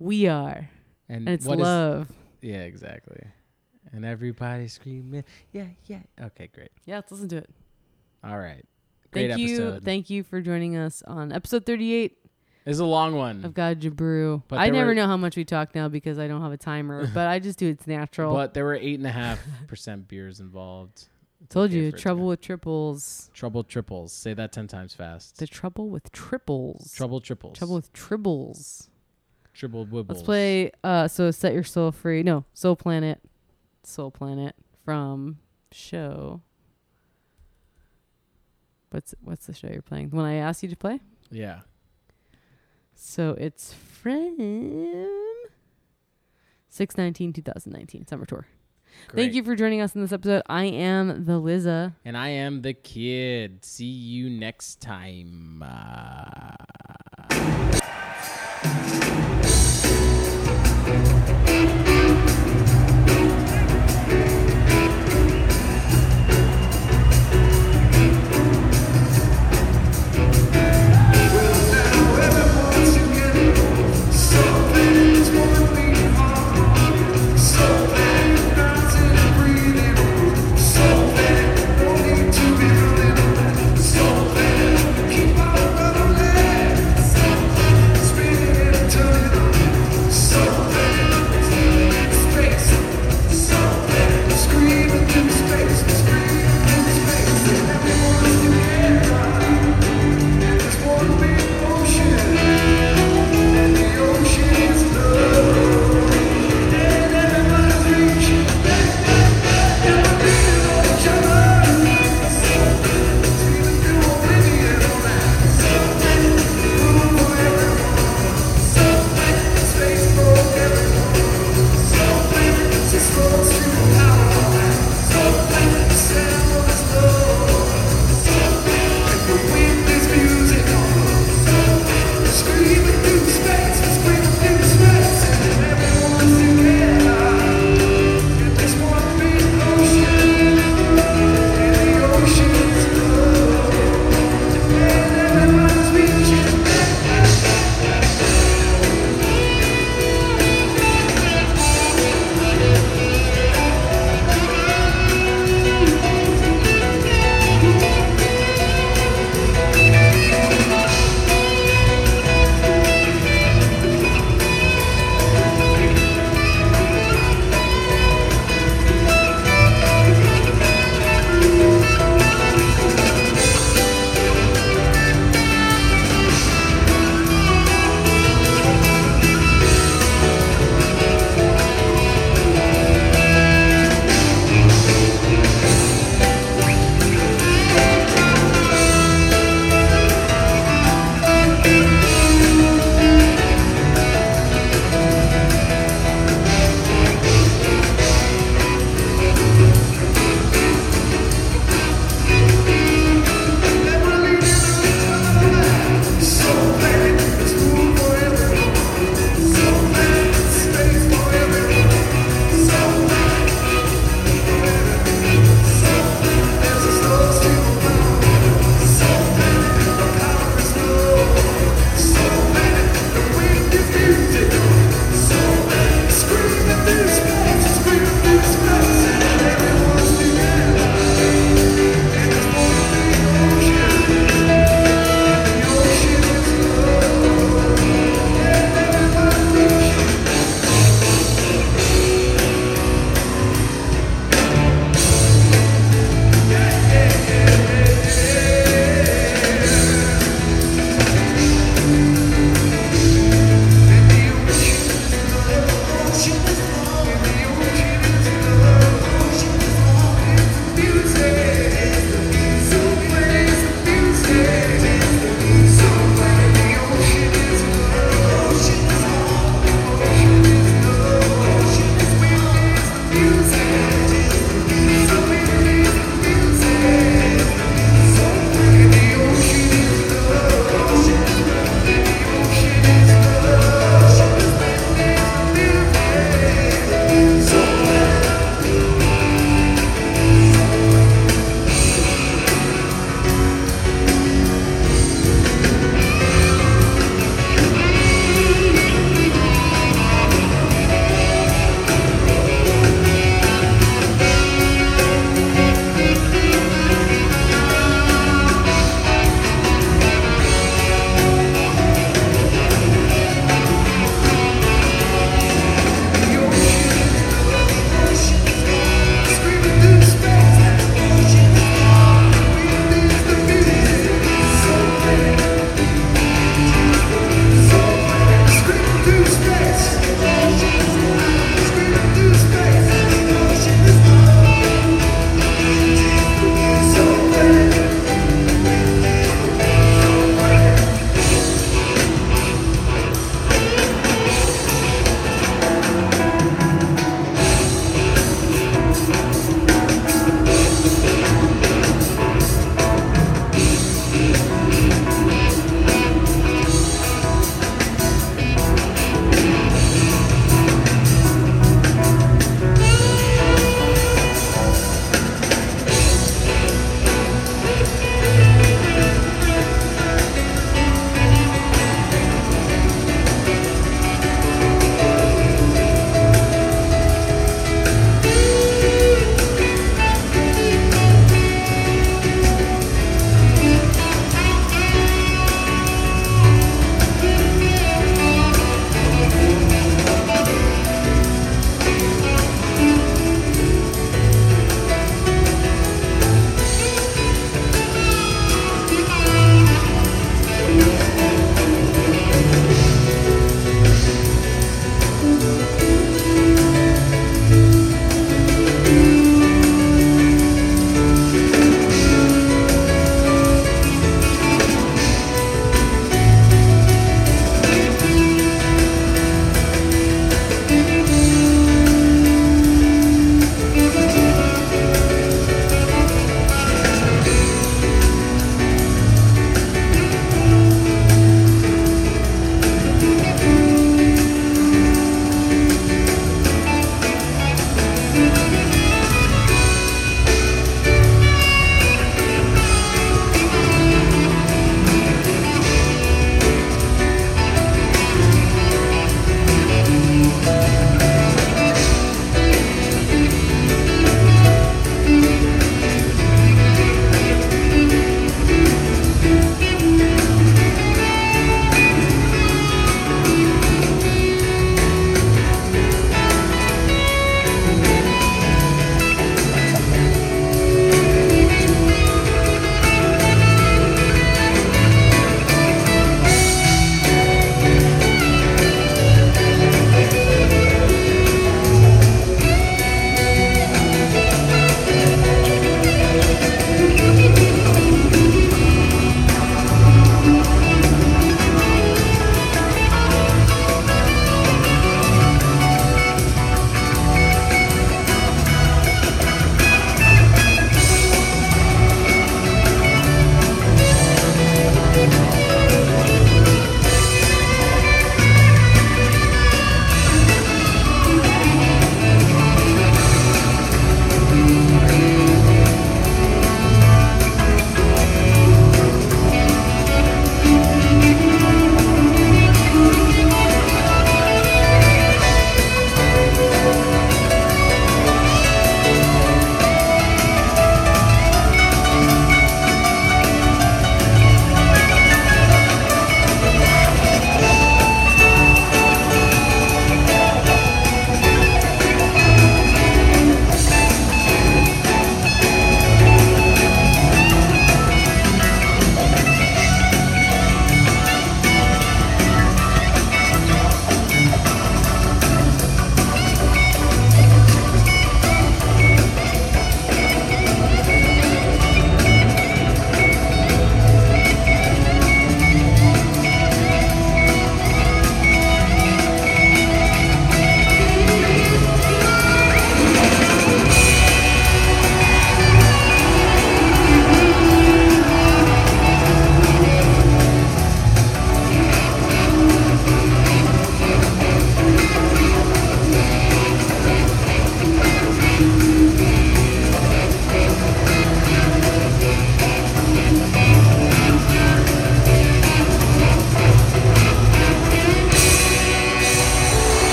[0.00, 0.68] We are
[1.08, 2.08] And, and it's what is- love.
[2.42, 3.22] Yeah, exactly.
[3.92, 6.00] And everybody screaming, yeah, yeah.
[6.20, 6.70] Okay, great.
[6.86, 7.50] yeah, let's listen to it.
[8.24, 8.64] All right.
[9.12, 12.16] Great Thank you, thank you for joining us on episode thirty-eight
[12.66, 14.42] it's a long one, of Gotta Jabrew.
[14.46, 16.56] But I never were- know how much we talk now because I don't have a
[16.58, 18.32] timer, but I just do it's natural.
[18.34, 21.08] but there were eight and a half percent beers involved.
[21.42, 23.30] It's Told okay you, for it to trouble with triples.
[23.34, 24.12] trouble triples.
[24.12, 25.38] Say that ten times fast.
[25.38, 26.92] The trouble with triples.
[26.92, 27.56] trouble triples.
[27.58, 28.88] Trouble with tribbles.
[29.56, 30.08] Wibbles.
[30.08, 30.72] Let's play.
[30.82, 32.22] Uh, so set your soul free.
[32.22, 33.20] No, Soul Planet,
[33.82, 34.54] Soul Planet
[34.84, 35.38] from
[35.72, 36.42] show.
[38.90, 40.08] What's what's the show you're playing?
[40.10, 41.00] The one I asked you to play.
[41.30, 41.60] Yeah.
[42.94, 45.16] So it's from
[46.68, 48.46] six nineteen two thousand nineteen summer tour.
[49.06, 49.22] Great.
[49.22, 50.42] Thank you for joining us in this episode.
[50.48, 51.94] I am the Liza.
[52.04, 53.64] And I am the kid.
[53.64, 55.62] See you next time.
[55.62, 56.56] Uh,